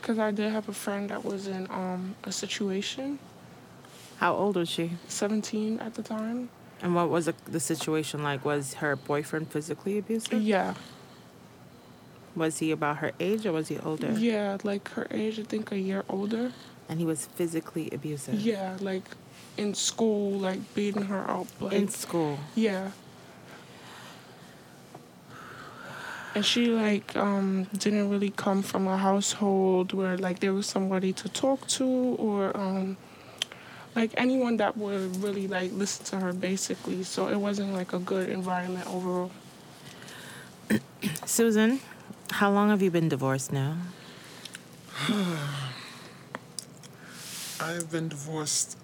because 0.00 0.20
I 0.20 0.30
did 0.30 0.52
have 0.52 0.68
a 0.68 0.72
friend 0.72 1.10
that 1.10 1.24
was 1.24 1.48
in 1.48 1.66
um 1.70 2.14
a 2.22 2.30
situation, 2.30 3.18
How 4.18 4.34
old 4.34 4.56
was 4.56 4.68
she? 4.68 4.92
17 5.08 5.80
at 5.80 5.94
the 5.94 6.02
time. 6.02 6.50
And 6.80 6.94
what 6.94 7.08
was 7.08 7.26
the, 7.26 7.34
the 7.46 7.58
situation 7.58 8.22
like? 8.22 8.44
Was 8.44 8.74
her 8.74 8.94
boyfriend 8.94 9.50
physically 9.50 9.98
abusive? 9.98 10.40
Yeah, 10.40 10.74
Was 12.38 12.58
he 12.60 12.70
about 12.70 12.98
her 12.98 13.12
age 13.20 13.44
or 13.46 13.52
was 13.52 13.68
he 13.68 13.78
older? 13.78 14.12
yeah, 14.12 14.56
like 14.62 14.88
her 14.90 15.06
age, 15.10 15.38
I 15.38 15.42
think 15.42 15.72
a 15.72 15.78
year 15.78 16.04
older. 16.08 16.52
And 16.88 16.98
he 16.98 17.04
was 17.04 17.26
physically 17.26 17.90
abusive. 17.92 18.34
Yeah, 18.40 18.76
like 18.80 19.04
in 19.56 19.74
school, 19.74 20.38
like 20.38 20.60
beating 20.74 21.02
her 21.02 21.28
up. 21.28 21.46
Like 21.60 21.72
In 21.74 21.88
school. 21.88 22.38
yeah, 22.54 22.92
and 26.34 26.44
she 26.44 26.66
like 26.66 27.16
um 27.16 27.64
didn't 27.76 28.08
really 28.10 28.30
come 28.30 28.62
from 28.62 28.86
a 28.86 28.96
household 28.96 29.92
where 29.92 30.16
like 30.16 30.40
there 30.40 30.52
was 30.54 30.66
somebody 30.66 31.12
to 31.12 31.28
talk 31.28 31.66
to 31.66 31.84
or 31.84 32.56
um 32.56 32.96
like 33.96 34.12
anyone 34.16 34.56
that 34.58 34.76
would 34.76 35.16
really 35.22 35.48
like 35.48 35.72
listen 35.72 36.04
to 36.04 36.16
her 36.20 36.32
basically 36.32 37.02
so 37.02 37.28
it 37.28 37.36
wasn't 37.36 37.72
like 37.72 37.92
a 37.92 37.98
good 37.98 38.28
environment 38.28 38.86
overall 38.86 39.30
Susan, 41.24 41.80
how 42.30 42.50
long 42.50 42.70
have 42.70 42.82
you 42.82 42.90
been 42.90 43.08
divorced 43.08 43.52
now? 43.52 43.76
I've 47.60 47.90
been 47.90 48.08
divorced 48.08 48.76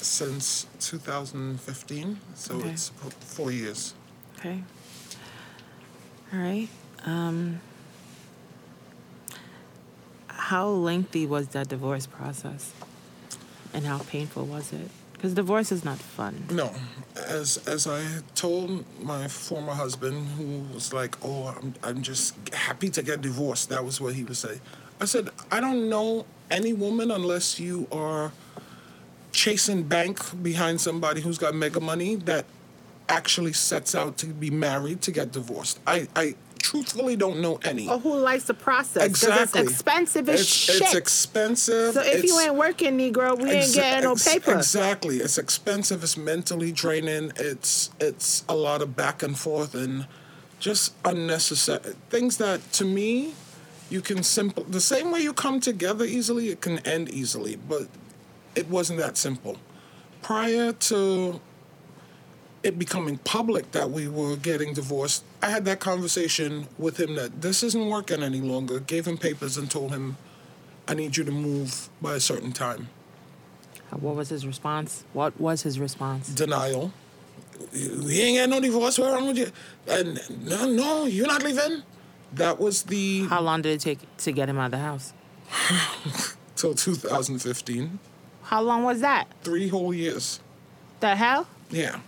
since 0.00 0.66
2015, 0.80 2.18
so 2.34 2.54
Okay. 2.56 2.70
it's 2.70 2.90
four 3.20 3.50
years. 3.50 3.94
Okay. 4.38 4.62
All 6.32 6.38
right. 6.38 6.68
Um, 7.04 7.60
how 10.28 10.68
lengthy 10.68 11.26
was 11.26 11.48
that 11.48 11.68
divorce 11.68 12.06
process? 12.06 12.72
And 13.72 13.84
how 13.84 13.98
painful 13.98 14.46
was 14.46 14.72
it? 14.72 14.90
Because 15.18 15.34
divorce 15.34 15.72
is 15.72 15.84
not 15.84 15.98
fun. 15.98 16.46
No, 16.48 16.72
as 17.26 17.56
as 17.66 17.88
I 17.88 18.04
told 18.36 18.84
my 19.02 19.26
former 19.26 19.74
husband, 19.74 20.28
who 20.38 20.62
was 20.72 20.92
like, 20.92 21.16
"Oh, 21.24 21.48
I'm 21.48 21.74
I'm 21.82 22.02
just 22.02 22.36
happy 22.54 22.88
to 22.90 23.02
get 23.02 23.20
divorced." 23.20 23.68
That 23.68 23.84
was 23.84 24.00
what 24.00 24.14
he 24.14 24.22
would 24.22 24.36
say. 24.36 24.60
I 25.00 25.06
said, 25.06 25.30
"I 25.50 25.58
don't 25.60 25.88
know 25.88 26.24
any 26.52 26.72
woman 26.72 27.10
unless 27.10 27.58
you 27.58 27.88
are 27.90 28.30
chasing 29.32 29.82
bank 29.82 30.20
behind 30.40 30.80
somebody 30.80 31.20
who's 31.20 31.38
got 31.38 31.52
mega 31.52 31.80
money 31.80 32.14
that 32.14 32.44
actually 33.08 33.52
sets 33.52 33.94
out 33.94 34.16
to 34.18 34.26
be 34.26 34.50
married 34.50 35.00
to 35.02 35.10
get 35.10 35.32
divorced. 35.32 35.80
I 35.84 36.06
I 36.14 36.36
truthfully 36.58 37.16
don't 37.16 37.40
know 37.40 37.58
any. 37.64 37.88
Or 37.88 37.98
who 37.98 38.16
likes 38.16 38.44
the 38.44 38.54
process. 38.54 39.04
exactly. 39.04 39.62
it's 39.62 39.70
expensive 39.70 40.28
as 40.28 40.40
it's, 40.40 40.48
shit. 40.48 40.82
It's 40.82 40.94
expensive. 40.94 41.94
so 41.94 42.02
if 42.02 42.24
you 42.24 42.38
ain't 42.40 42.54
working, 42.54 42.98
Negro, 42.98 43.38
we 43.38 43.50
ain't 43.50 43.64
Exa- 43.64 43.74
getting 43.74 44.04
no 44.04 44.12
ex- 44.12 44.28
paper. 44.28 44.54
Exactly. 44.54 45.18
It's 45.18 45.38
expensive. 45.38 46.02
It's 46.02 46.16
mentally 46.16 46.72
draining. 46.72 47.32
It's 47.36 47.90
it's 48.00 48.44
a 48.48 48.54
lot 48.54 48.82
of 48.82 48.96
back 48.96 49.22
and 49.22 49.38
forth 49.38 49.74
and 49.74 50.06
just 50.58 50.94
unnecessary 51.04 51.94
things 52.10 52.36
that 52.38 52.72
to 52.72 52.84
me 52.84 53.32
you 53.90 54.00
can 54.00 54.22
simple 54.22 54.64
the 54.64 54.80
same 54.80 55.10
way 55.10 55.20
you 55.20 55.32
come 55.32 55.60
together 55.60 56.04
easily 56.04 56.48
it 56.48 56.60
can 56.60 56.78
end 56.80 57.08
easily 57.10 57.56
but 57.56 57.82
it 58.54 58.68
wasn't 58.68 58.98
that 58.98 59.16
simple 59.16 59.56
prior 60.20 60.72
to 60.72 61.40
it 62.62 62.78
becoming 62.78 63.18
public 63.18 63.70
that 63.70 63.90
we 63.90 64.08
were 64.08 64.36
getting 64.36 64.74
divorced 64.74 65.24
i 65.42 65.50
had 65.50 65.64
that 65.64 65.80
conversation 65.80 66.66
with 66.78 66.98
him 66.98 67.14
that 67.14 67.40
this 67.42 67.62
isn't 67.62 67.86
working 67.88 68.22
any 68.22 68.40
longer 68.40 68.80
gave 68.80 69.06
him 69.06 69.16
papers 69.16 69.56
and 69.56 69.70
told 69.70 69.90
him 69.90 70.16
i 70.86 70.94
need 70.94 71.16
you 71.16 71.24
to 71.24 71.32
move 71.32 71.88
by 72.02 72.14
a 72.14 72.20
certain 72.20 72.52
time 72.52 72.88
uh, 73.92 73.96
What 73.96 74.16
was 74.16 74.28
his 74.28 74.46
response? 74.46 75.04
What 75.14 75.40
was 75.40 75.62
his 75.62 75.78
response? 75.80 76.28
denial. 76.28 76.92
We 77.72 78.20
ain't 78.20 78.38
got 78.38 78.48
no 78.50 78.60
divorce. 78.60 78.98
What's 78.98 79.12
wrong 79.14 79.26
with 79.28 79.38
you? 79.38 79.50
And 79.88 80.20
no, 80.44 80.66
no, 80.70 81.06
you're 81.06 81.26
not 81.26 81.42
leaving. 81.42 81.82
That 82.34 82.60
was 82.60 82.82
the 82.82 83.24
How 83.28 83.40
long 83.40 83.62
did 83.62 83.72
it 83.72 83.80
take 83.80 84.00
to 84.18 84.30
get 84.32 84.48
him 84.50 84.58
out 84.58 84.66
of 84.66 84.70
the 84.72 84.78
house? 84.78 85.14
till 86.56 86.74
2015. 86.74 87.98
How 88.42 88.60
long 88.62 88.82
was 88.84 89.00
that? 89.00 89.24
Three 89.42 89.68
whole 89.68 89.94
years. 89.94 90.40
The 91.00 91.16
hell? 91.16 91.46
Yeah, 91.70 92.00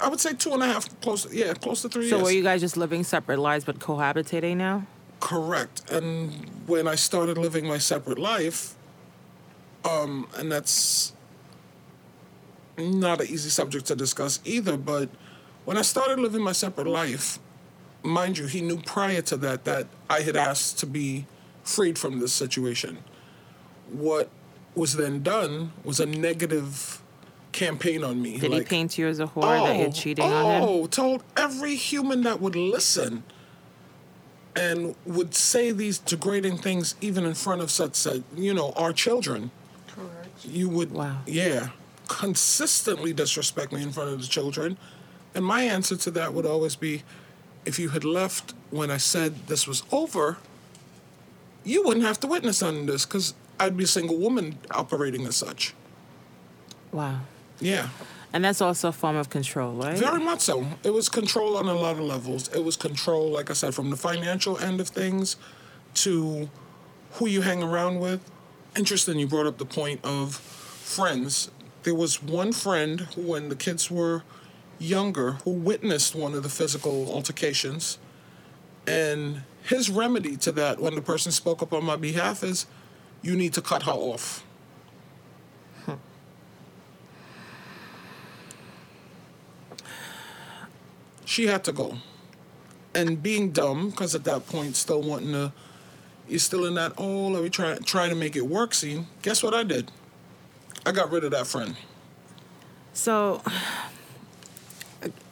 I 0.00 0.08
would 0.08 0.20
say 0.20 0.32
two 0.32 0.52
and 0.52 0.62
a 0.62 0.66
half, 0.66 1.00
close. 1.00 1.32
Yeah, 1.32 1.54
close 1.54 1.82
to 1.82 1.88
three 1.88 2.08
So 2.08 2.16
years. 2.16 2.20
So 2.20 2.24
were 2.24 2.30
you 2.30 2.42
guys 2.42 2.60
just 2.60 2.76
living 2.76 3.04
separate 3.04 3.38
lives 3.38 3.64
but 3.64 3.78
cohabitating 3.78 4.56
now? 4.56 4.86
Correct. 5.20 5.90
And 5.90 6.50
when 6.66 6.86
I 6.86 6.96
started 6.96 7.38
living 7.38 7.66
my 7.66 7.78
separate 7.78 8.18
life, 8.18 8.74
um, 9.84 10.28
and 10.36 10.50
that's 10.50 11.12
not 12.76 13.20
an 13.20 13.28
easy 13.28 13.50
subject 13.50 13.86
to 13.86 13.96
discuss 13.96 14.40
either, 14.44 14.76
but 14.76 15.08
when 15.64 15.78
I 15.78 15.82
started 15.82 16.18
living 16.18 16.42
my 16.42 16.52
separate 16.52 16.86
life, 16.86 17.38
mind 18.02 18.38
you, 18.38 18.46
he 18.46 18.60
knew 18.60 18.78
prior 18.82 19.22
to 19.22 19.36
that 19.38 19.64
that 19.64 19.86
I 20.10 20.20
had 20.20 20.36
asked 20.36 20.78
to 20.80 20.86
be 20.86 21.26
freed 21.62 21.98
from 21.98 22.20
this 22.20 22.32
situation. 22.32 22.98
What 23.90 24.28
was 24.74 24.96
then 24.96 25.22
done 25.22 25.72
was 25.84 26.00
a 26.00 26.06
negative 26.06 27.00
campaign 27.54 28.04
on 28.04 28.20
me. 28.20 28.36
Did 28.36 28.52
he 28.52 28.60
paint 28.62 28.98
you 28.98 29.06
as 29.06 29.20
a 29.20 29.26
whore 29.26 29.64
that 29.64 29.78
you're 29.78 29.92
cheating 29.92 30.24
on 30.30 30.62
him? 30.62 30.68
Oh, 30.68 30.86
told 30.86 31.22
every 31.36 31.76
human 31.76 32.22
that 32.24 32.40
would 32.40 32.56
listen 32.56 33.22
and 34.56 34.94
would 35.06 35.34
say 35.34 35.70
these 35.70 35.98
degrading 35.98 36.58
things 36.58 36.96
even 37.00 37.24
in 37.24 37.34
front 37.34 37.62
of 37.62 37.70
such, 37.70 38.06
uh, 38.06 38.18
you 38.36 38.52
know, 38.52 38.72
our 38.76 38.92
children. 38.92 39.50
correct 39.88 40.44
You 40.44 40.68
would, 40.68 40.92
Wow. 40.92 41.18
yeah, 41.26 41.68
consistently 42.08 43.12
disrespect 43.12 43.72
me 43.72 43.82
in 43.82 43.92
front 43.92 44.10
of 44.10 44.20
the 44.20 44.26
children. 44.26 44.76
And 45.34 45.44
my 45.44 45.62
answer 45.62 45.96
to 45.96 46.10
that 46.12 46.34
would 46.34 46.46
always 46.46 46.76
be 46.76 47.02
if 47.64 47.78
you 47.78 47.88
had 47.90 48.04
left 48.04 48.52
when 48.70 48.90
I 48.90 48.98
said 48.98 49.46
this 49.46 49.66
was 49.66 49.84
over, 49.90 50.38
you 51.64 51.82
wouldn't 51.84 52.04
have 52.04 52.20
to 52.20 52.26
witness 52.26 52.60
none 52.62 52.76
of 52.80 52.86
this 52.86 53.06
because 53.06 53.32
I'd 53.58 53.76
be 53.76 53.84
a 53.84 53.88
single 53.88 54.18
woman 54.18 54.58
operating 54.70 55.24
as 55.26 55.36
such. 55.36 55.72
Wow. 56.92 57.20
Yeah. 57.60 57.88
And 58.32 58.44
that's 58.44 58.60
also 58.60 58.88
a 58.88 58.92
form 58.92 59.16
of 59.16 59.30
control, 59.30 59.74
right? 59.74 59.96
Very 59.96 60.22
much 60.22 60.40
so. 60.40 60.66
It 60.82 60.92
was 60.92 61.08
control 61.08 61.56
on 61.56 61.68
a 61.68 61.74
lot 61.74 61.92
of 61.92 62.00
levels. 62.00 62.48
It 62.48 62.64
was 62.64 62.76
control, 62.76 63.30
like 63.30 63.48
I 63.48 63.52
said, 63.52 63.74
from 63.74 63.90
the 63.90 63.96
financial 63.96 64.58
end 64.58 64.80
of 64.80 64.88
things 64.88 65.36
to 65.94 66.50
who 67.12 67.28
you 67.28 67.42
hang 67.42 67.62
around 67.62 68.00
with. 68.00 68.20
Interesting, 68.76 69.20
you 69.20 69.28
brought 69.28 69.46
up 69.46 69.58
the 69.58 69.64
point 69.64 70.00
of 70.02 70.34
friends. 70.34 71.50
There 71.84 71.94
was 71.94 72.22
one 72.22 72.52
friend 72.52 73.02
who, 73.14 73.22
when 73.22 73.50
the 73.50 73.56
kids 73.56 73.88
were 73.88 74.24
younger, 74.80 75.32
who 75.44 75.52
witnessed 75.52 76.16
one 76.16 76.34
of 76.34 76.42
the 76.42 76.48
physical 76.48 77.12
altercations. 77.12 77.98
And 78.86 79.42
his 79.62 79.88
remedy 79.88 80.36
to 80.38 80.52
that, 80.52 80.80
when 80.80 80.96
the 80.96 81.02
person 81.02 81.30
spoke 81.30 81.62
up 81.62 81.72
on 81.72 81.84
my 81.84 81.96
behalf, 81.96 82.42
is 82.42 82.66
you 83.22 83.36
need 83.36 83.52
to 83.54 83.62
cut 83.62 83.84
her 83.84 83.92
off. 83.92 84.44
She 91.34 91.48
had 91.48 91.64
to 91.64 91.72
go. 91.72 91.96
And 92.94 93.20
being 93.20 93.50
dumb, 93.50 93.90
because 93.90 94.14
at 94.14 94.22
that 94.24 94.46
point, 94.46 94.76
still 94.76 95.02
wanting 95.02 95.32
to, 95.32 95.52
you're 96.28 96.38
still 96.38 96.64
in 96.64 96.74
that, 96.74 96.92
oh, 96.96 97.26
let 97.26 97.42
me 97.42 97.50
try, 97.50 97.74
try 97.84 98.08
to 98.08 98.14
make 98.14 98.36
it 98.36 98.46
work 98.46 98.72
scene. 98.72 99.08
Guess 99.22 99.42
what 99.42 99.52
I 99.52 99.64
did? 99.64 99.90
I 100.86 100.92
got 100.92 101.10
rid 101.10 101.24
of 101.24 101.32
that 101.32 101.48
friend. 101.48 101.76
So, 102.92 103.42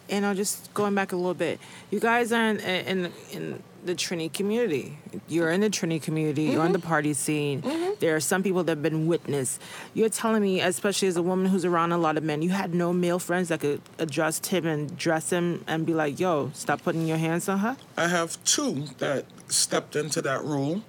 you 0.09 0.19
know, 0.19 0.33
just 0.33 0.73
going 0.73 0.93
back 0.93 1.13
a 1.13 1.15
little 1.15 1.33
bit, 1.33 1.61
you 1.89 2.01
guys 2.01 2.33
are 2.33 2.49
in 2.49 2.59
in, 2.59 3.11
in 3.31 3.63
the 3.85 3.95
Trini 3.95 4.31
community. 4.31 4.97
You're 5.27 5.51
in 5.51 5.61
the 5.61 5.69
Trini 5.69 6.01
community. 6.01 6.43
You're 6.43 6.61
on 6.61 6.71
the 6.71 6.79
mm-hmm. 6.79 6.87
party 6.87 7.13
scene. 7.13 7.61
Mm-hmm. 7.61 7.93
There 7.99 8.15
are 8.15 8.19
some 8.19 8.43
people 8.43 8.63
that 8.63 8.71
have 8.71 8.81
been 8.81 9.07
witness. 9.07 9.59
You're 9.93 10.09
telling 10.09 10.41
me, 10.41 10.61
especially 10.61 11.07
as 11.07 11.17
a 11.17 11.21
woman 11.21 11.47
who's 11.47 11.65
around 11.65 11.91
a 11.91 11.97
lot 11.97 12.17
of 12.17 12.23
men, 12.23 12.41
you 12.41 12.49
had 12.49 12.73
no 12.73 12.93
male 12.93 13.19
friends 13.19 13.49
that 13.49 13.59
could 13.59 13.81
address 13.99 14.45
him 14.45 14.65
and 14.65 14.97
dress 14.97 15.31
him 15.31 15.63
and 15.67 15.85
be 15.85 15.93
like, 15.93 16.19
"Yo, 16.19 16.51
stop 16.53 16.83
putting 16.83 17.07
your 17.07 17.17
hands 17.17 17.47
on 17.49 17.59
her." 17.59 17.77
I 17.97 18.07
have 18.07 18.43
two 18.43 18.85
that 18.99 19.25
stepped 19.47 19.95
into 19.95 20.21
that 20.21 20.43
role. 20.43 20.81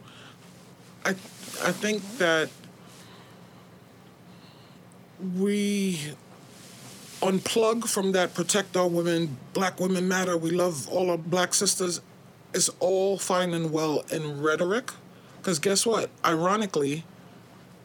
I, 1.04 1.10
I 1.10 1.72
think 1.72 2.02
that 2.18 2.50
we 5.38 5.98
unplug 7.20 7.88
from 7.88 8.12
that 8.12 8.34
protect 8.34 8.76
our 8.76 8.88
women, 8.88 9.38
black 9.52 9.80
women 9.80 10.06
matter, 10.06 10.36
we 10.36 10.50
love 10.50 10.88
all 10.88 11.10
our 11.10 11.18
black 11.18 11.54
sisters. 11.54 12.00
It's 12.54 12.70
all 12.78 13.18
fine 13.18 13.52
and 13.52 13.72
well 13.72 14.04
in 14.10 14.40
rhetoric. 14.40 14.92
Because 15.38 15.58
guess 15.58 15.84
what? 15.84 16.08
Ironically, 16.24 17.04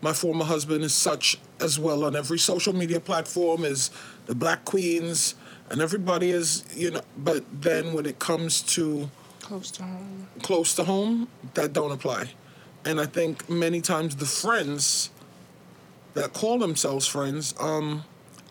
my 0.02 0.14
former 0.14 0.46
husband 0.46 0.84
is 0.84 0.94
such 0.94 1.38
as 1.60 1.78
well 1.78 2.06
on 2.06 2.16
every 2.16 2.40
social 2.40 2.74
media 2.74 3.00
platform 3.00 3.66
as 3.66 3.92
the 4.28 4.36
black 4.36 4.64
queens 4.64 5.36
and 5.70 5.82
everybody 5.82 6.32
is, 6.32 6.64
you 6.76 6.92
know, 6.92 7.02
but 7.18 7.44
then 7.62 7.94
when 7.94 8.06
it 8.06 8.20
comes 8.20 8.62
to 8.62 9.10
close 9.42 9.72
to 9.72 9.84
home 9.84 10.28
close 10.42 10.76
to 10.76 10.84
home, 10.84 11.28
that 11.54 11.74
don't 11.74 11.92
apply. 11.92 12.32
And 12.86 13.00
I 13.00 13.06
think 13.06 13.50
many 13.50 13.82
times 13.82 14.16
the 14.16 14.26
friends 14.26 15.10
that 16.14 16.34
call 16.34 16.60
themselves 16.60 17.06
friends, 17.06 17.54
um, 17.60 18.04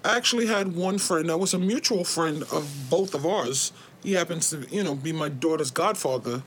I 0.04 0.16
actually 0.16 0.46
had 0.46 0.74
one 0.74 0.98
friend 0.98 1.28
that 1.28 1.38
was 1.38 1.54
a 1.54 1.58
mutual 1.58 2.04
friend 2.04 2.42
of 2.52 2.88
both 2.90 3.14
of 3.14 3.26
ours. 3.26 3.72
He 4.08 4.14
happens 4.14 4.48
to, 4.48 4.66
you 4.70 4.82
know, 4.82 4.94
be 4.94 5.12
my 5.12 5.28
daughter's 5.28 5.70
godfather, 5.70 6.42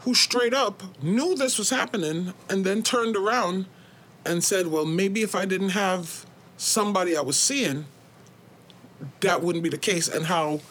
who 0.00 0.12
straight 0.12 0.52
up 0.52 0.82
knew 1.00 1.36
this 1.36 1.56
was 1.56 1.70
happening 1.70 2.34
and 2.50 2.66
then 2.66 2.82
turned 2.82 3.14
around 3.14 3.66
and 4.26 4.42
said, 4.42 4.66
Well, 4.66 4.84
maybe 4.84 5.22
if 5.22 5.36
I 5.36 5.44
didn't 5.44 5.68
have 5.68 6.26
somebody 6.56 7.16
I 7.16 7.20
was 7.20 7.36
seeing, 7.36 7.84
that 9.20 9.40
wouldn't 9.40 9.62
be 9.62 9.68
the 9.70 9.78
case, 9.78 10.08
and 10.08 10.26
how 10.26 10.62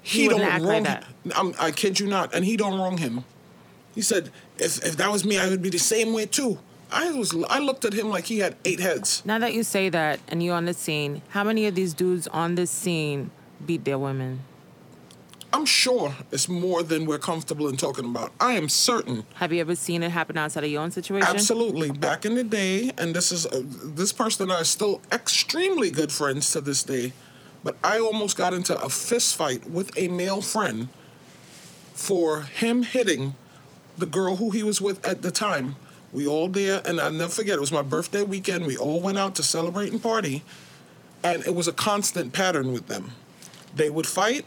he, 0.00 0.28
wouldn't 0.28 0.44
don't 0.44 0.50
act 0.50 0.64
wrong. 0.64 0.84
like 0.84 0.84
that. 0.84 1.04
I'm, 1.36 1.52
I 1.60 1.72
kid 1.72 2.00
you 2.00 2.06
not, 2.06 2.34
and 2.34 2.42
he 2.46 2.56
don't 2.56 2.78
wrong 2.78 2.96
him. 2.96 3.24
He 3.94 4.00
said, 4.00 4.30
"If 4.56 4.82
if 4.82 4.96
that 4.96 5.12
was 5.12 5.26
me, 5.26 5.36
I 5.36 5.46
would 5.50 5.60
be 5.60 5.68
the 5.68 5.78
same 5.78 6.14
way 6.14 6.24
too." 6.24 6.58
I 6.90 7.12
was 7.12 7.36
I 7.50 7.58
looked 7.58 7.84
at 7.84 7.92
him 7.92 8.08
like 8.08 8.24
he 8.24 8.38
had 8.38 8.56
eight 8.64 8.80
heads. 8.80 9.22
Now 9.26 9.38
that 9.40 9.52
you 9.52 9.62
say 9.62 9.90
that 9.90 10.20
and 10.26 10.42
you're 10.42 10.56
on 10.56 10.64
the 10.64 10.72
scene, 10.72 11.20
how 11.30 11.44
many 11.44 11.66
of 11.66 11.74
these 11.74 11.92
dudes 11.92 12.26
on 12.28 12.54
this 12.54 12.70
scene 12.70 13.30
beat 13.66 13.84
their 13.84 13.98
women? 13.98 14.40
I'm 15.52 15.64
sure 15.64 16.14
it's 16.32 16.48
more 16.48 16.82
than 16.82 17.06
we're 17.06 17.18
comfortable 17.18 17.68
in 17.68 17.76
talking 17.76 18.04
about. 18.04 18.32
I 18.40 18.54
am 18.54 18.68
certain. 18.68 19.24
Have 19.34 19.52
you 19.52 19.60
ever 19.60 19.74
seen 19.74 20.02
it 20.02 20.10
happen 20.10 20.36
outside 20.36 20.64
of 20.64 20.70
your 20.70 20.82
own 20.82 20.90
situation? 20.90 21.28
Absolutely. 21.28 21.90
Back 21.90 22.24
in 22.24 22.34
the 22.34 22.44
day, 22.44 22.92
and 22.98 23.14
this 23.14 23.32
is 23.32 23.46
uh, 23.46 23.62
this 23.64 24.12
person 24.12 24.44
and 24.44 24.52
I 24.52 24.60
are 24.60 24.64
still 24.64 25.00
extremely 25.12 25.90
good 25.90 26.12
friends 26.12 26.50
to 26.52 26.60
this 26.60 26.82
day, 26.82 27.12
but 27.64 27.76
I 27.82 27.98
almost 27.98 28.36
got 28.36 28.52
into 28.54 28.78
a 28.80 28.88
fist 28.88 29.36
fight 29.36 29.68
with 29.68 29.96
a 29.96 30.08
male 30.08 30.42
friend 30.42 30.88
for 31.94 32.42
him 32.42 32.82
hitting 32.82 33.34
the 33.96 34.06
girl 34.06 34.36
who 34.36 34.50
he 34.50 34.62
was 34.62 34.80
with 34.80 35.04
at 35.06 35.22
the 35.22 35.30
time. 35.30 35.76
We 36.12 36.26
all 36.26 36.48
there, 36.48 36.82
and 36.84 37.00
I'll 37.00 37.12
never 37.12 37.32
forget. 37.32 37.56
It 37.56 37.60
was 37.60 37.72
my 37.72 37.82
birthday 37.82 38.22
weekend. 38.22 38.66
We 38.66 38.76
all 38.76 39.00
went 39.00 39.18
out 39.18 39.34
to 39.36 39.42
celebrate 39.42 39.92
and 39.92 40.02
party, 40.02 40.42
and 41.22 41.44
it 41.46 41.54
was 41.54 41.66
a 41.66 41.72
constant 41.72 42.32
pattern 42.32 42.72
with 42.72 42.88
them. 42.88 43.12
They 43.74 43.90
would 43.90 44.06
fight. 44.06 44.44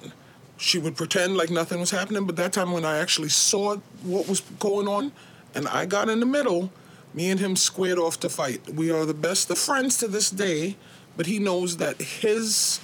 She 0.60 0.78
would 0.78 0.96
pretend 0.96 1.38
like 1.38 1.50
nothing 1.50 1.80
was 1.80 1.92
happening, 1.92 2.26
but 2.26 2.36
that 2.36 2.54
time 2.54 2.72
when 2.72 2.86
I 2.86 3.00
actually 3.00 3.30
saw 3.30 3.78
what 4.04 4.28
was 4.28 4.42
going 4.60 4.88
on, 4.88 5.12
and 5.56 5.68
I 5.68 5.86
got 5.86 6.10
in 6.10 6.20
the 6.20 6.26
middle, 6.26 6.72
me 7.14 7.32
and 7.32 7.40
him 7.40 7.56
squared 7.56 7.98
off 7.98 8.20
to 8.20 8.30
fight. 8.30 8.70
We 8.74 8.92
are 8.92 9.06
the 9.06 9.14
best 9.14 9.50
of 9.50 9.58
friends 9.58 9.98
to 9.98 10.08
this 10.08 10.30
day, 10.30 10.76
but 11.18 11.26
he 11.26 11.40
knows 11.40 11.78
that 11.78 12.00
his 12.02 12.80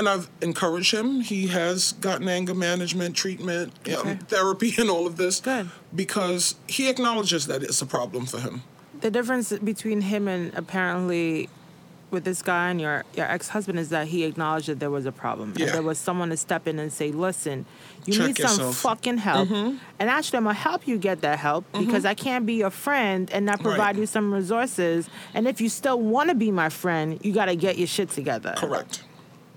and 0.00 0.08
I've 0.08 0.30
encouraged 0.40 0.94
him. 0.94 1.20
He 1.20 1.48
has 1.48 1.92
gotten 1.92 2.28
anger 2.28 2.54
management 2.54 3.14
treatment, 3.14 3.72
um, 3.86 3.92
you 3.92 3.92
know, 3.92 4.18
therapy, 4.28 4.74
and 4.78 4.90
all 4.90 5.06
of 5.06 5.16
this. 5.16 5.40
Good. 5.40 5.70
Because 5.94 6.54
he 6.66 6.88
acknowledges 6.88 7.46
that 7.46 7.62
it's 7.62 7.82
a 7.82 7.86
problem 7.86 8.26
for 8.26 8.40
him. 8.40 8.62
The 9.00 9.10
difference 9.10 9.52
between 9.58 10.00
him 10.02 10.26
and 10.26 10.54
apparently 10.54 11.48
with 12.10 12.24
this 12.24 12.42
guy 12.42 12.70
and 12.70 12.80
your, 12.80 13.04
your 13.16 13.26
ex 13.26 13.48
husband 13.48 13.78
is 13.78 13.88
that 13.90 14.08
he 14.08 14.24
acknowledged 14.24 14.68
that 14.68 14.80
there 14.80 14.90
was 14.90 15.06
a 15.06 15.12
problem. 15.12 15.54
Yeah. 15.56 15.66
And 15.66 15.74
there 15.74 15.82
was 15.82 15.98
someone 15.98 16.30
to 16.30 16.36
step 16.36 16.66
in 16.66 16.78
and 16.78 16.92
say, 16.92 17.12
listen, 17.12 17.66
you 18.06 18.14
Check 18.14 18.26
need 18.26 18.36
some 18.36 18.44
yourself." 18.50 18.60
Mm-hmm. 18.74 18.88
fucking 18.88 19.18
help. 19.18 19.50
And 19.50 19.80
actually, 20.10 20.38
I'm 20.38 20.44
going 20.44 20.56
to 20.56 20.60
help 20.62 20.86
you 20.88 20.98
get 20.98 21.20
that 21.20 21.38
help 21.38 21.64
because 21.72 22.04
I 22.04 22.14
can't 22.14 22.46
be 22.46 22.54
your 22.54 22.70
friend 22.70 23.30
and 23.30 23.46
not 23.46 23.58
Right. 23.58 23.64
provide 23.76 23.96
you 23.96 24.06
some 24.06 24.32
resources. 24.34 25.08
And 25.34 25.46
if 25.46 25.60
you 25.60 25.68
still 25.68 26.00
want 26.00 26.28
to 26.30 26.34
be 26.34 26.50
my 26.50 26.68
friend, 26.68 27.18
you 27.22 27.32
got 27.32 27.46
to 27.46 27.56
get 27.56 27.78
your 27.78 27.86
shit 27.86 28.10
together. 28.10 28.54
Correct. 28.56 29.04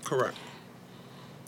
Correct. 0.04 0.36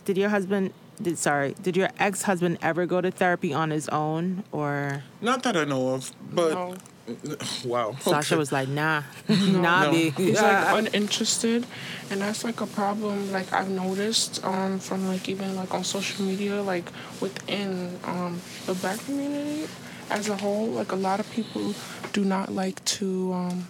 Did 0.05 0.17
your 0.17 0.29
husband, 0.29 0.73
did 1.01 1.17
sorry, 1.17 1.53
did 1.61 1.77
your 1.77 1.89
ex 1.99 2.23
husband 2.23 2.57
ever 2.61 2.85
go 2.85 3.01
to 3.01 3.11
therapy 3.11 3.53
on 3.53 3.69
his 3.69 3.87
own 3.89 4.43
or 4.51 5.03
Not 5.21 5.43
that 5.43 5.55
I 5.57 5.63
know 5.65 5.93
of, 5.93 6.11
but 6.33 6.53
No. 6.53 6.75
wow. 7.65 7.95
Sasha 7.99 8.33
okay. 8.33 8.39
was 8.39 8.51
like, 8.51 8.67
nah, 8.67 9.03
nah, 9.29 9.85
No. 9.85 9.91
B. 9.91 10.09
He's 10.11 10.41
like 10.41 10.75
uninterested, 10.77 11.65
and 12.09 12.21
that's 12.21 12.43
like 12.43 12.61
a 12.61 12.67
problem. 12.67 13.31
Like 13.31 13.51
I've 13.53 13.69
noticed 13.69 14.43
um, 14.43 14.79
from 14.79 15.07
like 15.07 15.29
even 15.29 15.55
like 15.55 15.73
on 15.73 15.83
social 15.83 16.25
media, 16.25 16.61
like 16.61 16.91
within 17.21 17.99
um, 18.03 18.41
the 18.65 18.73
black 18.73 18.99
community 19.05 19.67
as 20.09 20.29
a 20.29 20.37
whole, 20.37 20.67
like 20.67 20.91
a 20.91 20.95
lot 20.95 21.19
of 21.19 21.29
people 21.31 21.73
do 22.13 22.23
not 22.23 22.51
like 22.53 22.83
to 22.85 23.33
um, 23.33 23.67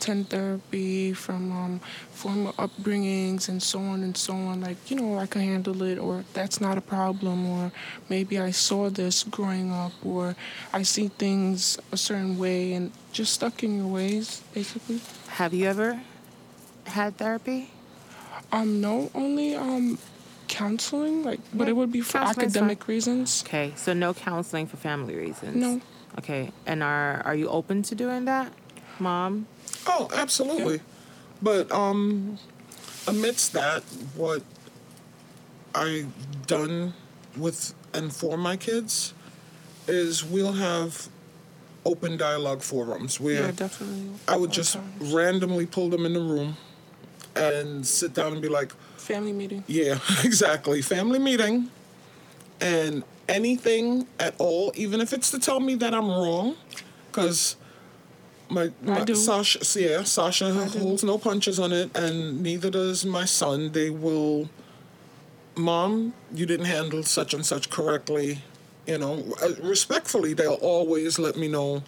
attend 0.00 0.30
therapy 0.30 1.12
from 1.12 1.52
um, 1.52 1.80
former 2.10 2.52
upbringings 2.52 3.48
and 3.48 3.62
so 3.62 3.78
on 3.78 4.02
and 4.02 4.16
so 4.16 4.32
on. 4.32 4.62
Like 4.62 4.90
you 4.90 4.96
know, 4.96 5.18
I 5.18 5.26
can 5.26 5.42
handle 5.42 5.82
it, 5.82 5.98
or 5.98 6.24
that's 6.32 6.60
not 6.60 6.78
a 6.78 6.80
problem, 6.80 7.46
or 7.46 7.70
maybe 8.08 8.38
I 8.38 8.50
saw 8.50 8.88
this 8.88 9.24
growing 9.24 9.70
up, 9.70 9.92
or 10.04 10.34
I 10.72 10.82
see 10.82 11.08
things 11.08 11.78
a 11.92 11.96
certain 11.96 12.38
way, 12.38 12.72
and 12.72 12.92
just 13.12 13.34
stuck 13.34 13.62
in 13.62 13.76
your 13.76 13.86
ways, 13.88 14.42
basically. 14.54 15.00
Have 15.28 15.52
you 15.52 15.66
ever 15.66 16.00
had 16.86 17.18
therapy? 17.18 17.70
Um, 18.52 18.80
no, 18.80 19.10
only 19.14 19.54
um, 19.54 19.98
counseling. 20.48 21.22
Like, 21.22 21.40
but 21.52 21.64
Yeah, 21.64 21.70
it 21.70 21.76
would 21.76 21.92
be 21.92 22.00
for 22.00 22.18
counseling's 22.18 22.56
academic 22.56 22.88
reasons. 22.88 23.44
Okay, 23.46 23.72
so 23.76 23.92
no 23.92 24.14
counseling 24.14 24.66
for 24.66 24.76
family 24.78 25.14
reasons. 25.14 25.56
No. 25.56 25.80
Okay, 26.18 26.50
and 26.66 26.82
are 26.82 27.22
are 27.24 27.36
you 27.36 27.48
open 27.48 27.82
to 27.84 27.94
doing 27.94 28.24
that, 28.24 28.52
mom? 29.00 29.46
Oh, 29.86 30.08
absolutely. 30.14 30.80
But 31.42 31.70
um 31.72 32.38
amidst 33.08 33.52
that, 33.54 33.82
what 34.14 34.42
I 35.74 36.06
done 36.46 36.94
with 37.36 37.74
and 37.94 38.12
for 38.12 38.36
my 38.36 38.56
kids 38.56 39.14
is 39.88 40.24
we'll 40.24 40.52
have 40.52 41.08
open 41.84 42.16
dialogue 42.16 42.60
forums 42.62 43.18
where 43.18 43.46
Yeah, 43.46 43.50
definitely. 43.52 44.10
I 44.28 44.36
would 44.36 44.52
just 44.52 44.74
times. 44.74 45.12
randomly 45.12 45.66
pull 45.66 45.88
them 45.88 46.04
in 46.04 46.12
the 46.12 46.20
room 46.20 46.56
and 47.34 47.86
sit 47.86 48.12
down 48.12 48.32
and 48.32 48.42
be 48.42 48.48
like, 48.48 48.72
family 48.98 49.32
meeting. 49.32 49.64
yeah, 49.66 49.98
exactly. 50.24 50.82
Family 50.82 51.18
meeting. 51.18 51.70
And 52.60 53.02
anything 53.28 54.06
at 54.18 54.34
all, 54.38 54.72
even 54.74 55.00
if 55.00 55.12
it's 55.14 55.30
to 55.30 55.38
tell 55.38 55.60
me 55.60 55.74
that 55.76 55.94
I'm 55.94 56.08
wrong, 56.08 56.56
because 57.10 57.56
my, 58.50 58.70
my. 58.82 59.04
Sasha, 59.04 59.80
yeah, 59.80 60.02
Sasha 60.02 60.52
holds 60.52 61.04
no 61.04 61.18
punches 61.18 61.58
on 61.58 61.72
it, 61.72 61.96
and 61.96 62.42
neither 62.42 62.70
does 62.70 63.04
my 63.04 63.24
son. 63.24 63.72
They 63.72 63.90
will, 63.90 64.48
Mom, 65.56 66.14
you 66.34 66.46
didn't 66.46 66.66
handle 66.66 67.02
such 67.02 67.34
and 67.34 67.44
such 67.46 67.70
correctly. 67.70 68.38
You 68.86 68.98
know, 68.98 69.24
uh, 69.42 69.50
respectfully, 69.62 70.34
they'll 70.34 70.54
always 70.54 71.18
let 71.18 71.36
me 71.36 71.48
know 71.48 71.82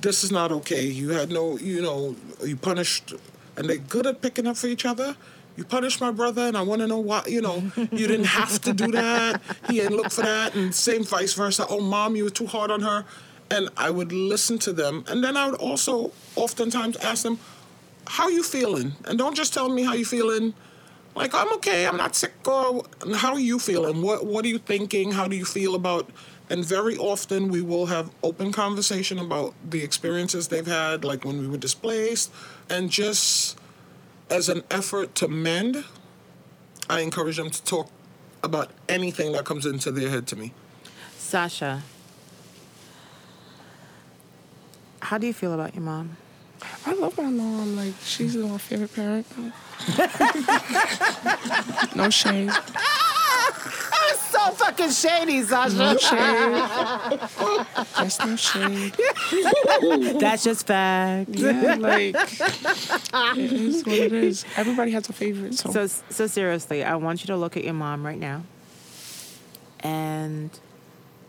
this 0.00 0.24
is 0.24 0.32
not 0.32 0.52
okay. 0.52 0.84
You 0.84 1.10
had 1.10 1.30
no, 1.30 1.58
you 1.58 1.80
know, 1.82 2.16
you 2.44 2.56
punished, 2.56 3.14
and 3.56 3.68
they're 3.68 3.76
good 3.76 4.06
at 4.06 4.20
picking 4.20 4.46
up 4.46 4.56
for 4.56 4.66
each 4.66 4.84
other. 4.84 5.16
You 5.56 5.64
punished 5.64 6.02
my 6.02 6.10
brother, 6.10 6.42
and 6.42 6.56
I 6.56 6.62
want 6.62 6.82
to 6.82 6.86
know 6.86 6.98
why. 6.98 7.22
You 7.26 7.40
know, 7.40 7.70
you 7.76 8.06
didn't 8.06 8.26
have 8.26 8.60
to 8.62 8.74
do 8.74 8.92
that. 8.92 9.40
He 9.68 9.76
didn't 9.80 9.96
look 9.96 10.12
for 10.12 10.22
that, 10.22 10.54
and 10.54 10.74
same 10.74 11.02
vice 11.02 11.32
versa. 11.32 11.66
Oh, 11.68 11.80
mom, 11.80 12.14
you 12.14 12.24
were 12.24 12.30
too 12.30 12.46
hard 12.46 12.70
on 12.70 12.82
her, 12.82 13.06
and 13.50 13.68
I 13.76 13.90
would 13.90 14.12
listen 14.12 14.58
to 14.60 14.72
them, 14.72 15.04
and 15.08 15.22
then 15.22 15.36
I 15.36 15.46
would 15.46 15.60
also 15.60 16.12
oftentimes 16.34 16.96
ask 16.96 17.22
them, 17.22 17.38
"How 18.06 18.28
you 18.28 18.42
feeling?" 18.42 18.96
And 19.04 19.18
don't 19.18 19.36
just 19.36 19.52
tell 19.54 19.68
me 19.68 19.82
how 19.84 19.94
you 19.94 20.04
feeling. 20.04 20.54
Like 21.14 21.34
I'm 21.34 21.52
okay, 21.54 21.86
I'm 21.86 21.96
not 21.96 22.14
sick. 22.14 22.34
Or 22.46 22.84
how 23.16 23.32
are 23.32 23.40
you 23.40 23.58
feeling? 23.58 24.02
What 24.02 24.26
What 24.26 24.44
are 24.44 24.48
you 24.48 24.58
thinking? 24.58 25.12
How 25.12 25.26
do 25.28 25.36
you 25.36 25.44
feel 25.44 25.74
about? 25.74 26.10
And 26.48 26.64
very 26.64 26.96
often 26.96 27.48
we 27.48 27.60
will 27.60 27.86
have 27.86 28.10
open 28.22 28.52
conversation 28.52 29.18
about 29.18 29.54
the 29.68 29.82
experiences 29.82 30.48
they've 30.48 30.66
had, 30.66 31.04
like 31.04 31.24
when 31.24 31.40
we 31.40 31.48
were 31.48 31.56
displaced, 31.56 32.30
and 32.68 32.88
just 32.88 33.56
as 34.30 34.48
an 34.48 34.62
effort 34.70 35.14
to 35.16 35.28
mend, 35.28 35.84
I 36.88 37.00
encourage 37.00 37.36
them 37.36 37.50
to 37.50 37.64
talk 37.64 37.88
about 38.42 38.70
anything 38.88 39.32
that 39.32 39.44
comes 39.44 39.66
into 39.66 39.90
their 39.90 40.08
head 40.08 40.26
to 40.28 40.36
me. 40.36 40.52
Sasha, 41.18 41.82
how 45.06 45.18
do 45.18 45.26
you 45.28 45.32
feel 45.32 45.52
about 45.52 45.72
your 45.72 45.84
mom? 45.84 46.16
I 46.84 46.92
love 46.94 47.16
my 47.16 47.30
mom. 47.30 47.76
Like, 47.76 47.94
she's 48.02 48.36
my 48.36 48.58
favorite 48.58 48.92
parent. 48.92 49.24
no 51.94 52.10
shade. 52.10 52.50
So 54.30 54.50
fucking 54.52 54.90
shady, 54.90 55.42
Sasha. 55.42 55.76
No 55.76 55.96
shade. 55.96 57.20
That's 57.96 58.18
no 58.18 58.34
shade. 58.34 58.94
That's 60.20 60.42
just 60.42 60.66
fact. 60.66 61.30
Yeah, 61.30 61.76
like, 61.78 62.16
it 62.16 63.52
is 63.52 63.84
what 63.84 63.94
it 63.94 64.12
is. 64.12 64.44
Everybody 64.56 64.90
has 64.90 65.08
a 65.08 65.12
favorite. 65.12 65.54
So, 65.54 65.70
So, 65.70 65.86
so 66.10 66.26
seriously, 66.26 66.82
I 66.82 66.96
want 66.96 67.22
you 67.22 67.28
to 67.28 67.36
look 67.36 67.56
at 67.56 67.62
your 67.62 67.74
mom 67.74 68.04
right 68.04 68.18
now. 68.18 68.42
And 69.80 70.50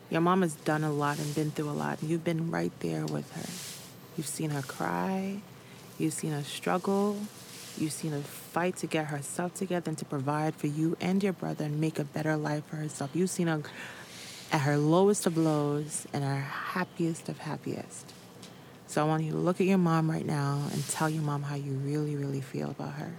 your 0.10 0.22
mom 0.22 0.42
has 0.42 0.56
done 0.56 0.84
a 0.84 0.92
lot 0.92 1.20
and 1.20 1.36
been 1.36 1.52
through 1.52 1.70
a 1.70 1.72
lot. 1.72 2.02
And 2.02 2.10
you've 2.10 2.24
been 2.24 2.50
right 2.50 2.72
there 2.80 3.06
with 3.06 3.32
her. 3.34 3.67
You've 4.18 4.28
seen 4.28 4.50
her 4.50 4.64
cry. 4.64 5.38
You've 6.00 6.14
seen 6.14 6.32
her 6.32 6.44
struggle. 6.44 7.18
You've 7.78 7.94
seen 7.94 8.12
her 8.12 8.22
fight 8.22 8.78
to 8.78 8.88
get 8.88 9.08
herself 9.08 9.54
together 9.54 9.90
and 9.90 9.98
to 10.00 10.06
provide 10.06 10.56
for 10.56 10.68
you 10.68 10.98
and 11.00 11.24
your 11.24 11.34
brother 11.34 11.66
and 11.66 11.80
make 11.80 12.00
a 12.00 12.04
better 12.04 12.36
life 12.36 12.66
for 12.66 12.78
herself. 12.78 13.12
You've 13.14 13.30
seen 13.30 13.48
her 13.48 13.62
at 14.52 14.62
her 14.62 14.78
lowest 14.78 15.28
of 15.28 15.38
lows 15.38 16.08
and 16.12 16.24
her 16.24 16.40
happiest 16.40 17.30
of 17.30 17.38
happiest. 17.40 18.14
So 18.88 19.02
I 19.04 19.08
want 19.08 19.24
you 19.24 19.32
to 19.32 19.38
look 19.38 19.60
at 19.62 19.68
your 19.68 19.78
mom 19.78 20.10
right 20.10 20.26
now 20.26 20.64
and 20.72 20.88
tell 20.90 21.10
your 21.10 21.22
mom 21.22 21.44
how 21.44 21.56
you 21.56 21.74
really, 21.74 22.16
really 22.16 22.42
feel 22.42 22.72
about 22.72 22.94
her. 22.94 23.14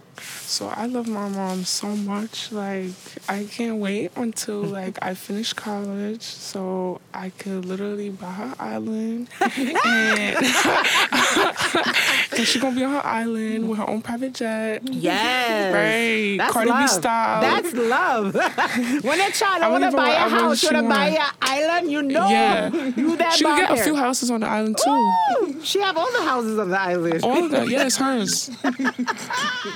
So 0.48 0.68
I 0.68 0.86
love 0.86 1.06
my 1.06 1.28
mom 1.28 1.64
so 1.64 1.88
much. 1.88 2.50
Like, 2.52 2.88
I 3.28 3.44
can't 3.50 3.76
wait 3.76 4.10
until 4.16 4.62
like 4.78 4.98
I 5.02 5.12
finish 5.14 5.52
college, 5.52 6.22
so 6.22 7.00
I 7.12 7.28
could 7.30 7.64
literally 7.66 8.08
buy 8.10 8.32
her 8.32 8.54
island 8.58 9.28
and 9.40 10.36
and 12.32 12.46
she 12.46 12.58
gonna 12.60 12.74
be 12.76 12.84
on 12.84 12.92
her 12.92 13.04
island 13.06 13.68
with 13.68 13.78
her 13.78 13.88
own 13.88 14.00
private 14.02 14.32
jet. 14.34 14.82
Yes. 14.88 15.74
Right. 15.74 16.36
That's 16.38 16.52
Cardi 16.52 16.70
B 16.70 16.74
love. 16.74 16.90
style. 16.90 17.40
That's 17.42 17.72
love. 17.74 18.34
when 19.04 19.20
a 19.20 19.30
child 19.30 19.62
I 19.62 19.68
want 19.68 19.84
to 19.84 19.90
believe 19.90 20.06
buy 20.06 20.10
a 20.14 20.28
house, 20.28 20.62
you 20.62 20.68
should. 20.70 20.88
buy 20.88 21.08
an 21.08 21.26
island, 21.42 21.90
you 21.90 22.02
know 22.02 22.28
Yeah. 22.28 22.68
you 22.72 23.16
that 23.16 23.34
She 23.34 23.44
can 23.44 23.58
get 23.58 23.78
a 23.78 23.82
few 23.82 23.96
houses 23.96 24.30
on 24.30 24.40
the 24.40 24.46
island 24.48 24.78
too. 24.82 24.90
Ooh, 25.42 25.60
She 25.62 25.80
have 25.80 25.96
all 25.96 26.10
the 26.12 26.22
houses 26.22 26.58
on 26.58 26.70
the 26.70 26.80
island. 26.80 27.22
All 27.22 27.44
of 27.44 27.50
that, 27.50 27.68
yeah, 27.68 27.84
it's 27.84 27.96
hers. 27.96 28.50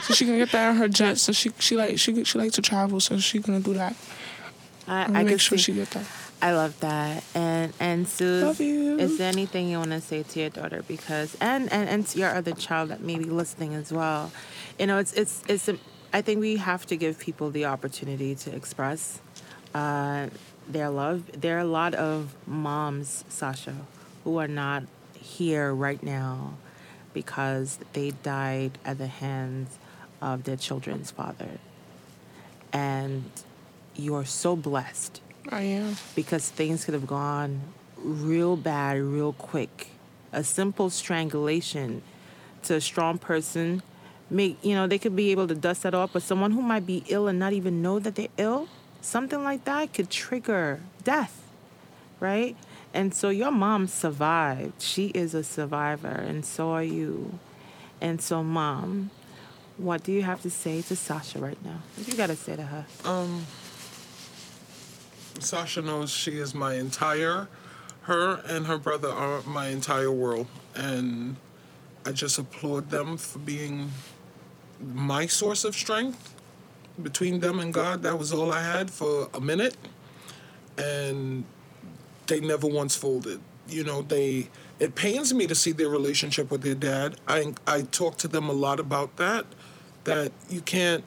so 0.04 0.14
she 0.14 0.24
can 0.24 0.38
get 0.38 0.50
that 0.52 0.61
on 0.70 0.76
her 0.76 0.88
jet. 0.88 1.18
So 1.18 1.32
she 1.32 1.50
she 1.58 1.76
like 1.76 1.98
she 1.98 2.24
she 2.24 2.38
like 2.38 2.52
to 2.52 2.62
travel. 2.62 3.00
So 3.00 3.18
she 3.18 3.38
gonna 3.38 3.60
do 3.60 3.74
that. 3.74 3.96
I, 4.86 5.04
I 5.04 5.22
make 5.22 5.40
sure 5.40 5.58
see. 5.58 5.64
she 5.64 5.72
get 5.74 5.90
that. 5.90 6.06
I 6.42 6.52
love 6.52 6.78
that. 6.80 7.22
And 7.34 7.72
and 7.78 8.08
Sue, 8.08 8.50
is 8.98 9.18
there 9.18 9.28
anything 9.28 9.68
you 9.68 9.78
want 9.78 9.92
to 9.92 10.00
say 10.00 10.24
to 10.24 10.40
your 10.40 10.50
daughter? 10.50 10.82
Because 10.86 11.36
and 11.40 11.72
and 11.72 11.88
and 11.88 12.06
to 12.08 12.18
your 12.18 12.34
other 12.34 12.52
child 12.52 12.88
that 12.90 13.00
may 13.00 13.16
be 13.16 13.26
listening 13.26 13.74
as 13.74 13.92
well. 13.92 14.32
You 14.78 14.86
know, 14.88 14.98
it's 14.98 15.12
it's 15.12 15.42
it's. 15.48 15.68
A, 15.68 15.78
I 16.12 16.20
think 16.20 16.40
we 16.40 16.56
have 16.56 16.84
to 16.86 16.96
give 16.96 17.18
people 17.18 17.50
the 17.50 17.64
opportunity 17.64 18.34
to 18.34 18.54
express 18.54 19.20
uh, 19.72 20.26
their 20.68 20.90
love. 20.90 21.40
There 21.40 21.56
are 21.56 21.60
a 21.60 21.64
lot 21.64 21.94
of 21.94 22.34
moms, 22.46 23.24
Sasha, 23.28 23.76
who 24.24 24.36
are 24.38 24.48
not 24.48 24.82
here 25.14 25.72
right 25.72 26.02
now 26.02 26.54
because 27.14 27.78
they 27.92 28.10
died 28.10 28.78
at 28.84 28.98
the 28.98 29.06
hands 29.06 29.78
of 30.22 30.44
their 30.44 30.56
children's 30.56 31.10
father. 31.10 31.58
And 32.72 33.24
you're 33.94 34.24
so 34.24 34.56
blessed 34.56 35.20
I 35.50 35.62
am. 35.62 35.96
because 36.14 36.48
things 36.48 36.84
could 36.86 36.94
have 36.94 37.06
gone 37.06 37.60
real 37.98 38.56
bad 38.56 38.98
real 39.00 39.34
quick. 39.34 39.88
A 40.32 40.42
simple 40.42 40.88
strangulation 40.88 42.02
to 42.62 42.76
a 42.76 42.80
strong 42.80 43.18
person, 43.18 43.82
make 44.30 44.56
you 44.64 44.74
know 44.74 44.86
they 44.86 44.98
could 44.98 45.14
be 45.14 45.30
able 45.30 45.46
to 45.48 45.54
dust 45.54 45.82
that 45.82 45.94
off. 45.94 46.14
But 46.14 46.22
someone 46.22 46.52
who 46.52 46.62
might 46.62 46.86
be 46.86 47.04
ill 47.08 47.28
and 47.28 47.38
not 47.38 47.52
even 47.52 47.82
know 47.82 47.98
that 47.98 48.14
they're 48.14 48.28
ill, 48.38 48.68
something 49.02 49.44
like 49.44 49.64
that 49.64 49.92
could 49.92 50.08
trigger 50.08 50.80
death, 51.04 51.42
right? 52.18 52.56
And 52.94 53.14
so 53.14 53.28
your 53.28 53.50
mom 53.50 53.88
survived. 53.88 54.80
She 54.80 55.06
is 55.08 55.34
a 55.34 55.42
survivor, 55.44 56.08
and 56.08 56.44
so 56.44 56.70
are 56.70 56.82
you. 56.84 57.38
And 58.00 58.20
so, 58.20 58.42
mom, 58.42 59.10
what 59.82 60.04
do 60.04 60.12
you 60.12 60.22
have 60.22 60.40
to 60.42 60.50
say 60.50 60.80
to 60.82 60.94
Sasha 60.94 61.38
right 61.38 61.62
now? 61.64 61.82
What 61.96 62.06
you 62.06 62.14
gotta 62.14 62.36
say 62.36 62.56
to 62.56 62.62
her? 62.62 62.86
Um, 63.04 63.46
Sasha 65.40 65.82
knows 65.82 66.10
she 66.10 66.38
is 66.38 66.54
my 66.54 66.74
entire, 66.74 67.48
her 68.02 68.42
and 68.46 68.66
her 68.66 68.78
brother 68.78 69.10
are 69.10 69.42
my 69.42 69.68
entire 69.68 70.10
world. 70.10 70.46
And 70.74 71.36
I 72.06 72.12
just 72.12 72.38
applaud 72.38 72.90
them 72.90 73.16
for 73.16 73.38
being 73.40 73.90
my 74.80 75.26
source 75.26 75.64
of 75.64 75.74
strength. 75.74 76.34
Between 77.02 77.40
them 77.40 77.58
and 77.58 77.72
God, 77.72 78.02
that 78.02 78.18
was 78.18 78.32
all 78.32 78.52
I 78.52 78.62
had 78.62 78.90
for 78.90 79.28
a 79.34 79.40
minute. 79.40 79.76
And 80.76 81.44
they 82.26 82.40
never 82.40 82.66
once 82.66 82.94
folded. 82.94 83.40
You 83.68 83.84
know, 83.84 84.02
they 84.02 84.48
it 84.78 84.94
pains 84.94 85.32
me 85.32 85.46
to 85.46 85.54
see 85.54 85.72
their 85.72 85.88
relationship 85.88 86.50
with 86.50 86.62
their 86.62 86.74
dad. 86.74 87.16
I 87.26 87.54
I 87.66 87.82
talk 87.82 88.16
to 88.18 88.28
them 88.28 88.48
a 88.48 88.52
lot 88.52 88.80
about 88.80 89.16
that. 89.16 89.46
That 90.04 90.32
you 90.48 90.60
can't 90.60 91.04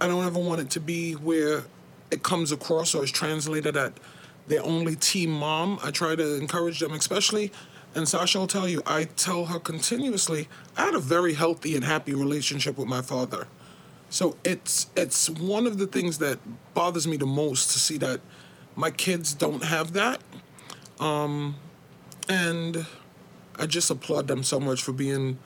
I 0.00 0.06
don't 0.06 0.24
ever 0.24 0.38
want 0.38 0.60
it 0.60 0.70
to 0.70 0.80
be 0.80 1.12
where 1.12 1.64
it 2.10 2.22
comes 2.22 2.52
across 2.52 2.94
or 2.94 3.04
is 3.04 3.10
translated 3.10 3.74
that 3.74 3.92
they're 4.48 4.64
only 4.64 4.96
team 4.96 5.30
mom. 5.30 5.78
I 5.82 5.90
try 5.90 6.16
to 6.16 6.36
encourage 6.36 6.80
them, 6.80 6.92
especially 6.92 7.52
and 7.94 8.08
Sasha 8.08 8.38
will 8.38 8.46
tell 8.46 8.68
you, 8.68 8.82
I 8.86 9.04
tell 9.04 9.46
her 9.46 9.58
continuously, 9.58 10.48
I 10.76 10.84
had 10.86 10.94
a 10.94 11.00
very 11.00 11.34
healthy 11.34 11.74
and 11.74 11.84
happy 11.84 12.14
relationship 12.14 12.78
with 12.78 12.88
my 12.88 13.02
father. 13.02 13.48
So 14.10 14.36
it's 14.44 14.88
it's 14.96 15.28
one 15.30 15.66
of 15.66 15.78
the 15.78 15.86
things 15.86 16.18
that 16.18 16.38
bothers 16.74 17.06
me 17.06 17.16
the 17.16 17.26
most 17.26 17.70
to 17.72 17.78
see 17.78 17.96
that 17.98 18.20
my 18.76 18.90
kids 18.90 19.34
don't 19.34 19.64
have 19.64 19.92
that. 19.92 20.20
Um, 20.98 21.56
and 22.28 22.86
I 23.58 23.66
just 23.66 23.90
applaud 23.90 24.28
them 24.28 24.42
so 24.42 24.60
much 24.60 24.82
for 24.82 24.92
being 24.92 25.38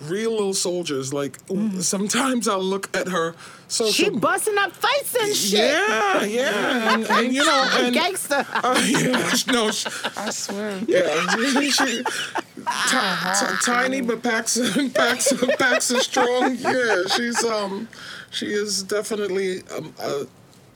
real 0.00 0.30
little 0.32 0.54
soldiers. 0.54 1.12
Like 1.12 1.38
sometimes 1.80 2.48
I'll 2.48 2.62
look 2.62 2.94
at 2.96 3.08
her 3.08 3.34
social. 3.68 3.92
She 3.92 4.10
busting 4.10 4.56
up 4.58 4.72
fights 4.72 5.14
and 5.14 5.34
shit. 5.34 5.58
yeah, 5.60 6.24
yeah, 6.24 6.94
and, 6.94 7.04
and 7.10 7.32
you 7.34 7.44
know, 7.44 7.68
and 7.74 7.94
Gangster. 7.94 8.44
uh, 8.52 8.82
yeah, 8.86 9.32
no, 9.52 9.70
she- 9.70 9.88
I 10.16 10.30
swear. 10.30 10.80
yeah, 10.88 11.36
she, 11.70 12.02
ti- 12.02 12.04
ti- 12.04 13.56
tiny 13.64 14.00
but 14.00 14.22
packs 14.22 14.58
packs 14.94 15.32
packs 15.58 15.90
are 15.90 16.00
strong. 16.00 16.56
Yeah, 16.56 17.04
she's 17.14 17.44
um, 17.44 17.88
she 18.30 18.46
is 18.46 18.82
definitely 18.82 19.62
um, 19.76 19.94
a 20.00 20.26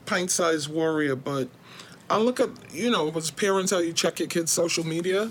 pint-sized 0.05 0.69
warrior. 0.71 1.15
But 1.15 1.49
I 2.09 2.17
look 2.17 2.39
at 2.39 2.49
you 2.71 2.91
know, 2.91 3.09
as 3.11 3.31
parents, 3.31 3.71
how 3.71 3.79
you 3.79 3.93
check 3.93 4.19
your 4.19 4.27
kids' 4.29 4.51
social 4.51 4.85
media. 4.85 5.29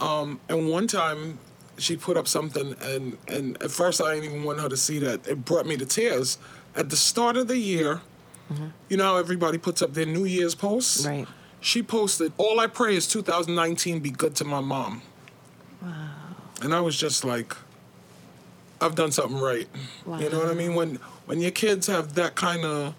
Um, 0.00 0.40
and 0.48 0.68
one 0.68 0.88
time 0.88 1.38
she 1.82 1.96
put 1.96 2.16
up 2.16 2.28
something, 2.28 2.74
and 2.80 3.18
and 3.28 3.60
at 3.62 3.70
first 3.70 4.00
I 4.00 4.14
didn't 4.14 4.30
even 4.30 4.44
want 4.44 4.60
her 4.60 4.68
to 4.68 4.76
see 4.76 4.98
that. 5.00 5.26
It 5.26 5.44
brought 5.44 5.66
me 5.66 5.76
to 5.76 5.86
tears. 5.86 6.38
At 6.74 6.90
the 6.90 6.96
start 6.96 7.36
of 7.36 7.48
the 7.48 7.58
year, 7.58 8.00
mm-hmm. 8.50 8.68
you 8.88 8.96
know 8.96 9.04
how 9.04 9.16
everybody 9.16 9.58
puts 9.58 9.82
up 9.82 9.94
their 9.94 10.06
New 10.06 10.24
Year's 10.24 10.54
posts. 10.54 11.06
Right. 11.06 11.26
She 11.60 11.82
posted, 11.82 12.32
"All 12.38 12.60
I 12.60 12.66
pray 12.66 12.96
is 12.96 13.06
2019 13.06 14.00
be 14.00 14.10
good 14.10 14.34
to 14.36 14.44
my 14.44 14.60
mom." 14.60 15.02
Wow. 15.80 16.08
And 16.62 16.74
I 16.74 16.80
was 16.80 16.96
just 16.96 17.24
like, 17.24 17.56
"I've 18.80 18.94
done 18.94 19.12
something 19.12 19.38
right." 19.40 19.68
Wow. 20.06 20.18
You 20.18 20.30
know 20.30 20.38
what 20.38 20.48
I 20.48 20.54
mean? 20.54 20.74
When 20.74 20.96
when 21.26 21.40
your 21.40 21.50
kids 21.50 21.86
have 21.86 22.14
that 22.14 22.34
kind 22.34 22.64
of 22.64 22.94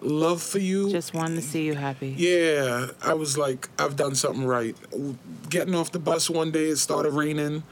love 0.00 0.42
for 0.42 0.58
you, 0.58 0.90
Just 0.90 1.14
wanted 1.14 1.36
to 1.36 1.42
see 1.42 1.64
you 1.64 1.74
happy. 1.74 2.14
yeah, 2.16 2.88
I 3.02 3.14
was 3.14 3.38
like, 3.38 3.68
I've 3.78 3.96
done 3.96 4.14
something 4.14 4.44
right. 4.44 4.76
Getting 5.48 5.74
off 5.74 5.92
the 5.92 5.98
bus 5.98 6.28
one 6.28 6.50
day, 6.50 6.66
it 6.66 6.76
started 6.76 7.12
raining. 7.12 7.62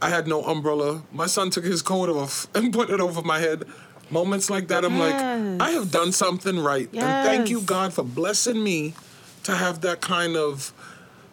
I 0.00 0.10
had 0.10 0.26
no 0.28 0.42
umbrella. 0.42 1.02
My 1.12 1.26
son 1.26 1.50
took 1.50 1.64
his 1.64 1.82
coat 1.82 2.08
off 2.08 2.46
and 2.54 2.72
put 2.72 2.90
it 2.90 3.00
over 3.00 3.22
my 3.22 3.38
head. 3.38 3.64
Moments 4.10 4.50
like 4.50 4.68
that, 4.68 4.84
I'm 4.84 4.96
Yes. 4.96 5.20
like, 5.58 5.60
I 5.68 5.70
have 5.72 5.90
done 5.90 6.12
something 6.12 6.58
right. 6.60 6.88
And 6.92 7.24
thank 7.24 7.50
you, 7.50 7.60
God, 7.62 7.92
for 7.92 8.04
blessing 8.04 8.62
me 8.62 8.94
to 9.42 9.56
have 9.56 9.80
that 9.80 10.00
kind 10.00 10.36
of, 10.36 10.72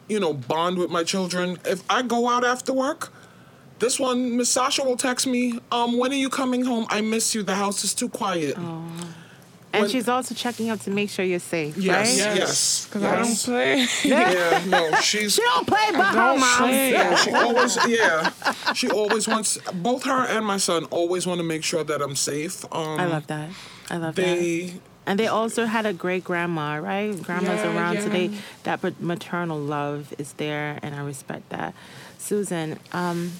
you 0.07 0.19
know, 0.19 0.33
bond 0.33 0.77
with 0.79 0.89
my 0.89 1.03
children. 1.03 1.59
If 1.65 1.83
I 1.89 2.01
go 2.01 2.27
out 2.29 2.43
after 2.43 2.73
work, 2.73 3.11
this 3.79 3.99
one, 3.99 4.37
Miss 4.37 4.49
Sasha 4.49 4.83
will 4.83 4.97
text 4.97 5.27
me, 5.27 5.59
um, 5.71 5.97
when 5.97 6.11
are 6.11 6.15
you 6.15 6.29
coming 6.29 6.63
home? 6.65 6.87
I 6.89 7.01
miss 7.01 7.35
you. 7.35 7.43
The 7.43 7.55
house 7.55 7.83
is 7.83 7.93
too 7.93 8.09
quiet. 8.09 8.55
And 9.73 9.81
When- 9.81 9.89
she's 9.91 10.07
also 10.07 10.35
checking 10.35 10.69
up 10.69 10.79
to 10.81 10.91
make 10.91 11.09
sure 11.09 11.25
you're 11.25 11.39
safe, 11.39 11.75
Yes. 11.77 11.95
right? 11.97 12.35
Yes. 12.37 12.85
Because 12.85 13.03
I 13.03 13.15
don't 13.23 13.35
play. 13.35 13.87
Yeah, 14.03 14.61
no, 14.67 14.95
she's 15.01 15.33
She 15.37 15.41
don't 15.41 15.65
play 15.67 15.91
by 15.91 16.03
her 16.03 16.13
don't 16.13 16.39
mom. 16.39 16.57
play. 16.59 16.91
Yeah, 16.91 17.15
she 17.15 17.31
always 17.31 17.77
yeah. 17.87 18.29
She 18.73 18.87
always 18.89 19.27
wants 19.27 19.57
both 19.73 20.03
her 20.03 20.25
and 20.27 20.45
my 20.45 20.57
son 20.57 20.85
always 20.85 21.25
want 21.25 21.39
to 21.39 21.43
make 21.43 21.63
sure 21.63 21.83
that 21.83 22.01
I'm 22.03 22.15
safe. 22.15 22.63
Um 22.71 22.99
I 22.99 23.05
love 23.05 23.25
that. 23.27 23.49
I 23.89 23.97
love 23.97 24.15
that. 24.15 24.71
And 25.05 25.19
they 25.19 25.27
also 25.27 25.65
had 25.65 25.85
a 25.85 25.91
great 25.91 26.23
grandma, 26.23 26.75
right? 26.75 27.11
Grandma's 27.21 27.59
Yeah, 27.63 27.75
around 27.75 27.95
yeah. 27.95 28.01
today. 28.03 28.29
That 28.63 29.01
maternal 29.01 29.59
love 29.59 30.13
is 30.17 30.31
there, 30.33 30.79
and 30.81 30.95
I 30.95 31.01
respect 31.03 31.49
that. 31.49 31.73
Susan, 32.17 32.79
um, 32.93 33.33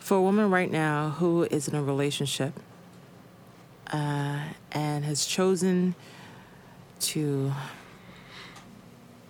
for 0.00 0.16
a 0.16 0.22
woman 0.22 0.50
right 0.50 0.72
now 0.72 1.10
who 1.20 1.44
is 1.44 1.68
in 1.68 1.74
a 1.76 1.82
relationship 1.82 2.54
uh, 3.92 4.40
and 4.72 5.04
has 5.04 5.26
chosen 5.26 5.94
to 7.00 7.52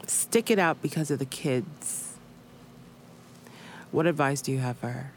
stick 0.07 0.51
it 0.51 0.59
out 0.59 0.81
because 0.83 1.11
of 1.11 1.19
the 1.19 1.25
kids, 1.25 2.15
what 3.91 4.07
advice 4.07 4.41
do 4.41 4.53
you 4.53 4.59
have 4.59 4.77
for 4.79 4.89
her? 4.89 5.11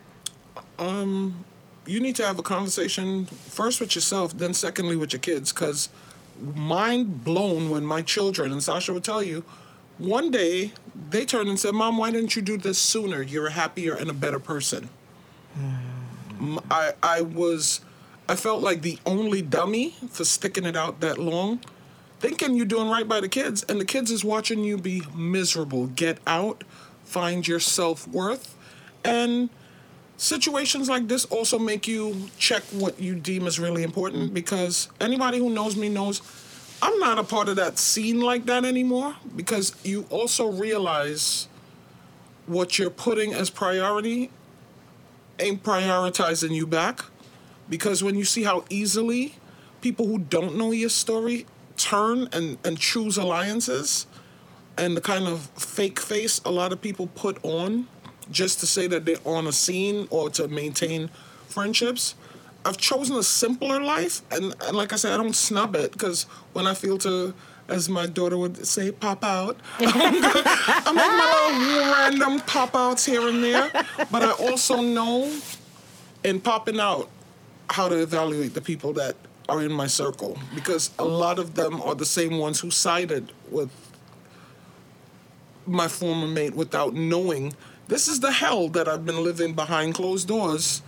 um 0.79 1.43
you 1.85 1.99
need 1.99 2.15
to 2.15 2.25
have 2.25 2.37
a 2.37 2.43
conversation 2.43 3.25
first 3.25 3.79
with 3.79 3.95
yourself, 3.95 4.37
then 4.37 4.53
secondly 4.53 4.95
with 4.95 5.13
your 5.13 5.19
kids 5.19 5.51
cuz 5.51 5.89
mind 6.55 7.23
blown 7.23 7.69
when 7.69 7.85
my 7.85 8.01
children 8.01 8.51
and 8.51 8.61
Sasha 8.61 8.93
will 8.93 9.01
tell 9.01 9.23
you 9.23 9.43
one 9.97 10.29
day 10.29 10.73
they 11.09 11.25
turned 11.25 11.49
and 11.49 11.59
said, 11.59 11.73
"Mom, 11.73 11.97
why 11.97 12.11
didn't 12.11 12.35
you 12.35 12.41
do 12.41 12.57
this 12.57 12.77
sooner? 12.77 13.21
You're 13.23 13.47
a 13.47 13.51
happier 13.51 13.93
and 13.93 14.09
a 14.09 14.13
better 14.13 14.37
person." 14.39 14.89
I 16.69 16.93
I 17.01 17.21
was 17.21 17.81
I 18.29 18.35
felt 18.35 18.61
like 18.61 18.81
the 18.81 18.99
only 19.05 19.41
dummy 19.41 19.95
for 20.09 20.25
sticking 20.25 20.65
it 20.65 20.75
out 20.75 20.99
that 20.99 21.17
long, 21.17 21.61
thinking 22.19 22.55
you're 22.55 22.65
doing 22.65 22.89
right 22.89 23.07
by 23.07 23.21
the 23.21 23.29
kids, 23.29 23.63
and 23.63 23.79
the 23.79 23.85
kids 23.85 24.11
is 24.11 24.23
watching 24.23 24.63
you 24.63 24.77
be 24.77 25.01
miserable. 25.15 25.87
Get 25.87 26.19
out, 26.27 26.63
find 27.05 27.47
your 27.47 27.59
self 27.59 28.07
worth, 28.07 28.55
and 29.05 29.49
situations 30.17 30.89
like 30.89 31.07
this 31.07 31.25
also 31.25 31.57
make 31.57 31.87
you 31.87 32.29
check 32.37 32.63
what 32.71 32.99
you 32.99 33.15
deem 33.15 33.47
is 33.47 33.59
really 33.59 33.83
important 33.83 34.33
because 34.33 34.89
anybody 34.99 35.37
who 35.37 35.49
knows 35.49 35.75
me 35.75 35.87
knows 35.89 36.21
I'm 36.81 36.99
not 36.99 37.17
a 37.17 37.23
part 37.23 37.49
of 37.49 37.55
that 37.55 37.79
scene 37.79 38.19
like 38.21 38.45
that 38.45 38.65
anymore 38.65 39.15
because 39.35 39.73
you 39.83 40.05
also 40.09 40.51
realize 40.51 41.47
what 42.45 42.77
you're 42.77 42.89
putting 42.89 43.33
as 43.33 43.49
priority 43.49 44.29
ain't 45.39 45.63
prioritizing 45.63 46.51
you 46.51 46.67
back. 46.67 47.05
Because 47.69 48.03
when 48.03 48.15
you 48.15 48.25
see 48.25 48.43
how 48.43 48.65
easily 48.69 49.35
people 49.81 50.07
who 50.07 50.19
don't 50.19 50.57
know 50.57 50.71
your 50.71 50.89
story 50.89 51.45
turn 51.75 52.27
and, 52.31 52.57
and 52.65 52.79
choose 52.79 53.17
alliances 53.17 54.07
and 54.77 54.95
the 54.95 55.01
kind 55.01 55.27
of 55.27 55.41
fake 55.55 55.99
face 55.99 56.39
a 56.45 56.51
lot 56.51 56.71
of 56.71 56.81
people 56.81 57.07
put 57.07 57.43
on 57.43 57.87
just 58.31 58.59
to 58.59 58.67
say 58.67 58.87
that 58.87 59.05
they're 59.05 59.15
on 59.25 59.47
a 59.47 59.51
scene 59.51 60.07
or 60.09 60.29
to 60.31 60.47
maintain 60.47 61.09
friendships. 61.47 62.15
I've 62.65 62.77
chosen 62.77 63.15
a 63.15 63.23
simpler 63.23 63.81
life, 63.81 64.21
and, 64.31 64.53
and 64.65 64.75
like 64.75 64.91
I 64.91 64.97
said, 64.97 65.13
I 65.13 65.17
don't 65.17 65.35
snub 65.35 65.75
it 65.75 65.93
because 65.93 66.23
when 66.51 66.67
I 66.67 66.73
feel 66.73 66.97
to, 66.99 67.33
as 67.69 67.87
my 67.87 68.05
daughter 68.05 68.37
would 68.37 68.67
say, 68.67 68.91
pop 68.91 69.23
out, 69.23 69.57
I 69.79 69.85
make 69.85 70.95
my 70.95 71.67
little 71.75 71.93
random 71.93 72.39
pop 72.45 72.75
outs 72.75 73.05
here 73.05 73.27
and 73.29 73.41
there. 73.41 73.71
But 74.11 74.23
I 74.23 74.31
also 74.31 74.81
know 74.81 75.33
in 76.25 76.41
popping 76.41 76.79
out 76.79 77.09
how 77.69 77.87
to 77.87 78.01
evaluate 78.01 78.53
the 78.53 78.61
people 78.61 78.93
that 78.93 79.15
are 79.49 79.61
in 79.61 79.71
my 79.71 79.87
circle 79.87 80.37
because 80.53 80.91
a 80.99 81.05
lot 81.05 81.39
of 81.39 81.55
them 81.55 81.81
are 81.81 81.95
the 81.95 82.05
same 82.05 82.37
ones 82.37 82.59
who 82.59 82.69
sided 82.69 83.31
with 83.49 83.69
my 85.65 85.87
former 85.87 86.27
mate 86.27 86.53
without 86.53 86.93
knowing 86.93 87.53
this 87.87 88.07
is 88.07 88.19
the 88.19 88.31
hell 88.31 88.67
that 88.69 88.87
I've 88.87 89.05
been 89.05 89.23
living 89.23 89.53
behind 89.53 89.93
closed 89.95 90.27
doors, 90.27 90.81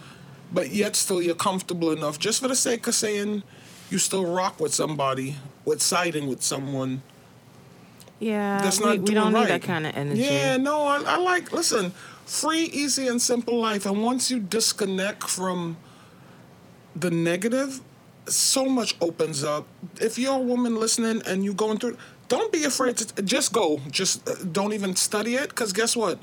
but 0.51 0.71
yet 0.71 0.95
still 0.95 1.21
you're 1.21 1.35
comfortable 1.35 1.91
enough 1.91 2.19
just 2.19 2.41
for 2.41 2.47
the 2.47 2.55
sake 2.55 2.87
of 2.87 2.95
saying 2.95 3.43
you 3.89 3.97
still 3.97 4.25
rock 4.25 4.59
with 4.59 4.73
somebody, 4.73 5.35
with 5.63 5.81
siding 5.81 6.27
with 6.27 6.43
someone. 6.43 7.01
Yeah, 8.19 8.61
That's 8.61 8.79
we, 8.79 8.85
not 8.85 8.97
we 8.99 9.05
doing 9.05 9.15
don't 9.15 9.33
need 9.33 9.47
that 9.47 9.61
kind 9.61 9.87
of 9.87 9.95
energy. 9.95 10.21
Yeah, 10.21 10.57
no, 10.57 10.83
I, 10.83 11.01
I 11.05 11.17
like 11.17 11.53
listen, 11.53 11.91
free, 12.25 12.63
easy, 12.63 13.07
and 13.07 13.21
simple 13.21 13.57
life. 13.57 13.85
And 13.85 14.03
once 14.03 14.29
you 14.29 14.39
disconnect 14.41 15.23
from 15.23 15.77
the 16.95 17.11
negative, 17.11 17.81
so 18.25 18.65
much 18.65 18.95
opens 19.01 19.43
up. 19.43 19.67
If 19.99 20.17
you're 20.17 20.35
a 20.35 20.39
woman 20.39 20.75
listening 20.75 21.21
and 21.25 21.43
you're 21.43 21.53
going 21.53 21.77
through, 21.79 21.97
don't 22.27 22.51
be 22.51 22.63
afraid 22.63 22.97
to 22.97 23.23
just 23.23 23.51
go. 23.53 23.81
Just 23.89 24.27
uh, 24.29 24.35
don't 24.51 24.73
even 24.73 24.95
study 24.95 25.35
it, 25.35 25.49
because 25.49 25.73
guess 25.73 25.95
what? 25.95 26.19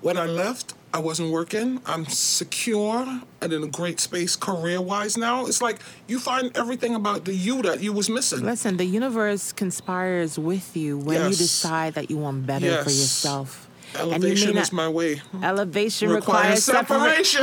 When 0.00 0.16
I 0.16 0.24
left, 0.24 0.74
I 0.92 0.98
wasn't 0.98 1.30
working. 1.30 1.80
I'm 1.86 2.04
secure 2.06 3.22
and 3.40 3.52
in 3.52 3.62
a 3.62 3.68
great 3.68 4.00
space 4.00 4.34
career 4.34 4.80
wise 4.80 5.16
now. 5.16 5.46
It's 5.46 5.62
like 5.62 5.78
you 6.08 6.18
find 6.18 6.50
everything 6.56 6.96
about 6.96 7.26
the 7.26 7.34
you 7.34 7.62
that 7.62 7.80
you 7.80 7.92
was 7.92 8.10
missing. 8.10 8.42
Listen, 8.42 8.76
the 8.76 8.86
universe 8.86 9.52
conspires 9.52 10.36
with 10.36 10.76
you 10.76 10.98
when 10.98 11.30
you 11.30 11.36
decide 11.36 11.94
that 11.94 12.10
you 12.10 12.16
want 12.16 12.46
better 12.46 12.82
for 12.82 12.90
yourself. 12.90 13.68
And 13.98 14.04
you 14.04 14.10
may 14.10 14.14
Elevation 14.14 14.58
is 14.58 14.72
my 14.72 14.88
way. 14.88 15.20
Elevation 15.42 16.10
Requires 16.10 16.68
requires 16.68 16.86
separation. 16.88 17.40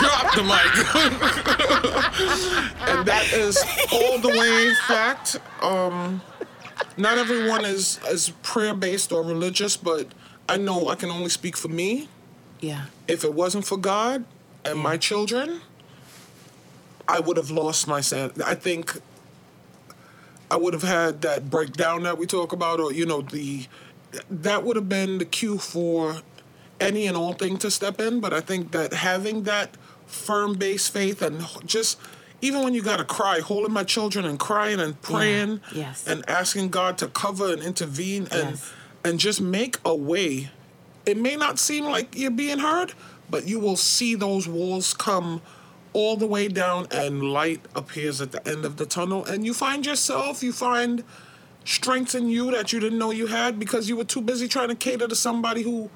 Drop 0.00 0.34
the 0.34 0.42
mic. 0.42 0.74
and 2.88 3.06
that 3.06 3.32
is 3.32 3.56
all 3.92 4.18
the 4.18 4.28
way 4.28 4.74
fact. 4.88 5.40
Um, 5.62 6.22
not 6.96 7.18
everyone 7.18 7.64
is 7.64 8.00
is 8.08 8.30
prayer 8.42 8.74
based 8.74 9.12
or 9.12 9.22
religious, 9.22 9.76
but 9.76 10.08
I 10.48 10.56
know 10.56 10.88
I 10.88 10.96
can 10.96 11.10
only 11.10 11.28
speak 11.30 11.56
for 11.56 11.68
me. 11.68 12.08
Yeah. 12.60 12.86
If 13.08 13.24
it 13.24 13.34
wasn't 13.34 13.64
for 13.64 13.78
God 13.78 14.24
and 14.64 14.78
my 14.78 14.96
children, 14.96 15.60
I 17.08 17.20
would 17.20 17.36
have 17.36 17.50
lost 17.50 17.88
my 17.88 18.00
sanity. 18.00 18.42
I 18.44 18.54
think 18.54 19.00
I 20.50 20.56
would 20.56 20.74
have 20.74 20.82
had 20.82 21.22
that 21.22 21.48
breakdown 21.50 22.02
that 22.02 22.18
we 22.18 22.26
talk 22.26 22.52
about, 22.52 22.80
or 22.80 22.92
you 22.92 23.06
know, 23.06 23.20
the 23.22 23.66
that 24.30 24.64
would 24.64 24.76
have 24.76 24.88
been 24.88 25.18
the 25.18 25.24
cue 25.24 25.58
for 25.58 26.22
any 26.80 27.06
and 27.06 27.16
all 27.16 27.32
thing 27.34 27.56
to 27.58 27.70
step 27.70 28.00
in. 28.00 28.20
But 28.20 28.32
I 28.32 28.40
think 28.40 28.72
that 28.72 28.92
having 28.92 29.44
that 29.44 29.76
firm 30.06 30.54
base 30.54 30.88
faith 30.88 31.22
and 31.22 31.46
just 31.64 31.98
even 32.42 32.64
when 32.64 32.74
you 32.74 32.82
gotta 32.82 33.04
cry, 33.04 33.38
holding 33.40 33.72
my 33.72 33.84
children 33.84 34.24
and 34.24 34.38
crying 34.40 34.80
and 34.80 35.00
praying 35.02 35.60
Yes. 35.72 36.04
and 36.06 36.28
asking 36.28 36.70
God 36.70 36.98
to 36.98 37.06
cover 37.08 37.52
and 37.52 37.62
intervene 37.62 38.26
and 38.32 38.50
Yes. 38.50 38.72
and 39.04 39.20
just 39.20 39.40
make 39.40 39.78
a 39.84 39.94
way. 39.94 40.50
It 41.06 41.16
may 41.16 41.36
not 41.36 41.58
seem 41.58 41.84
like 41.84 42.16
you're 42.16 42.30
being 42.30 42.58
heard, 42.58 42.94
but 43.30 43.46
you 43.46 43.60
will 43.60 43.76
see 43.76 44.14
those 44.16 44.48
walls 44.48 44.94
come 44.94 45.42
all 45.92 46.16
the 46.16 46.26
way 46.26 46.48
down 46.48 46.86
and 46.90 47.22
light 47.22 47.60
appears 47.74 48.20
at 48.20 48.32
the 48.32 48.48
end 48.48 48.64
of 48.64 48.76
the 48.76 48.86
tunnel 48.86 49.24
and 49.24 49.44
you 49.44 49.52
find 49.52 49.84
yourself, 49.84 50.42
you 50.42 50.52
find 50.52 51.04
strength 51.64 52.14
in 52.14 52.28
you 52.28 52.50
that 52.50 52.72
you 52.72 52.80
didn't 52.80 52.98
know 52.98 53.10
you 53.10 53.26
had 53.26 53.58
because 53.58 53.88
you 53.88 53.96
were 53.96 54.04
too 54.04 54.20
busy 54.20 54.48
trying 54.48 54.68
to 54.68 54.74
cater 54.74 55.08
to 55.08 55.16
somebody 55.16 55.62
who 55.62 55.90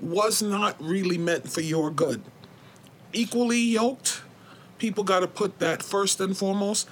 was 0.00 0.42
not 0.42 0.80
really 0.80 1.18
meant 1.18 1.50
for 1.50 1.60
your 1.60 1.90
good. 1.90 2.22
Equally 3.12 3.58
yoked, 3.58 4.22
people 4.78 5.04
got 5.04 5.20
to 5.20 5.26
put 5.26 5.58
that 5.58 5.82
first 5.82 6.20
and 6.20 6.36
foremost 6.36 6.88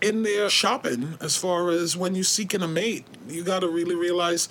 in 0.00 0.22
their 0.22 0.50
shopping 0.50 1.16
as 1.20 1.36
far 1.36 1.70
as 1.70 1.96
when 1.96 2.14
you're 2.14 2.24
seeking 2.24 2.62
a 2.62 2.68
mate. 2.68 3.06
You 3.28 3.44
got 3.44 3.60
to 3.60 3.68
really 3.68 3.94
realize 3.94 4.48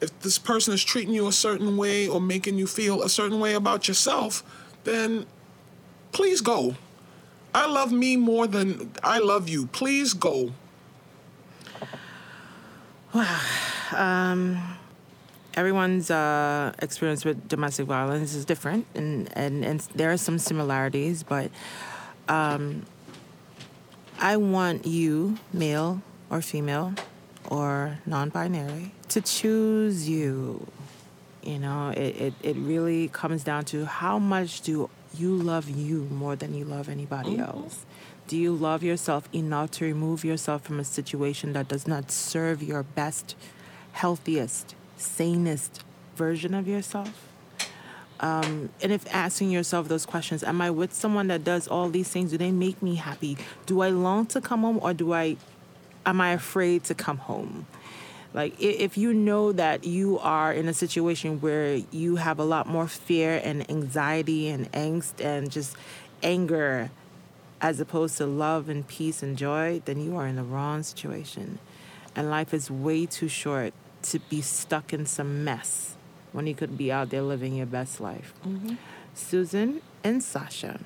if 0.00 0.18
this 0.20 0.38
person 0.38 0.72
is 0.74 0.84
treating 0.84 1.14
you 1.14 1.26
a 1.26 1.32
certain 1.32 1.76
way 1.76 2.06
or 2.06 2.20
making 2.20 2.58
you 2.58 2.66
feel 2.66 3.02
a 3.02 3.08
certain 3.08 3.40
way 3.40 3.54
about 3.54 3.88
yourself, 3.88 4.42
then 4.84 5.26
please 6.14 6.40
go. 6.40 6.74
I 7.54 7.66
love 7.66 7.92
me 7.92 8.16
more 8.16 8.46
than 8.46 8.92
I 9.02 9.18
love 9.18 9.48
you. 9.48 9.66
Please 9.66 10.14
go. 10.14 10.52
everyone's 15.54 16.10
uh, 16.10 16.72
experience 16.80 17.24
with 17.24 17.46
domestic 17.48 17.86
violence 17.86 18.34
is 18.34 18.44
different, 18.44 18.86
and, 18.94 19.28
and, 19.36 19.64
and 19.64 19.80
there 19.94 20.10
are 20.10 20.16
some 20.16 20.38
similarities, 20.38 21.22
but 21.22 21.50
um, 22.28 22.84
I 24.18 24.36
want 24.36 24.86
you, 24.86 25.38
male 25.52 26.02
or 26.30 26.40
female 26.40 26.94
or 27.48 27.98
non 28.06 28.30
binary, 28.30 28.92
to 29.10 29.20
choose 29.20 30.08
you. 30.08 30.66
You 31.42 31.58
know, 31.58 31.90
it, 31.90 32.16
it, 32.16 32.34
it 32.42 32.56
really 32.56 33.08
comes 33.08 33.44
down 33.44 33.66
to 33.66 33.84
how 33.84 34.18
much 34.18 34.62
do 34.62 34.88
you 35.18 35.34
love 35.34 35.68
you 35.68 36.08
more 36.10 36.36
than 36.36 36.54
you 36.54 36.64
love 36.64 36.88
anybody 36.88 37.38
else? 37.38 37.84
Do 38.26 38.36
you 38.36 38.54
love 38.54 38.82
yourself 38.82 39.28
enough 39.34 39.72
to 39.72 39.84
remove 39.84 40.24
yourself 40.24 40.62
from 40.62 40.80
a 40.80 40.84
situation 40.84 41.52
that 41.52 41.68
does 41.68 41.86
not 41.86 42.10
serve 42.10 42.62
your 42.62 42.82
best, 42.82 43.36
healthiest, 43.92 44.74
sanest 44.96 45.84
version 46.16 46.54
of 46.54 46.66
yourself? 46.66 47.28
Um, 48.20 48.70
and 48.80 48.92
if 48.92 49.12
asking 49.14 49.50
yourself 49.50 49.88
those 49.88 50.06
questions, 50.06 50.42
am 50.42 50.60
I 50.60 50.70
with 50.70 50.94
someone 50.94 51.26
that 51.28 51.44
does 51.44 51.68
all 51.68 51.90
these 51.90 52.08
things? 52.08 52.30
Do 52.30 52.38
they 52.38 52.52
make 52.52 52.80
me 52.80 52.94
happy? 52.94 53.36
Do 53.66 53.82
I 53.82 53.90
long 53.90 54.26
to 54.26 54.40
come 54.40 54.62
home 54.62 54.78
or 54.80 54.94
do 54.94 55.12
I 55.12 55.36
am 56.06 56.20
I 56.20 56.32
afraid 56.32 56.84
to 56.84 56.94
come 56.94 57.18
home? 57.18 57.66
Like 58.34 58.60
if 58.60 58.98
you 58.98 59.14
know 59.14 59.52
that 59.52 59.84
you 59.84 60.18
are 60.18 60.52
in 60.52 60.66
a 60.66 60.74
situation 60.74 61.40
where 61.40 61.76
you 61.92 62.16
have 62.16 62.40
a 62.40 62.44
lot 62.44 62.66
more 62.66 62.88
fear 62.88 63.40
and 63.42 63.68
anxiety 63.70 64.48
and 64.48 64.70
angst 64.72 65.24
and 65.24 65.52
just 65.52 65.76
anger 66.22 66.90
as 67.60 67.78
opposed 67.78 68.18
to 68.18 68.26
love 68.26 68.68
and 68.68 68.86
peace 68.86 69.22
and 69.22 69.38
joy, 69.38 69.80
then 69.84 70.00
you 70.00 70.16
are 70.16 70.26
in 70.26 70.34
the 70.34 70.42
wrong 70.42 70.82
situation. 70.82 71.60
And 72.16 72.28
life 72.28 72.52
is 72.52 72.70
way 72.70 73.06
too 73.06 73.28
short 73.28 73.72
to 74.02 74.18
be 74.18 74.42
stuck 74.42 74.92
in 74.92 75.06
some 75.06 75.44
mess 75.44 75.94
when 76.32 76.48
you 76.48 76.54
could 76.54 76.76
be 76.76 76.90
out 76.90 77.10
there 77.10 77.22
living 77.22 77.54
your 77.54 77.66
best 77.66 78.00
life. 78.00 78.34
Mm-hmm. 78.44 78.74
Susan 79.14 79.80
and 80.02 80.22
Sasha. 80.22 80.80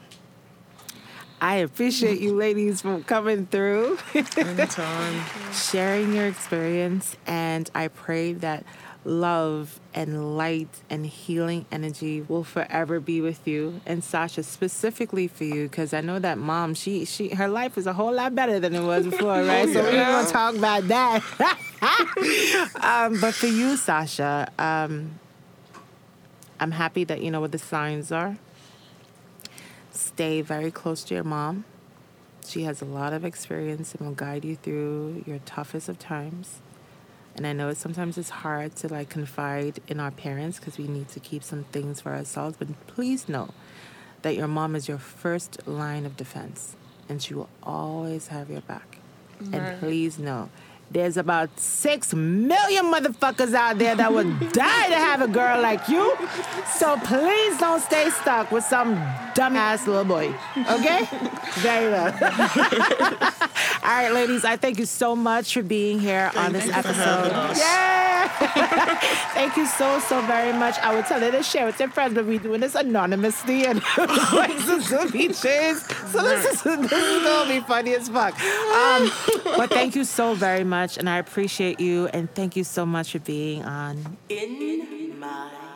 I 1.40 1.56
appreciate 1.56 2.20
you 2.20 2.34
ladies 2.34 2.82
for 2.82 3.00
coming 3.00 3.46
through, 3.46 3.98
Anytime. 4.36 5.24
sharing 5.52 6.12
your 6.12 6.26
experience, 6.26 7.16
and 7.26 7.70
I 7.74 7.88
pray 7.88 8.32
that 8.34 8.64
love 9.04 9.80
and 9.94 10.36
light 10.36 10.68
and 10.90 11.06
healing 11.06 11.64
energy 11.70 12.20
will 12.20 12.44
forever 12.44 13.00
be 13.00 13.20
with 13.20 13.46
you 13.46 13.80
and 13.86 14.02
Sasha 14.02 14.42
specifically 14.42 15.28
for 15.28 15.44
you 15.44 15.68
because 15.68 15.94
I 15.94 16.00
know 16.02 16.18
that 16.18 16.36
mom 16.36 16.74
she 16.74 17.04
she 17.06 17.30
her 17.30 17.48
life 17.48 17.78
is 17.78 17.86
a 17.86 17.92
whole 17.94 18.12
lot 18.12 18.34
better 18.34 18.60
than 18.60 18.74
it 18.74 18.82
was 18.82 19.06
before 19.06 19.42
right 19.44 19.68
so 19.68 19.82
we're 19.82 19.92
yeah. 19.92 20.12
gonna 20.12 20.28
talk 20.28 20.56
about 20.56 20.88
that 20.88 21.22
um, 22.82 23.18
but 23.20 23.32
for 23.34 23.46
you 23.46 23.76
Sasha 23.76 24.50
um, 24.58 25.12
I'm 26.60 26.72
happy 26.72 27.04
that 27.04 27.22
you 27.22 27.30
know 27.30 27.40
what 27.40 27.52
the 27.52 27.58
signs 27.58 28.12
are 28.12 28.36
stay 29.98 30.40
very 30.40 30.70
close 30.70 31.04
to 31.04 31.14
your 31.14 31.24
mom 31.24 31.64
she 32.46 32.62
has 32.62 32.80
a 32.80 32.84
lot 32.84 33.12
of 33.12 33.24
experience 33.24 33.94
and 33.94 34.06
will 34.06 34.14
guide 34.14 34.44
you 34.44 34.56
through 34.56 35.22
your 35.26 35.38
toughest 35.40 35.88
of 35.88 35.98
times 35.98 36.60
and 37.38 37.46
I 37.46 37.52
know 37.52 37.72
sometimes 37.72 38.18
it's 38.18 38.30
hard 38.30 38.74
to 38.76 38.88
like 38.88 39.10
confide 39.10 39.78
in 39.86 40.00
our 40.00 40.10
parents 40.10 40.58
because 40.58 40.76
we 40.76 40.88
need 40.88 41.08
to 41.10 41.20
keep 41.20 41.44
some 41.44 41.62
things 41.70 42.00
for 42.00 42.12
ourselves. 42.12 42.56
But 42.58 42.66
please 42.88 43.28
know 43.28 43.50
that 44.22 44.34
your 44.34 44.48
mom 44.48 44.74
is 44.74 44.88
your 44.88 44.98
first 44.98 45.66
line 45.66 46.04
of 46.04 46.16
defense 46.16 46.74
and 47.08 47.22
she 47.22 47.34
will 47.34 47.48
always 47.62 48.26
have 48.26 48.50
your 48.50 48.62
back. 48.62 48.98
Right. 49.40 49.54
And 49.54 49.78
please 49.78 50.18
know 50.18 50.50
There's 50.90 51.16
about 51.16 51.60
six 51.60 52.12
million 52.12 52.86
motherfuckers 52.86 53.54
out 53.54 53.78
there 53.78 53.94
that 53.94 54.12
would 54.12 54.52
die 54.52 54.88
to 54.88 54.96
have 54.96 55.22
a 55.22 55.28
girl 55.28 55.60
like 55.62 55.86
you. 55.88 56.16
So 56.66 56.96
please 57.04 57.56
don't 57.58 57.80
stay 57.80 58.10
stuck 58.10 58.50
with 58.50 58.64
some 58.64 58.96
dumbass 59.38 59.86
little 59.86 60.04
boy. 60.04 60.34
Okay? 60.56 61.08
Very 61.58 61.90
well. 61.92 62.12
All 63.82 63.94
right, 63.94 64.12
ladies, 64.12 64.44
I 64.44 64.56
thank 64.56 64.78
you 64.78 64.84
so 64.84 65.14
much 65.14 65.54
for 65.54 65.62
being 65.62 66.00
here 66.00 66.32
on 66.34 66.52
this 66.52 66.64
thank 66.64 66.76
you 66.76 66.82
for 66.82 66.88
episode. 66.88 67.32
us. 67.32 67.58
Yeah. 67.58 68.98
thank 69.34 69.56
you 69.56 69.66
so, 69.66 70.00
so 70.00 70.20
very 70.22 70.52
much. 70.52 70.76
I 70.80 70.92
would 70.94 71.06
tell 71.06 71.22
you 71.22 71.30
to 71.30 71.42
share 71.44 71.66
with 71.66 71.78
your 71.78 71.88
friends, 71.88 72.14
but 72.14 72.26
we're 72.26 72.40
doing 72.40 72.60
this 72.60 72.74
anonymously 72.74 73.64
and 73.64 73.80
voices 74.30 74.90
will 74.90 75.10
be 75.10 75.28
changed. 75.28 75.82
So 76.10 76.22
this 76.22 76.44
is, 76.44 76.62
this 76.62 76.92
is 76.92 77.22
going 77.22 77.48
to 77.48 77.54
be 77.54 77.60
funny 77.60 77.94
as 77.94 78.08
fuck. 78.08 78.34
Um, 78.40 79.10
but 79.56 79.70
thank 79.70 79.94
you 79.94 80.04
so 80.04 80.34
very 80.34 80.64
much, 80.64 80.98
and 80.98 81.08
I 81.08 81.18
appreciate 81.18 81.78
you, 81.78 82.08
and 82.08 82.32
thank 82.34 82.56
you 82.56 82.64
so 82.64 82.84
much 82.84 83.12
for 83.12 83.20
being 83.20 83.64
on 83.64 84.18
In 84.28 85.18
My 85.20 85.67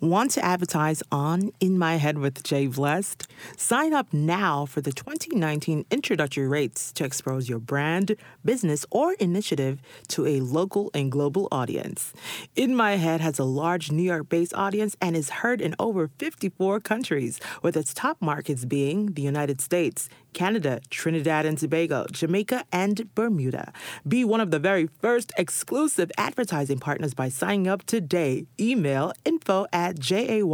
Want 0.00 0.30
to 0.32 0.44
advertise 0.44 1.02
on 1.10 1.52
In 1.58 1.78
My 1.78 1.96
Head 1.96 2.18
with 2.18 2.42
Jay 2.42 2.66
Blessed? 2.66 3.26
Sign 3.56 3.94
up 3.94 4.12
now 4.12 4.66
for 4.66 4.82
the 4.82 4.92
2019 4.92 5.86
introductory 5.90 6.46
rates 6.46 6.92
to 6.92 7.04
expose 7.06 7.48
your 7.48 7.58
brand, 7.58 8.14
business, 8.44 8.84
or 8.90 9.14
initiative 9.14 9.80
to 10.08 10.26
a 10.26 10.40
local 10.40 10.90
and 10.92 11.10
global 11.10 11.48
audience. 11.50 12.12
In 12.54 12.76
My 12.76 12.96
Head 12.96 13.22
has 13.22 13.38
a 13.38 13.44
large 13.44 13.90
New 13.90 14.02
York 14.02 14.28
based 14.28 14.52
audience 14.52 14.98
and 15.00 15.16
is 15.16 15.30
heard 15.30 15.62
in 15.62 15.74
over 15.78 16.10
54 16.18 16.78
countries, 16.80 17.40
with 17.62 17.74
its 17.74 17.94
top 17.94 18.18
markets 18.20 18.66
being 18.66 19.14
the 19.14 19.22
United 19.22 19.62
States, 19.62 20.10
Canada, 20.36 20.80
Trinidad 20.90 21.46
and 21.46 21.56
Tobago, 21.56 22.04
Jamaica, 22.12 22.64
and 22.70 23.12
Bermuda. 23.14 23.72
Be 24.06 24.22
one 24.22 24.42
of 24.42 24.50
the 24.50 24.58
very 24.58 24.86
first 25.00 25.32
exclusive 25.38 26.12
advertising 26.18 26.78
partners 26.78 27.14
by 27.14 27.30
signing 27.30 27.66
up 27.66 27.86
today. 27.86 28.44
Email 28.60 29.14
info 29.24 29.66
at 29.72 29.98
J-A-Y-B-L-E-S-S-E-D 29.98 30.52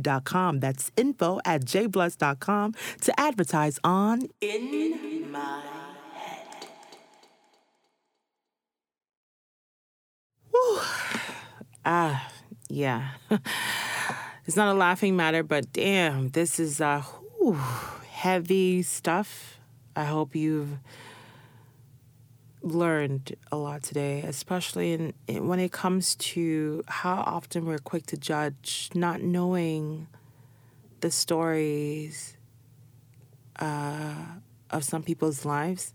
dot 0.00 0.24
com. 0.24 0.60
That's 0.60 0.92
info 0.98 1.40
at 1.46 1.64
jayblessed.com 1.64 2.74
to 3.00 3.18
advertise 3.18 3.80
on 3.82 4.28
In 4.42 5.32
My 5.32 5.62
Head. 6.12 6.66
Whew. 10.50 10.80
Ah, 11.86 12.30
yeah. 12.68 13.12
it's 14.44 14.56
not 14.56 14.68
a 14.68 14.74
laughing 14.74 15.16
matter, 15.16 15.42
but 15.42 15.72
damn, 15.72 16.28
this 16.28 16.60
is 16.60 16.82
uh, 16.82 17.02
heavy 17.52 18.82
stuff. 18.82 19.58
I 19.96 20.04
hope 20.04 20.34
you've 20.34 20.78
learned 22.62 23.36
a 23.52 23.56
lot 23.56 23.82
today, 23.82 24.22
especially 24.22 24.92
in, 24.92 25.12
in 25.28 25.46
when 25.48 25.60
it 25.60 25.70
comes 25.70 26.14
to 26.16 26.82
how 26.88 27.22
often 27.26 27.66
we're 27.66 27.78
quick 27.78 28.06
to 28.06 28.16
judge, 28.16 28.90
not 28.94 29.20
knowing 29.20 30.08
the 31.00 31.10
stories 31.10 32.36
uh, 33.60 34.14
of 34.70 34.84
some 34.84 35.02
people's 35.02 35.44
lives. 35.44 35.92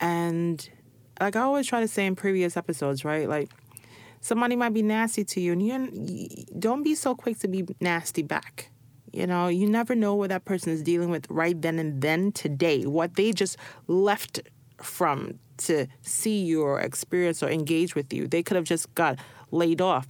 And 0.00 0.68
like 1.20 1.36
I 1.36 1.40
always 1.40 1.66
try 1.66 1.80
to 1.80 1.88
say 1.88 2.06
in 2.06 2.16
previous 2.16 2.56
episodes, 2.56 3.04
right? 3.04 3.28
Like 3.28 3.50
somebody 4.20 4.56
might 4.56 4.74
be 4.74 4.82
nasty 4.82 5.24
to 5.24 5.40
you, 5.40 5.52
and 5.52 6.10
you- 6.10 6.44
don't 6.58 6.82
be 6.82 6.94
so 6.94 7.14
quick 7.14 7.38
to 7.40 7.48
be 7.48 7.64
nasty 7.80 8.22
back. 8.22 8.70
You 9.18 9.26
know, 9.26 9.48
you 9.48 9.68
never 9.68 9.96
know 9.96 10.14
what 10.14 10.28
that 10.28 10.44
person 10.44 10.72
is 10.72 10.80
dealing 10.80 11.10
with 11.10 11.26
right 11.28 11.60
then 11.60 11.80
and 11.80 12.00
then 12.00 12.30
today, 12.30 12.86
what 12.86 13.16
they 13.16 13.32
just 13.32 13.56
left 13.88 14.38
from 14.80 15.40
to 15.56 15.88
see 16.02 16.44
you 16.44 16.62
or 16.62 16.78
experience 16.78 17.42
or 17.42 17.50
engage 17.50 17.96
with 17.96 18.12
you. 18.12 18.28
They 18.28 18.44
could 18.44 18.54
have 18.54 18.64
just 18.64 18.94
got 18.94 19.18
laid 19.50 19.80
off. 19.80 20.06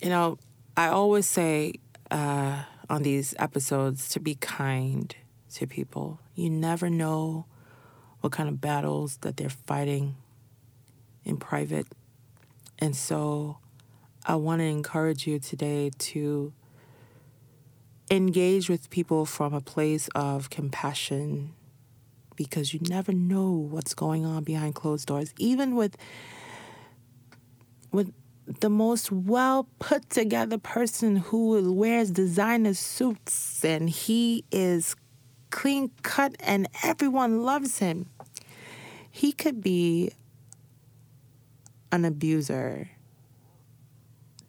You 0.00 0.08
know, 0.08 0.38
I 0.74 0.88
always 0.88 1.26
say 1.26 1.74
uh, 2.10 2.62
on 2.88 3.02
these 3.02 3.34
episodes 3.38 4.08
to 4.08 4.20
be 4.20 4.36
kind 4.36 5.14
to 5.56 5.66
people. 5.66 6.18
You 6.34 6.48
never 6.48 6.88
know 6.88 7.44
what 8.22 8.32
kind 8.32 8.48
of 8.48 8.58
battles 8.58 9.18
that 9.18 9.36
they're 9.36 9.50
fighting 9.50 10.16
in 11.26 11.36
private. 11.36 11.88
And 12.78 12.96
so 12.96 13.58
I 14.24 14.36
want 14.36 14.60
to 14.60 14.64
encourage 14.64 15.26
you 15.26 15.38
today 15.38 15.90
to 15.98 16.54
engage 18.10 18.68
with 18.68 18.90
people 18.90 19.26
from 19.26 19.52
a 19.52 19.60
place 19.60 20.08
of 20.14 20.50
compassion 20.50 21.54
because 22.36 22.74
you 22.74 22.80
never 22.88 23.12
know 23.12 23.50
what's 23.50 23.94
going 23.94 24.24
on 24.24 24.44
behind 24.44 24.74
closed 24.74 25.06
doors. 25.06 25.32
Even 25.38 25.74
with 25.74 25.96
with 27.92 28.12
the 28.60 28.70
most 28.70 29.10
well 29.10 29.68
put 29.78 30.08
together 30.10 30.58
person 30.58 31.16
who 31.16 31.72
wears 31.72 32.10
designer 32.10 32.74
suits 32.74 33.64
and 33.64 33.90
he 33.90 34.44
is 34.52 34.94
clean 35.50 35.90
cut 36.02 36.36
and 36.40 36.68
everyone 36.84 37.42
loves 37.42 37.78
him 37.78 38.08
he 39.10 39.32
could 39.32 39.62
be 39.62 40.12
an 41.90 42.04
abuser 42.04 42.90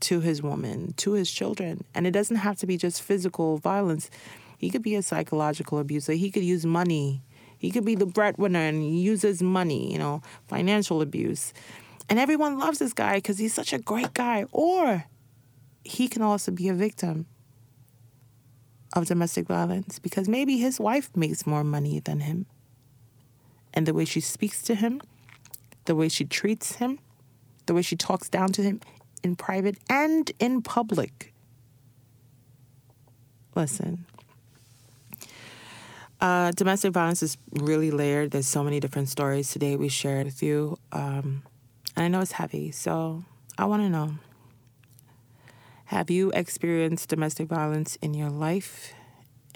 to 0.01 0.21
his 0.21 0.41
woman, 0.41 0.93
to 0.97 1.13
his 1.13 1.31
children. 1.31 1.83
And 1.93 2.05
it 2.07 2.11
doesn't 2.11 2.37
have 2.37 2.57
to 2.59 2.67
be 2.67 2.77
just 2.77 3.01
physical 3.01 3.57
violence. 3.57 4.09
He 4.57 4.69
could 4.69 4.81
be 4.81 4.95
a 4.95 5.01
psychological 5.01 5.79
abuser. 5.79 6.13
He 6.13 6.31
could 6.31 6.43
use 6.43 6.65
money. 6.65 7.21
He 7.57 7.71
could 7.71 7.85
be 7.85 7.95
the 7.95 8.05
breadwinner 8.05 8.59
and 8.59 8.99
uses 8.99 9.41
money, 9.41 9.91
you 9.91 9.97
know, 9.97 10.21
financial 10.47 11.01
abuse. 11.01 11.53
And 12.09 12.19
everyone 12.19 12.59
loves 12.59 12.79
this 12.79 12.93
guy 12.93 13.15
because 13.15 13.37
he's 13.37 13.53
such 13.53 13.73
a 13.73 13.79
great 13.79 14.13
guy. 14.13 14.45
Or 14.51 15.05
he 15.83 16.07
can 16.07 16.21
also 16.21 16.51
be 16.51 16.69
a 16.69 16.73
victim 16.73 17.25
of 18.93 19.05
domestic 19.05 19.47
violence 19.47 19.99
because 19.99 20.27
maybe 20.29 20.57
his 20.57 20.79
wife 20.79 21.09
makes 21.15 21.45
more 21.45 21.63
money 21.63 21.99
than 21.99 22.21
him. 22.21 22.45
And 23.73 23.85
the 23.85 23.93
way 23.93 24.05
she 24.05 24.21
speaks 24.21 24.61
to 24.63 24.75
him, 24.75 25.01
the 25.85 25.95
way 25.95 26.09
she 26.09 26.25
treats 26.25 26.75
him, 26.75 26.99
the 27.65 27.73
way 27.73 27.81
she 27.81 27.95
talks 27.95 28.29
down 28.29 28.51
to 28.53 28.63
him 28.63 28.81
in 29.23 29.35
private 29.35 29.77
and 29.89 30.31
in 30.39 30.61
public. 30.61 31.33
Listen, 33.55 34.05
uh, 36.21 36.51
domestic 36.51 36.93
violence 36.93 37.23
is 37.23 37.37
really 37.51 37.91
layered. 37.91 38.31
There's 38.31 38.47
so 38.47 38.63
many 38.63 38.79
different 38.79 39.09
stories 39.09 39.51
today 39.51 39.75
we 39.75 39.89
shared 39.89 40.25
with 40.25 40.43
you. 40.43 40.77
Um, 40.91 41.43
and 41.95 42.05
I 42.05 42.07
know 42.07 42.21
it's 42.21 42.33
heavy, 42.33 42.71
so 42.71 43.23
I 43.57 43.65
want 43.65 43.83
to 43.83 43.89
know 43.89 44.15
Have 45.85 46.09
you 46.09 46.31
experienced 46.31 47.09
domestic 47.09 47.47
violence 47.47 47.97
in 48.01 48.13
your 48.13 48.29
life? 48.29 48.93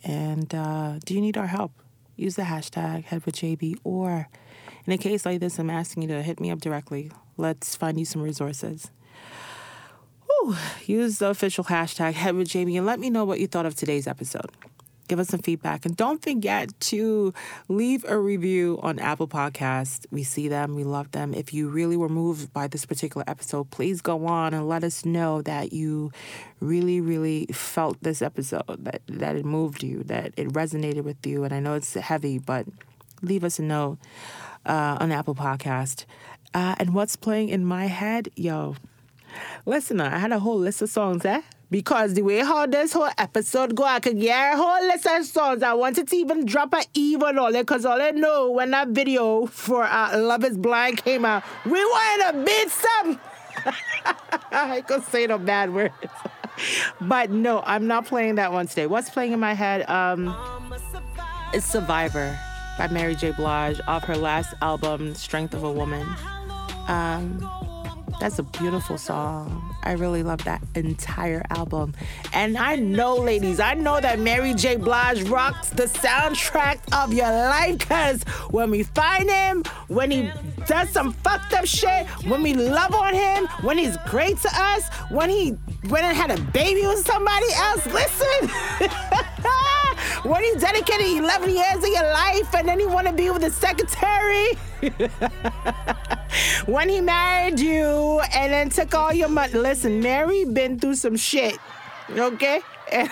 And 0.03 0.53
uh, 0.55 0.99
do 1.05 1.13
you 1.13 1.21
need 1.21 1.37
our 1.37 1.47
help? 1.47 1.73
Use 2.15 2.35
the 2.35 2.43
hashtag 2.43 3.05
head 3.05 3.25
with 3.25 3.35
JB 3.35 3.79
or 3.83 4.29
in 4.85 4.93
a 4.93 4.97
case 4.97 5.25
like 5.25 5.39
this, 5.39 5.59
I'm 5.59 5.69
asking 5.69 6.03
you 6.03 6.09
to 6.09 6.23
hit 6.23 6.39
me 6.39 6.49
up 6.49 6.59
directly. 6.59 7.11
Let's 7.37 7.75
find 7.75 7.99
you 7.99 8.05
some 8.05 8.21
resources. 8.21 8.89
Whew. 10.41 10.55
Use 10.87 11.19
the 11.19 11.27
official 11.27 11.63
hashtag 11.65 12.13
head 12.13 12.35
with 12.35 12.47
JB 12.47 12.75
and 12.77 12.85
let 12.85 12.99
me 12.99 13.09
know 13.09 13.25
what 13.25 13.39
you 13.39 13.47
thought 13.47 13.65
of 13.67 13.75
today's 13.75 14.07
episode. 14.07 14.49
Give 15.07 15.19
us 15.19 15.27
some 15.27 15.41
feedback 15.41 15.85
and 15.85 15.95
don't 15.95 16.23
forget 16.23 16.79
to 16.79 17.33
leave 17.67 18.05
a 18.07 18.17
review 18.17 18.79
on 18.81 18.97
Apple 18.97 19.27
Podcasts. 19.27 20.05
We 20.09 20.23
see 20.23 20.47
them, 20.47 20.73
we 20.73 20.83
love 20.83 21.11
them. 21.11 21.33
If 21.33 21.53
you 21.53 21.69
really 21.69 21.95
were 21.95 22.09
moved 22.09 22.53
by 22.53 22.67
this 22.67 22.85
particular 22.85 23.23
episode, 23.27 23.69
please 23.69 24.01
go 24.01 24.25
on 24.25 24.53
and 24.53 24.67
let 24.67 24.83
us 24.83 25.05
know 25.05 25.41
that 25.43 25.73
you 25.73 26.11
really, 26.59 27.01
really 27.01 27.45
felt 27.47 28.01
this 28.01 28.21
episode, 28.21 28.63
that, 28.67 29.01
that 29.07 29.35
it 29.35 29.45
moved 29.45 29.83
you, 29.83 30.03
that 30.03 30.33
it 30.37 30.47
resonated 30.53 31.03
with 31.03 31.23
you. 31.27 31.43
And 31.43 31.53
I 31.53 31.59
know 31.59 31.75
it's 31.75 31.93
heavy, 31.93 32.39
but 32.39 32.65
leave 33.21 33.43
us 33.43 33.59
a 33.59 33.63
note 33.63 33.99
uh, 34.65 34.97
on 34.99 35.11
Apple 35.11 35.35
Podcast. 35.35 36.05
Uh, 36.53 36.75
and 36.79 36.93
what's 36.95 37.15
playing 37.15 37.49
in 37.49 37.65
my 37.65 37.85
head, 37.85 38.29
yo, 38.35 38.75
listen, 39.65 40.01
I 40.01 40.17
had 40.17 40.31
a 40.31 40.39
whole 40.39 40.57
list 40.57 40.81
of 40.81 40.89
songs, 40.89 41.25
eh? 41.25 41.41
Because 41.69 42.15
the 42.15 42.21
way 42.21 42.39
how 42.39 42.65
this 42.65 42.91
whole 42.91 43.09
episode 43.17 43.75
go, 43.75 43.83
I 43.85 44.01
could 44.01 44.19
get 44.19 44.53
a 44.53 44.57
whole 44.57 44.87
list 44.87 45.05
of 45.07 45.25
songs. 45.25 45.63
I 45.63 45.73
wanted 45.73 46.07
to 46.09 46.15
even 46.17 46.45
drop 46.45 46.73
a 46.73 46.83
Eve 46.93 47.23
on 47.23 47.37
all 47.37 47.55
it, 47.55 47.61
because 47.61 47.85
all 47.85 48.01
I 48.01 48.11
know 48.11 48.51
when 48.51 48.71
that 48.71 48.89
video 48.89 49.45
for 49.45 49.83
uh, 49.83 50.17
Love 50.17 50.43
is 50.43 50.57
Blind 50.57 50.97
came 51.03 51.23
out, 51.23 51.43
we 51.65 51.71
wanted 51.71 52.31
to 52.31 52.45
beat 52.45 52.69
some. 52.69 53.19
I 54.51 54.81
could 54.81 55.03
say 55.05 55.27
no 55.27 55.37
bad 55.37 55.73
words. 55.73 55.93
but 57.01 57.31
no, 57.31 57.61
I'm 57.65 57.87
not 57.87 58.05
playing 58.05 58.35
that 58.35 58.51
one 58.51 58.67
today. 58.67 58.87
What's 58.87 59.09
playing 59.09 59.31
in 59.31 59.39
my 59.39 59.53
head? 59.53 59.89
Um, 59.89 60.35
it's 61.53 61.65
Survivor 61.65 62.37
by 62.77 62.87
Mary 62.87 63.15
J. 63.15 63.31
Blige 63.31 63.79
off 63.87 64.03
her 64.05 64.17
last 64.17 64.53
album, 64.61 65.13
Strength 65.15 65.53
of 65.53 65.63
a 65.63 65.71
Woman. 65.71 66.07
Um, 66.87 67.47
That's 68.21 68.37
a 68.37 68.43
beautiful 68.43 68.99
song. 68.99 69.70
I 69.83 69.93
really 69.93 70.23
love 70.23 70.43
that 70.45 70.61
entire 70.75 71.43
album. 71.49 71.93
And 72.33 72.57
I 72.57 72.75
know, 72.75 73.15
ladies, 73.15 73.59
I 73.59 73.73
know 73.73 73.99
that 73.99 74.19
Mary 74.19 74.53
J. 74.53 74.75
Blige 74.75 75.23
rocks 75.23 75.69
the 75.69 75.83
soundtrack 75.83 76.79
of 76.91 77.13
your 77.13 77.31
life 77.31 77.79
because 77.79 78.23
when 78.49 78.71
we 78.71 78.83
find 78.83 79.29
him, 79.29 79.63
when 79.87 80.11
he 80.11 80.31
does 80.67 80.89
some 80.89 81.13
fucked 81.13 81.53
up 81.53 81.65
shit, 81.65 82.07
when 82.25 82.41
we 82.41 82.53
love 82.53 82.93
on 82.93 83.13
him, 83.13 83.47
when 83.61 83.77
he's 83.77 83.97
great 84.07 84.37
to 84.39 84.49
us, 84.53 84.87
when 85.09 85.29
he 85.29 85.57
went 85.89 86.05
and 86.05 86.15
had 86.15 86.31
a 86.31 86.41
baby 86.51 86.85
with 86.85 87.05
somebody 87.05 87.47
else, 87.53 87.85
listen. 87.87 88.49
when 90.23 90.43
he 90.43 90.53
dedicated 90.59 91.07
11 91.07 91.49
years 91.49 91.77
of 91.77 91.87
your 91.87 92.03
life 92.03 92.53
and 92.55 92.67
then 92.67 92.79
he 92.79 92.85
want 92.85 93.07
to 93.07 93.13
be 93.13 93.29
with 93.29 93.41
the 93.41 93.51
secretary. 93.51 94.57
when 96.65 96.89
he 96.89 97.01
married 97.01 97.59
you 97.59 98.21
and 98.33 98.51
then 98.51 98.69
took 98.69 98.93
all 98.93 99.13
your 99.13 99.29
money. 99.29 99.53
Listen, 99.71 100.01
Mary 100.01 100.43
been 100.43 100.77
through 100.77 100.95
some 100.95 101.15
shit, 101.15 101.57
okay? 102.09 102.59
and 102.91 103.09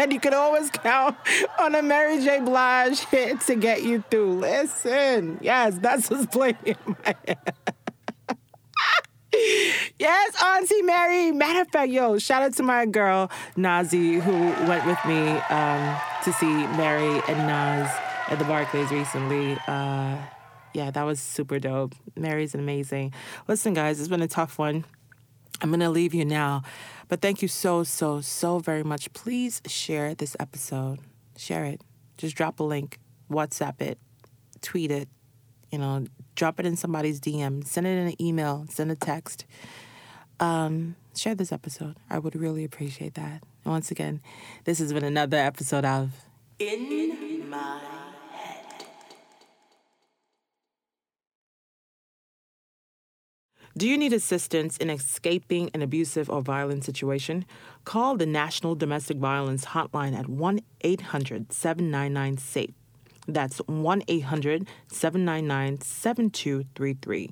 you 0.10 0.18
can 0.20 0.32
always 0.32 0.70
count 0.70 1.18
on 1.60 1.74
a 1.74 1.82
Mary 1.82 2.18
J. 2.24 2.40
Blige 2.40 3.00
hit 3.00 3.42
to 3.42 3.56
get 3.56 3.82
you 3.82 4.02
through. 4.10 4.40
Listen, 4.40 5.38
yes, 5.42 5.76
that's 5.82 6.08
what's 6.08 6.24
playing 6.24 6.56
in 6.64 6.76
my 6.86 7.14
head. 7.26 7.54
yes, 9.98 10.42
Auntie 10.42 10.80
Mary. 10.80 11.30
Matter 11.30 11.60
of 11.60 11.68
fact, 11.68 11.92
yo, 11.92 12.16
shout 12.16 12.42
out 12.42 12.54
to 12.54 12.62
my 12.62 12.86
girl 12.86 13.30
Nazi 13.54 14.14
who 14.14 14.32
went 14.66 14.86
with 14.86 14.98
me 15.06 15.28
um, 15.50 16.00
to 16.24 16.32
see 16.32 16.66
Mary 16.78 17.20
and 17.28 17.46
Nas 17.46 17.90
at 18.28 18.38
the 18.38 18.46
Barclays 18.46 18.90
recently. 18.90 19.58
Uh, 19.68 20.16
yeah, 20.72 20.90
that 20.90 21.02
was 21.02 21.20
super 21.20 21.58
dope. 21.58 21.94
Mary's 22.16 22.54
amazing. 22.54 23.12
Listen, 23.46 23.74
guys, 23.74 24.00
it's 24.00 24.08
been 24.08 24.22
a 24.22 24.26
tough 24.26 24.58
one. 24.58 24.86
I'm 25.62 25.70
going 25.70 25.80
to 25.80 25.90
leave 25.90 26.12
you 26.12 26.24
now, 26.24 26.62
but 27.08 27.20
thank 27.20 27.40
you 27.40 27.48
so, 27.48 27.84
so, 27.84 28.20
so 28.20 28.58
very 28.58 28.82
much. 28.82 29.12
Please 29.12 29.62
share 29.66 30.14
this 30.14 30.36
episode. 30.40 30.98
Share 31.36 31.64
it. 31.64 31.82
Just 32.18 32.36
drop 32.36 32.58
a 32.58 32.64
link, 32.64 32.98
WhatsApp 33.30 33.80
it, 33.80 33.98
tweet 34.60 34.90
it, 34.90 35.08
you 35.70 35.78
know, 35.78 36.04
drop 36.34 36.60
it 36.60 36.66
in 36.66 36.76
somebody's 36.76 37.20
DM, 37.20 37.64
send 37.66 37.86
it 37.86 37.90
in 37.90 38.08
an 38.08 38.20
email, 38.20 38.66
send 38.70 38.90
a 38.90 38.96
text. 38.96 39.46
Um, 40.40 40.96
share 41.16 41.34
this 41.34 41.52
episode. 41.52 41.96
I 42.10 42.18
would 42.18 42.34
really 42.34 42.64
appreciate 42.64 43.14
that. 43.14 43.42
And 43.64 43.72
once 43.72 43.90
again, 43.90 44.20
this 44.64 44.80
has 44.80 44.92
been 44.92 45.04
another 45.04 45.36
episode 45.36 45.84
of 45.84 46.12
In 46.58 47.48
My 47.48 48.01
Do 53.74 53.88
you 53.88 53.96
need 53.96 54.12
assistance 54.12 54.76
in 54.76 54.90
escaping 54.90 55.70
an 55.72 55.80
abusive 55.80 56.28
or 56.28 56.42
violent 56.42 56.84
situation? 56.84 57.46
Call 57.86 58.18
the 58.18 58.26
National 58.26 58.74
Domestic 58.74 59.16
Violence 59.16 59.64
Hotline 59.64 60.14
at 60.14 60.28
1 60.28 60.60
800 60.82 61.50
799 61.50 62.36
SAFE. 62.36 62.74
That's 63.26 63.58
1 63.60 64.02
800 64.06 64.68
799 64.88 65.80
7233. 65.80 67.30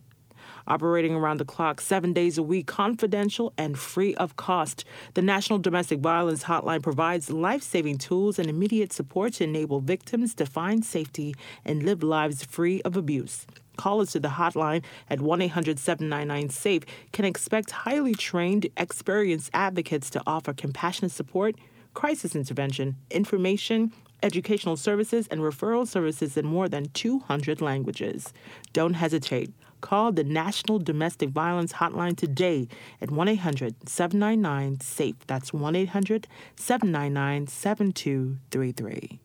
Operating 0.67 1.15
around 1.15 1.41
the 1.41 1.45
clock, 1.45 1.79
seven 1.79 2.15
days 2.15 2.39
a 2.39 2.43
week, 2.43 2.67
confidential 2.67 3.53
and 3.59 3.79
free 3.79 4.15
of 4.15 4.37
cost, 4.37 4.87
the 5.13 5.23
National 5.23 5.59
Domestic 5.59 5.99
Violence 5.99 6.45
Hotline 6.45 6.83
provides 6.83 7.29
life 7.29 7.63
saving 7.63 7.99
tools 7.99 8.39
and 8.39 8.49
immediate 8.49 8.95
support 8.95 9.35
to 9.35 9.45
enable 9.45 9.81
victims 9.81 10.35
to 10.37 10.47
find 10.47 10.87
safety 10.87 11.35
and 11.67 11.83
live 11.83 12.03
lives 12.03 12.43
free 12.45 12.81
of 12.83 12.97
abuse. 12.97 13.47
Callers 13.81 14.13
to 14.13 14.21
the 14.21 14.29
hotline 14.29 14.85
at 15.09 15.23
1 15.23 15.41
800 15.41 15.79
799 15.79 16.51
SAFE 16.51 16.85
can 17.13 17.25
expect 17.25 17.71
highly 17.71 18.15
trained, 18.15 18.67
experienced 18.77 19.49
advocates 19.55 20.11
to 20.11 20.23
offer 20.27 20.53
compassionate 20.53 21.13
support, 21.13 21.55
crisis 21.95 22.37
intervention, 22.37 22.97
information, 23.11 23.91
educational 24.23 24.77
services, 24.77 25.27
and 25.29 25.41
referral 25.41 25.89
services 25.89 26.37
in 26.37 26.45
more 26.45 26.69
than 26.69 26.91
200 26.91 27.63
languages. 27.63 28.35
Don't 28.75 28.93
hesitate. 28.93 29.51
Call 29.81 30.13
the 30.13 30.25
National 30.25 30.79
Domestic 30.79 31.31
Violence 31.31 31.73
Hotline 31.73 32.19
today 32.19 32.69
at 33.01 33.11
1 33.11 33.29
800 33.29 33.89
799 33.89 34.81
SAFE. 34.81 35.27
That's 35.27 35.55
1 35.55 35.75
800 35.75 36.29
799 36.55 37.47
7233. 37.47 39.21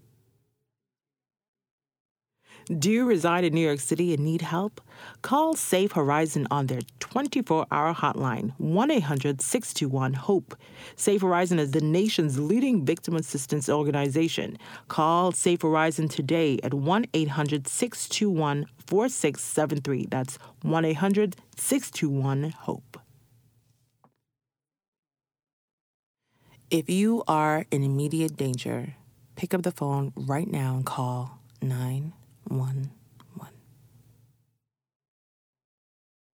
Do 2.68 2.90
you 2.90 3.06
reside 3.06 3.44
in 3.44 3.54
New 3.54 3.62
York 3.62 3.80
City 3.80 4.12
and 4.16 4.24
need 4.24 4.42
help? 4.42 4.82
Call 5.22 5.54
Safe 5.54 5.92
Horizon 5.92 6.48
on 6.50 6.66
their 6.66 6.82
24 7.00 7.68
hour 7.72 7.94
hotline, 7.94 8.54
1 8.58 8.90
800 8.90 9.40
621 9.40 10.14
HOPE. 10.14 10.56
Safe 10.96 11.22
Horizon 11.22 11.60
is 11.60 11.72
the 11.72 11.82
nation's 11.82 12.40
leading 12.40 12.84
victim 12.84 13.16
assistance 13.16 13.70
organization. 13.70 14.58
Call 14.88 15.32
Safe 15.32 15.62
Horizon 15.62 16.08
today 16.08 16.60
at 16.64 16.74
1 16.74 17.06
800 17.14 17.68
621 17.68 18.66
4673. 18.88 20.08
That's 20.10 20.40
1 20.64 20.86
800 20.86 21.36
621 21.56 22.50
HOPE. 22.50 23.00
If 26.72 26.90
you 26.90 27.24
are 27.28 27.68
in 27.70 27.84
immediate 27.84 28.38
danger, 28.38 28.96
pick 29.36 29.54
up 29.54 29.62
the 29.62 29.72
phone 29.72 30.14
right 30.16 30.52
now 30.52 30.78
and 30.78 30.84
call 30.84 31.38
911. 32.50 33.05